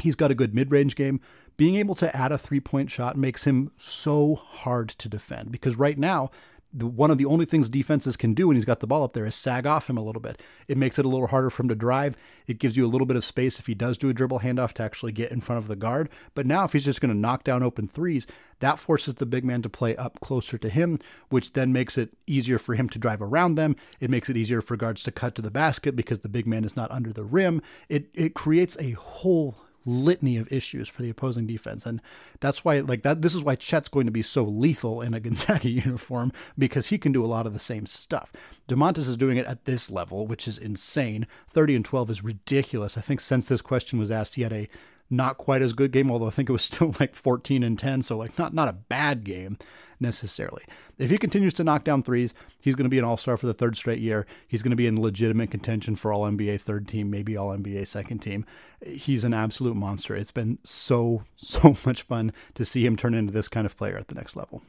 He's 0.00 0.14
got 0.14 0.30
a 0.30 0.34
good 0.34 0.54
mid 0.54 0.70
range 0.70 0.96
game. 0.96 1.20
Being 1.56 1.76
able 1.76 1.94
to 1.96 2.14
add 2.16 2.32
a 2.32 2.38
three 2.38 2.60
point 2.60 2.90
shot 2.90 3.16
makes 3.16 3.44
him 3.44 3.72
so 3.76 4.36
hard 4.36 4.88
to 4.90 5.08
defend 5.08 5.50
because 5.50 5.76
right 5.76 5.98
now, 5.98 6.30
one 6.72 7.10
of 7.10 7.16
the 7.16 7.24
only 7.24 7.46
things 7.46 7.70
defenses 7.70 8.16
can 8.16 8.34
do 8.34 8.46
when 8.48 8.56
he's 8.56 8.66
got 8.66 8.80
the 8.80 8.86
ball 8.86 9.02
up 9.02 9.14
there 9.14 9.24
is 9.24 9.34
sag 9.34 9.66
off 9.66 9.88
him 9.88 9.96
a 9.96 10.02
little 10.02 10.20
bit. 10.20 10.42
It 10.66 10.76
makes 10.76 10.98
it 10.98 11.06
a 11.06 11.08
little 11.08 11.28
harder 11.28 11.48
for 11.48 11.62
him 11.62 11.68
to 11.70 11.74
drive. 11.74 12.16
It 12.46 12.58
gives 12.58 12.76
you 12.76 12.84
a 12.84 12.88
little 12.88 13.06
bit 13.06 13.16
of 13.16 13.24
space 13.24 13.58
if 13.58 13.66
he 13.66 13.74
does 13.74 13.96
do 13.96 14.10
a 14.10 14.14
dribble 14.14 14.40
handoff 14.40 14.74
to 14.74 14.82
actually 14.82 15.12
get 15.12 15.32
in 15.32 15.40
front 15.40 15.62
of 15.62 15.68
the 15.68 15.76
guard. 15.76 16.10
But 16.34 16.46
now, 16.46 16.64
if 16.64 16.74
he's 16.74 16.84
just 16.84 17.00
going 17.00 17.12
to 17.12 17.18
knock 17.18 17.42
down 17.42 17.62
open 17.62 17.88
threes, 17.88 18.26
that 18.60 18.78
forces 18.78 19.14
the 19.14 19.26
big 19.26 19.44
man 19.44 19.62
to 19.62 19.70
play 19.70 19.96
up 19.96 20.20
closer 20.20 20.58
to 20.58 20.68
him, 20.68 20.98
which 21.30 21.54
then 21.54 21.72
makes 21.72 21.96
it 21.96 22.10
easier 22.26 22.58
for 22.58 22.74
him 22.74 22.88
to 22.90 22.98
drive 22.98 23.22
around 23.22 23.54
them. 23.54 23.74
It 23.98 24.10
makes 24.10 24.28
it 24.28 24.36
easier 24.36 24.60
for 24.60 24.76
guards 24.76 25.02
to 25.04 25.10
cut 25.10 25.34
to 25.36 25.42
the 25.42 25.50
basket 25.50 25.96
because 25.96 26.20
the 26.20 26.28
big 26.28 26.46
man 26.46 26.64
is 26.64 26.76
not 26.76 26.90
under 26.90 27.12
the 27.12 27.24
rim. 27.24 27.62
It 27.88 28.10
it 28.12 28.34
creates 28.34 28.76
a 28.78 28.90
whole 28.92 29.56
litany 29.88 30.36
of 30.36 30.52
issues 30.52 30.88
for 30.88 31.02
the 31.02 31.10
opposing 31.10 31.46
defense. 31.46 31.86
And 31.86 32.00
that's 32.40 32.64
why, 32.64 32.80
like 32.80 33.02
that, 33.02 33.22
this 33.22 33.34
is 33.34 33.42
why 33.42 33.56
Chet's 33.56 33.88
going 33.88 34.06
to 34.06 34.12
be 34.12 34.22
so 34.22 34.44
lethal 34.44 35.00
in 35.00 35.14
a 35.14 35.20
Gonzaga 35.28 35.68
uniform 35.68 36.32
because 36.56 36.88
he 36.88 36.98
can 36.98 37.12
do 37.12 37.24
a 37.24 37.26
lot 37.26 37.46
of 37.46 37.52
the 37.52 37.58
same 37.58 37.86
stuff. 37.86 38.32
Domantas 38.68 39.08
is 39.08 39.16
doing 39.16 39.36
it 39.36 39.46
at 39.46 39.64
this 39.64 39.90
level, 39.90 40.26
which 40.26 40.46
is 40.46 40.58
insane. 40.58 41.26
30 41.48 41.76
and 41.76 41.84
12 41.84 42.10
is 42.10 42.24
ridiculous. 42.24 42.98
I 42.98 43.00
think 43.00 43.20
since 43.20 43.48
this 43.48 43.62
question 43.62 43.98
was 43.98 44.10
asked, 44.10 44.34
he 44.34 44.42
had 44.42 44.52
a 44.52 44.68
not 45.10 45.38
quite 45.38 45.62
as 45.62 45.72
good 45.72 45.92
game, 45.92 46.10
although 46.10 46.26
I 46.26 46.30
think 46.30 46.48
it 46.48 46.52
was 46.52 46.64
still 46.64 46.94
like 47.00 47.14
14 47.14 47.62
and 47.62 47.78
10, 47.78 48.02
so 48.02 48.16
like 48.16 48.38
not 48.38 48.54
not 48.54 48.68
a 48.68 48.72
bad 48.72 49.24
game 49.24 49.58
necessarily. 50.00 50.62
If 50.96 51.10
he 51.10 51.18
continues 51.18 51.54
to 51.54 51.64
knock 51.64 51.84
down 51.84 52.02
threes, 52.02 52.34
he's 52.60 52.74
going 52.74 52.84
to 52.84 52.90
be 52.90 52.98
an 52.98 53.04
all-star 53.04 53.36
for 53.36 53.46
the 53.46 53.54
third 53.54 53.76
straight 53.76 54.00
year. 54.00 54.26
He's 54.46 54.62
going 54.62 54.70
to 54.70 54.76
be 54.76 54.86
in 54.86 55.00
legitimate 55.00 55.50
contention 55.50 55.96
for 55.96 56.12
all 56.12 56.22
NBA 56.22 56.60
third 56.60 56.86
team, 56.86 57.10
maybe 57.10 57.36
all 57.36 57.56
NBA 57.56 57.86
second 57.86 58.18
team. 58.18 58.44
He's 58.84 59.24
an 59.24 59.34
absolute 59.34 59.76
monster. 59.76 60.14
It's 60.14 60.30
been 60.30 60.58
so 60.62 61.24
so 61.36 61.76
much 61.84 62.02
fun 62.02 62.32
to 62.54 62.64
see 62.64 62.84
him 62.84 62.96
turn 62.96 63.14
into 63.14 63.32
this 63.32 63.48
kind 63.48 63.66
of 63.66 63.76
player 63.76 63.96
at 63.96 64.08
the 64.08 64.14
next 64.14 64.36
level. 64.36 64.62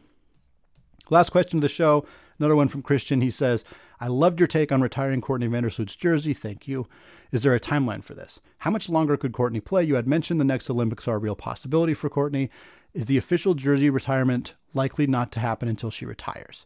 Last 1.10 1.30
question 1.32 1.58
of 1.58 1.62
the 1.62 1.69
show. 1.69 2.06
Another 2.38 2.56
one 2.56 2.67
from 2.69 2.82
Christian. 2.82 3.22
He 3.22 3.30
says, 3.30 3.63
I 4.00 4.08
loved 4.08 4.39
your 4.39 4.48
take 4.48 4.72
on 4.72 4.82
retiring 4.82 5.22
Courtney 5.22 5.48
Vandersloot's 5.48 5.95
jersey. 5.95 6.34
Thank 6.34 6.67
you. 6.67 6.88
Is 7.32 7.43
there 7.43 7.54
a 7.54 7.60
timeline 7.60 8.04
for 8.04 8.13
this? 8.13 8.39
How 8.60 8.72
much 8.72 8.89
longer 8.89 9.17
could 9.17 9.34
Courtney 9.34 9.60
play? 9.60 9.84
You 9.84 9.95
had 9.95 10.08
mentioned 10.08 10.39
the 10.39 10.45
next 10.45 10.69
Olympics 10.69 11.08
are 11.08 11.15
a 11.15 11.19
real 11.19 11.36
possibility 11.36 11.93
for 11.93 12.10
Courtney. 12.10 12.50
Is 12.93 13.08
the 13.08 13.17
official 13.17 13.54
jersey 13.54 13.89
retirement 13.89 14.54
likely 14.74 15.06
not 15.06 15.32
to 15.34 15.39
happen 15.39 15.67
until 15.67 15.91
she 15.91 16.06
retires? 16.06 16.65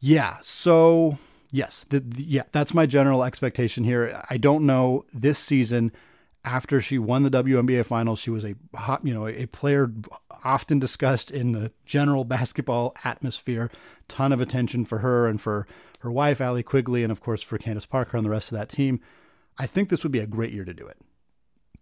Yeah. 0.00 0.36
So, 0.40 1.18
yes. 1.50 1.84
The, 1.88 2.00
the, 2.00 2.24
yeah, 2.24 2.44
that's 2.52 2.74
my 2.74 2.86
general 2.86 3.22
expectation 3.22 3.84
here. 3.84 4.22
I 4.30 4.38
don't 4.38 4.64
know 4.66 5.04
this 5.12 5.38
season 5.38 5.92
after 6.44 6.80
she 6.80 6.98
won 6.98 7.22
the 7.22 7.30
WNBA 7.30 7.84
finals, 7.86 8.20
she 8.20 8.30
was 8.30 8.44
a 8.44 8.54
hot, 8.74 9.04
you 9.04 9.12
know, 9.12 9.26
a 9.26 9.46
player 9.46 9.92
often 10.44 10.78
discussed 10.78 11.30
in 11.30 11.52
the 11.52 11.72
general 11.84 12.24
basketball 12.24 12.94
atmosphere. 13.04 13.70
Ton 14.06 14.32
of 14.32 14.40
attention 14.40 14.84
for 14.84 14.98
her 14.98 15.26
and 15.26 15.40
for 15.40 15.66
her 16.00 16.12
wife, 16.12 16.40
Allie 16.40 16.62
Quigley, 16.62 17.02
and 17.02 17.12
of 17.12 17.20
course 17.20 17.42
for 17.42 17.58
Candace 17.58 17.86
Parker 17.86 18.16
and 18.16 18.24
the 18.24 18.30
rest 18.30 18.52
of 18.52 18.58
that 18.58 18.68
team. 18.68 19.00
I 19.58 19.66
think 19.66 19.88
this 19.88 20.04
would 20.04 20.12
be 20.12 20.20
a 20.20 20.26
great 20.26 20.52
year 20.52 20.64
to 20.64 20.74
do 20.74 20.86
it. 20.86 20.98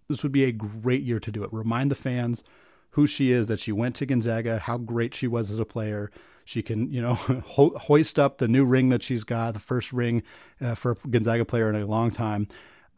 This 0.08 0.22
would 0.22 0.32
be 0.32 0.44
a 0.44 0.52
great 0.52 1.02
year 1.02 1.20
to 1.20 1.30
do 1.30 1.44
it. 1.44 1.52
Remind 1.52 1.90
the 1.90 1.96
fans 1.96 2.42
who 2.90 3.06
she 3.06 3.30
is, 3.30 3.46
that 3.48 3.60
she 3.60 3.72
went 3.72 3.94
to 3.96 4.06
Gonzaga, 4.06 4.58
how 4.58 4.78
great 4.78 5.14
she 5.14 5.26
was 5.26 5.50
as 5.50 5.58
a 5.58 5.66
player. 5.66 6.10
She 6.46 6.62
can, 6.62 6.90
you 6.90 7.02
know, 7.02 7.14
ho- 7.46 7.76
hoist 7.76 8.18
up 8.18 8.38
the 8.38 8.48
new 8.48 8.64
ring 8.64 8.88
that 8.88 9.02
she's 9.02 9.24
got, 9.24 9.52
the 9.52 9.60
first 9.60 9.92
ring 9.92 10.22
uh, 10.62 10.74
for 10.74 10.92
a 10.92 11.08
Gonzaga 11.08 11.44
player 11.44 11.68
in 11.68 11.76
a 11.76 11.84
long 11.86 12.10
time. 12.10 12.48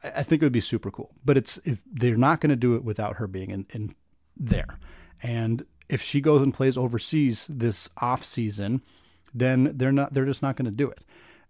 I 0.03 0.23
think 0.23 0.43
it 0.43 0.47
would 0.47 0.53
be 0.53 0.61
super 0.61 0.91
cool. 0.91 1.11
But 1.25 1.37
it's 1.37 1.59
they're 1.91 2.17
not 2.17 2.41
going 2.41 2.51
to 2.51 2.57
do 2.57 2.75
it 2.77 2.85
without 2.85 3.17
her 3.17 3.27
being 3.27 3.51
in, 3.51 3.67
in 3.71 3.95
there. 4.37 4.79
And 5.23 5.67
if 5.89 6.03
she 6.03 6.21
goes 6.21 6.43
and 6.43 6.55
plays 6.55 6.77
overseas 6.77 7.47
this 7.49 7.89
off 7.99 8.25
season, 8.25 8.83
then 9.35 9.77
they're 9.77 9.93
not 9.93 10.13
they're 10.13 10.25
just 10.25 10.43
not 10.43 10.57
going 10.57 10.67
to 10.67 10.71
do 10.71 10.91
it. 10.91 11.05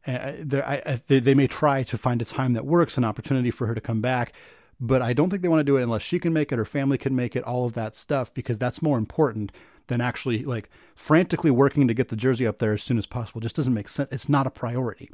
Uh, 0.06 0.62
I, 0.64 1.00
they, 1.06 1.18
they 1.20 1.34
may 1.34 1.46
try 1.48 1.82
to 1.82 1.98
find 1.98 2.22
a 2.22 2.24
time 2.24 2.52
that 2.54 2.64
works, 2.64 2.96
an 2.96 3.04
opportunity 3.04 3.50
for 3.50 3.66
her 3.66 3.74
to 3.74 3.80
come 3.80 4.00
back, 4.00 4.32
but 4.80 5.02
I 5.02 5.12
don't 5.12 5.28
think 5.28 5.42
they 5.42 5.48
want 5.48 5.60
to 5.60 5.64
do 5.64 5.76
it 5.76 5.82
unless 5.82 6.02
she 6.02 6.20
can 6.20 6.32
make 6.32 6.52
it, 6.52 6.56
her 6.56 6.64
family 6.64 6.96
can 6.96 7.16
make 7.16 7.34
it, 7.34 7.42
all 7.42 7.66
of 7.66 7.72
that 7.74 7.94
stuff, 7.96 8.32
because 8.32 8.58
that's 8.58 8.80
more 8.80 8.96
important 8.96 9.50
than 9.88 10.00
actually 10.00 10.44
like 10.44 10.70
frantically 10.94 11.50
working 11.50 11.88
to 11.88 11.94
get 11.94 12.08
the 12.08 12.16
jersey 12.16 12.46
up 12.46 12.58
there 12.58 12.72
as 12.72 12.82
soon 12.82 12.96
as 12.96 13.06
possible. 13.06 13.40
Just 13.40 13.56
doesn't 13.56 13.74
make 13.74 13.88
sense. 13.88 14.10
It's 14.12 14.28
not 14.28 14.46
a 14.46 14.50
priority. 14.50 15.10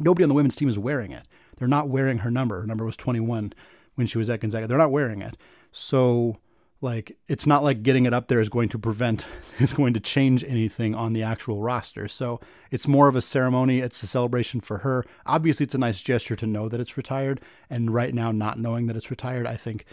Nobody 0.00 0.24
on 0.24 0.28
the 0.28 0.34
women's 0.34 0.56
team 0.56 0.68
is 0.68 0.78
wearing 0.78 1.12
it. 1.12 1.26
They're 1.56 1.68
not 1.68 1.88
wearing 1.88 2.18
her 2.18 2.30
number. 2.30 2.60
Her 2.60 2.66
number 2.66 2.84
was 2.84 2.96
21 2.96 3.52
when 3.94 4.06
she 4.06 4.18
was 4.18 4.28
at 4.30 4.40
Gonzaga. 4.40 4.66
They're 4.66 4.78
not 4.78 4.90
wearing 4.92 5.22
it. 5.22 5.36
So 5.70 6.38
like 6.80 7.16
it's 7.26 7.46
not 7.46 7.64
like 7.64 7.82
getting 7.82 8.04
it 8.04 8.12
up 8.12 8.28
there 8.28 8.40
is 8.40 8.48
going 8.48 8.68
to 8.68 8.78
prevent 8.78 9.24
is 9.58 9.72
going 9.72 9.94
to 9.94 10.00
change 10.00 10.44
anything 10.44 10.94
on 10.94 11.12
the 11.12 11.22
actual 11.22 11.60
roster. 11.62 12.06
So 12.06 12.40
it's 12.70 12.86
more 12.86 13.08
of 13.08 13.16
a 13.16 13.20
ceremony, 13.20 13.80
it's 13.80 14.02
a 14.02 14.06
celebration 14.06 14.60
for 14.60 14.78
her. 14.78 15.04
Obviously 15.26 15.64
it's 15.64 15.74
a 15.74 15.78
nice 15.78 16.02
gesture 16.02 16.36
to 16.36 16.46
know 16.46 16.68
that 16.68 16.80
it's 16.80 16.96
retired 16.96 17.40
and 17.68 17.92
right 17.92 18.14
now 18.14 18.30
not 18.30 18.58
knowing 18.58 18.86
that 18.86 18.96
it's 18.96 19.10
retired 19.10 19.46
I 19.46 19.56
think 19.56 19.84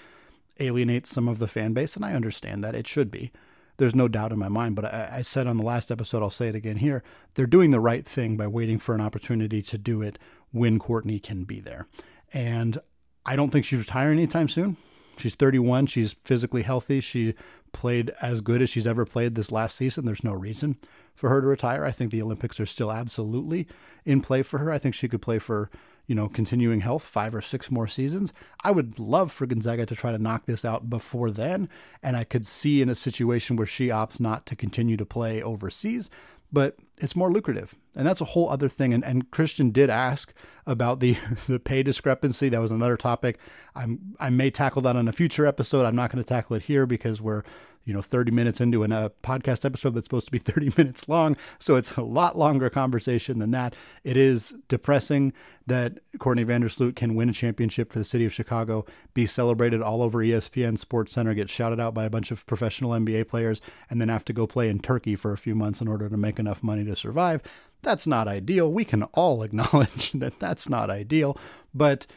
alienates 0.59 1.09
some 1.09 1.27
of 1.27 1.39
the 1.39 1.47
fan 1.47 1.73
base 1.73 1.95
and 1.95 2.05
I 2.05 2.13
understand 2.13 2.63
that 2.63 2.75
it 2.75 2.87
should 2.87 3.09
be. 3.09 3.31
There's 3.77 3.95
no 3.95 4.07
doubt 4.07 4.31
in 4.31 4.37
my 4.37 4.49
mind, 4.49 4.75
but 4.75 4.85
I, 4.85 5.09
I 5.11 5.21
said 5.23 5.47
on 5.47 5.57
the 5.57 5.63
last 5.63 5.89
episode, 5.89 6.21
I'll 6.21 6.29
say 6.29 6.49
it 6.49 6.55
again 6.55 6.77
here. 6.77 7.01
They're 7.33 7.47
doing 7.47 7.71
the 7.71 7.79
right 7.79 8.05
thing 8.05 8.37
by 8.37 8.45
waiting 8.45 8.77
for 8.77 8.93
an 8.93 9.01
opportunity 9.01 9.63
to 9.63 9.77
do 9.77 10.03
it 10.03 10.19
when 10.51 10.79
Courtney 10.79 11.19
can 11.19 11.43
be 11.43 11.59
there. 11.59 11.87
And 12.33 12.77
I 13.25 13.35
don't 13.35 13.51
think 13.51 13.65
she's 13.65 13.79
retiring 13.79 14.17
anytime 14.17 14.49
soon. 14.49 14.77
She's 15.17 15.35
31. 15.35 15.87
She's 15.87 16.13
physically 16.13 16.63
healthy. 16.63 16.99
She 16.99 17.35
played 17.73 18.11
as 18.21 18.41
good 18.41 18.61
as 18.61 18.69
she's 18.69 18.87
ever 18.87 19.05
played 19.05 19.35
this 19.35 19.51
last 19.51 19.75
season. 19.75 20.05
There's 20.05 20.23
no 20.23 20.33
reason 20.33 20.77
for 21.15 21.29
her 21.29 21.41
to 21.41 21.47
retire. 21.47 21.85
I 21.85 21.91
think 21.91 22.11
the 22.11 22.21
Olympics 22.21 22.59
are 22.59 22.65
still 22.65 22.91
absolutely 22.91 23.67
in 24.05 24.21
play 24.21 24.41
for 24.41 24.57
her. 24.57 24.71
I 24.71 24.77
think 24.77 24.95
she 24.95 25.07
could 25.07 25.21
play 25.21 25.39
for, 25.39 25.69
you 26.07 26.15
know, 26.15 26.27
continuing 26.27 26.81
health 26.81 27.03
five 27.03 27.35
or 27.35 27.41
six 27.41 27.69
more 27.69 27.87
seasons. 27.87 28.33
I 28.63 28.71
would 28.71 28.99
love 28.99 29.31
for 29.31 29.45
Gonzaga 29.45 29.85
to 29.85 29.95
try 29.95 30.11
to 30.11 30.17
knock 30.17 30.45
this 30.45 30.65
out 30.65 30.89
before 30.89 31.31
then. 31.31 31.69
And 32.01 32.17
I 32.17 32.23
could 32.23 32.45
see 32.45 32.81
in 32.81 32.89
a 32.89 32.95
situation 32.95 33.55
where 33.55 33.67
she 33.67 33.87
opts 33.87 34.19
not 34.19 34.45
to 34.47 34.55
continue 34.55 34.97
to 34.97 35.05
play 35.05 35.41
overseas 35.41 36.09
but 36.51 36.75
it's 37.01 37.15
more 37.15 37.31
lucrative. 37.31 37.75
And 37.95 38.07
that's 38.07 38.21
a 38.21 38.25
whole 38.25 38.49
other 38.49 38.69
thing. 38.69 38.93
And, 38.93 39.03
and 39.03 39.29
Christian 39.31 39.71
did 39.71 39.89
ask 39.89 40.33
about 40.65 40.99
the, 40.99 41.13
the 41.47 41.59
pay 41.59 41.83
discrepancy. 41.83 42.47
That 42.49 42.61
was 42.61 42.71
another 42.71 42.97
topic. 42.97 43.39
I'm, 43.75 44.15
I 44.19 44.29
may 44.29 44.51
tackle 44.51 44.81
that 44.83 44.95
on 44.95 45.07
a 45.07 45.11
future 45.11 45.45
episode. 45.45 45.85
I'm 45.85 45.95
not 45.95 46.11
going 46.11 46.23
to 46.23 46.27
tackle 46.27 46.55
it 46.55 46.63
here 46.63 46.85
because 46.85 47.21
we're 47.21 47.43
you 47.83 47.93
know 47.93 48.01
30 48.01 48.31
minutes 48.31 48.61
into 48.61 48.83
a 48.83 48.87
podcast 49.23 49.65
episode 49.65 49.95
that's 49.95 50.05
supposed 50.05 50.27
to 50.27 50.31
be 50.31 50.37
30 50.39 50.73
minutes 50.77 51.09
long 51.09 51.35
so 51.59 51.75
it's 51.75 51.91
a 51.93 52.01
lot 52.01 52.37
longer 52.37 52.69
conversation 52.69 53.39
than 53.39 53.51
that 53.51 53.75
it 54.03 54.17
is 54.17 54.55
depressing 54.67 55.33
that 55.65 55.99
courtney 56.19 56.45
vandersloot 56.45 56.95
can 56.95 57.15
win 57.15 57.29
a 57.29 57.33
championship 57.33 57.91
for 57.91 57.99
the 57.99 58.05
city 58.05 58.25
of 58.25 58.33
chicago 58.33 58.85
be 59.13 59.25
celebrated 59.25 59.81
all 59.81 60.01
over 60.01 60.19
espn 60.19 60.77
sports 60.77 61.13
center 61.13 61.33
get 61.33 61.49
shouted 61.49 61.79
out 61.79 61.93
by 61.93 62.05
a 62.05 62.09
bunch 62.09 62.31
of 62.31 62.45
professional 62.45 62.91
nba 62.91 63.27
players 63.27 63.61
and 63.89 63.99
then 63.99 64.09
have 64.09 64.25
to 64.25 64.33
go 64.33 64.45
play 64.45 64.69
in 64.69 64.79
turkey 64.79 65.15
for 65.15 65.31
a 65.31 65.37
few 65.37 65.55
months 65.55 65.81
in 65.81 65.87
order 65.87 66.09
to 66.09 66.17
make 66.17 66.39
enough 66.39 66.63
money 66.63 66.83
to 66.83 66.90
survive 66.95 67.41
that's 67.81 68.07
not 68.07 68.27
ideal 68.27 68.71
we 68.71 68.85
can 68.85 69.03
all 69.13 69.43
acknowledge 69.43 70.11
that 70.13 70.39
that's 70.39 70.69
not 70.69 70.89
ideal 70.89 71.37
but 71.73 72.07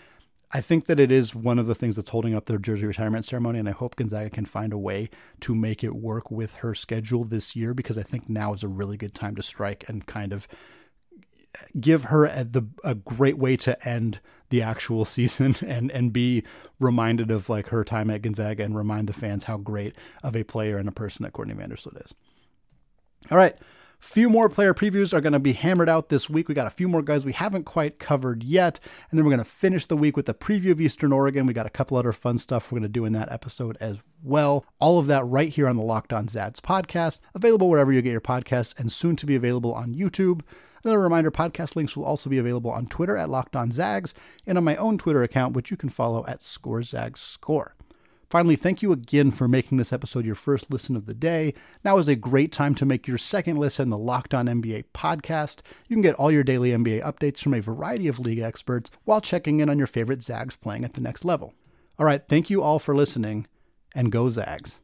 I 0.54 0.60
think 0.60 0.87
that 0.87 1.00
it 1.00 1.10
is 1.10 1.34
one 1.34 1.58
of 1.58 1.66
the 1.66 1.74
things 1.74 1.96
that's 1.96 2.10
holding 2.10 2.32
up 2.32 2.46
their 2.46 2.58
jersey 2.58 2.87
retirement 2.87 3.24
ceremony, 3.24 3.58
and 3.58 3.68
I 3.68 3.72
hope 3.72 3.96
Gonzaga 3.96 4.30
can 4.30 4.44
find 4.44 4.72
a 4.72 4.78
way 4.78 5.10
to 5.40 5.52
make 5.52 5.82
it 5.82 5.96
work 5.96 6.30
with 6.30 6.56
her 6.56 6.76
schedule 6.76 7.24
this 7.24 7.56
year 7.56 7.74
because 7.74 7.98
I 7.98 8.04
think 8.04 8.28
now 8.28 8.52
is 8.52 8.62
a 8.62 8.68
really 8.68 8.96
good 8.96 9.14
time 9.14 9.34
to 9.34 9.42
strike 9.42 9.88
and 9.88 10.06
kind 10.06 10.32
of 10.32 10.46
give 11.80 12.04
her 12.04 12.26
a, 12.26 12.44
the 12.44 12.66
a 12.82 12.94
great 12.94 13.38
way 13.38 13.56
to 13.56 13.88
end 13.88 14.20
the 14.50 14.62
actual 14.62 15.04
season 15.04 15.56
and 15.66 15.90
and 15.90 16.12
be 16.12 16.44
reminded 16.78 17.32
of 17.32 17.48
like 17.48 17.68
her 17.68 17.82
time 17.82 18.08
at 18.08 18.22
Gonzaga 18.22 18.62
and 18.62 18.76
remind 18.76 19.08
the 19.08 19.12
fans 19.12 19.44
how 19.44 19.56
great 19.56 19.96
of 20.22 20.37
a 20.37 20.44
player 20.44 20.76
and 20.76 20.88
a 20.88 20.92
person 20.92 21.24
that 21.24 21.32
Courtney 21.32 21.54
Vandersloot 21.54 22.04
is. 22.04 22.14
All 23.28 23.38
right. 23.38 23.58
Few 24.04 24.28
more 24.28 24.50
player 24.50 24.74
previews 24.74 25.12
are 25.14 25.20
going 25.22 25.32
to 25.32 25.40
be 25.40 25.54
hammered 25.54 25.88
out 25.88 26.08
this 26.08 26.28
week. 26.28 26.46
We 26.46 26.54
got 26.54 26.68
a 26.68 26.70
few 26.70 26.86
more 26.86 27.02
guys 27.02 27.24
we 27.24 27.32
haven't 27.32 27.64
quite 27.64 27.98
covered 27.98 28.44
yet. 28.44 28.78
And 29.10 29.18
then 29.18 29.24
we're 29.24 29.32
going 29.32 29.44
to 29.44 29.50
finish 29.50 29.86
the 29.86 29.96
week 29.96 30.14
with 30.14 30.28
a 30.28 30.34
preview 30.34 30.70
of 30.70 30.80
Eastern 30.80 31.10
Oregon. 31.10 31.46
We 31.46 31.54
got 31.54 31.66
a 31.66 31.70
couple 31.70 31.96
other 31.96 32.12
fun 32.12 32.36
stuff 32.38 32.70
we're 32.70 32.78
going 32.78 32.82
to 32.82 32.88
do 32.90 33.06
in 33.06 33.14
that 33.14 33.32
episode 33.32 33.78
as 33.80 33.98
well. 34.22 34.66
All 34.78 34.98
of 34.98 35.06
that 35.06 35.24
right 35.24 35.48
here 35.48 35.66
on 35.66 35.76
the 35.76 35.82
Locked 35.82 36.12
On 36.12 36.28
Zags 36.28 36.60
podcast, 36.60 37.20
available 37.34 37.68
wherever 37.68 37.92
you 37.92 38.02
get 38.02 38.12
your 38.12 38.20
podcasts 38.20 38.78
and 38.78 38.92
soon 38.92 39.16
to 39.16 39.26
be 39.26 39.34
available 39.34 39.72
on 39.72 39.94
YouTube. 39.94 40.42
Another 40.84 41.00
reminder 41.00 41.30
podcast 41.30 41.74
links 41.74 41.96
will 41.96 42.04
also 42.04 42.28
be 42.28 42.38
available 42.38 42.70
on 42.70 42.86
Twitter 42.86 43.16
at 43.16 43.30
Locked 43.30 43.56
On 43.56 43.72
Zags 43.72 44.12
and 44.46 44.58
on 44.58 44.64
my 44.64 44.76
own 44.76 44.98
Twitter 44.98 45.22
account, 45.22 45.56
which 45.56 45.70
you 45.70 45.78
can 45.78 45.88
follow 45.88 46.24
at 46.26 46.40
ScoreZagsScore. 46.40 47.70
Finally, 48.35 48.57
thank 48.57 48.83
you 48.83 48.90
again 48.90 49.31
for 49.31 49.47
making 49.47 49.79
this 49.79 49.92
episode 49.92 50.27
your 50.27 50.35
first 50.35 50.68
listen 50.68 50.97
of 50.97 51.07
the 51.07 51.14
day. 51.14 51.55
Now 51.85 51.99
is 51.99 52.09
a 52.09 52.16
great 52.16 52.51
time 52.51 52.75
to 52.75 52.85
make 52.85 53.07
your 53.07 53.16
second 53.16 53.59
listen 53.59 53.90
the 53.90 53.97
Locked 53.97 54.35
On 54.35 54.47
NBA 54.47 54.87
podcast. 54.92 55.61
You 55.88 55.94
can 55.94 56.03
get 56.03 56.16
all 56.16 56.33
your 56.33 56.42
daily 56.42 56.70
NBA 56.70 57.05
updates 57.05 57.38
from 57.38 57.55
a 57.55 57.62
variety 57.62 58.09
of 58.09 58.18
league 58.18 58.40
experts 58.40 58.90
while 59.05 59.20
checking 59.20 59.61
in 59.61 59.70
on 59.70 59.79
your 59.79 59.87
favorite 59.87 60.25
Zags 60.25 60.57
playing 60.57 60.85
at 60.85 60.94
the 60.94 61.01
next 61.01 61.25
level. 61.25 61.55
All 61.97 62.07
right, 62.07 62.27
thank 62.27 62.51
you 62.51 62.61
all 62.61 62.81
for 62.81 62.92
listening, 62.92 63.47
and 63.94 64.11
go 64.11 64.29
Zags. 64.31 64.81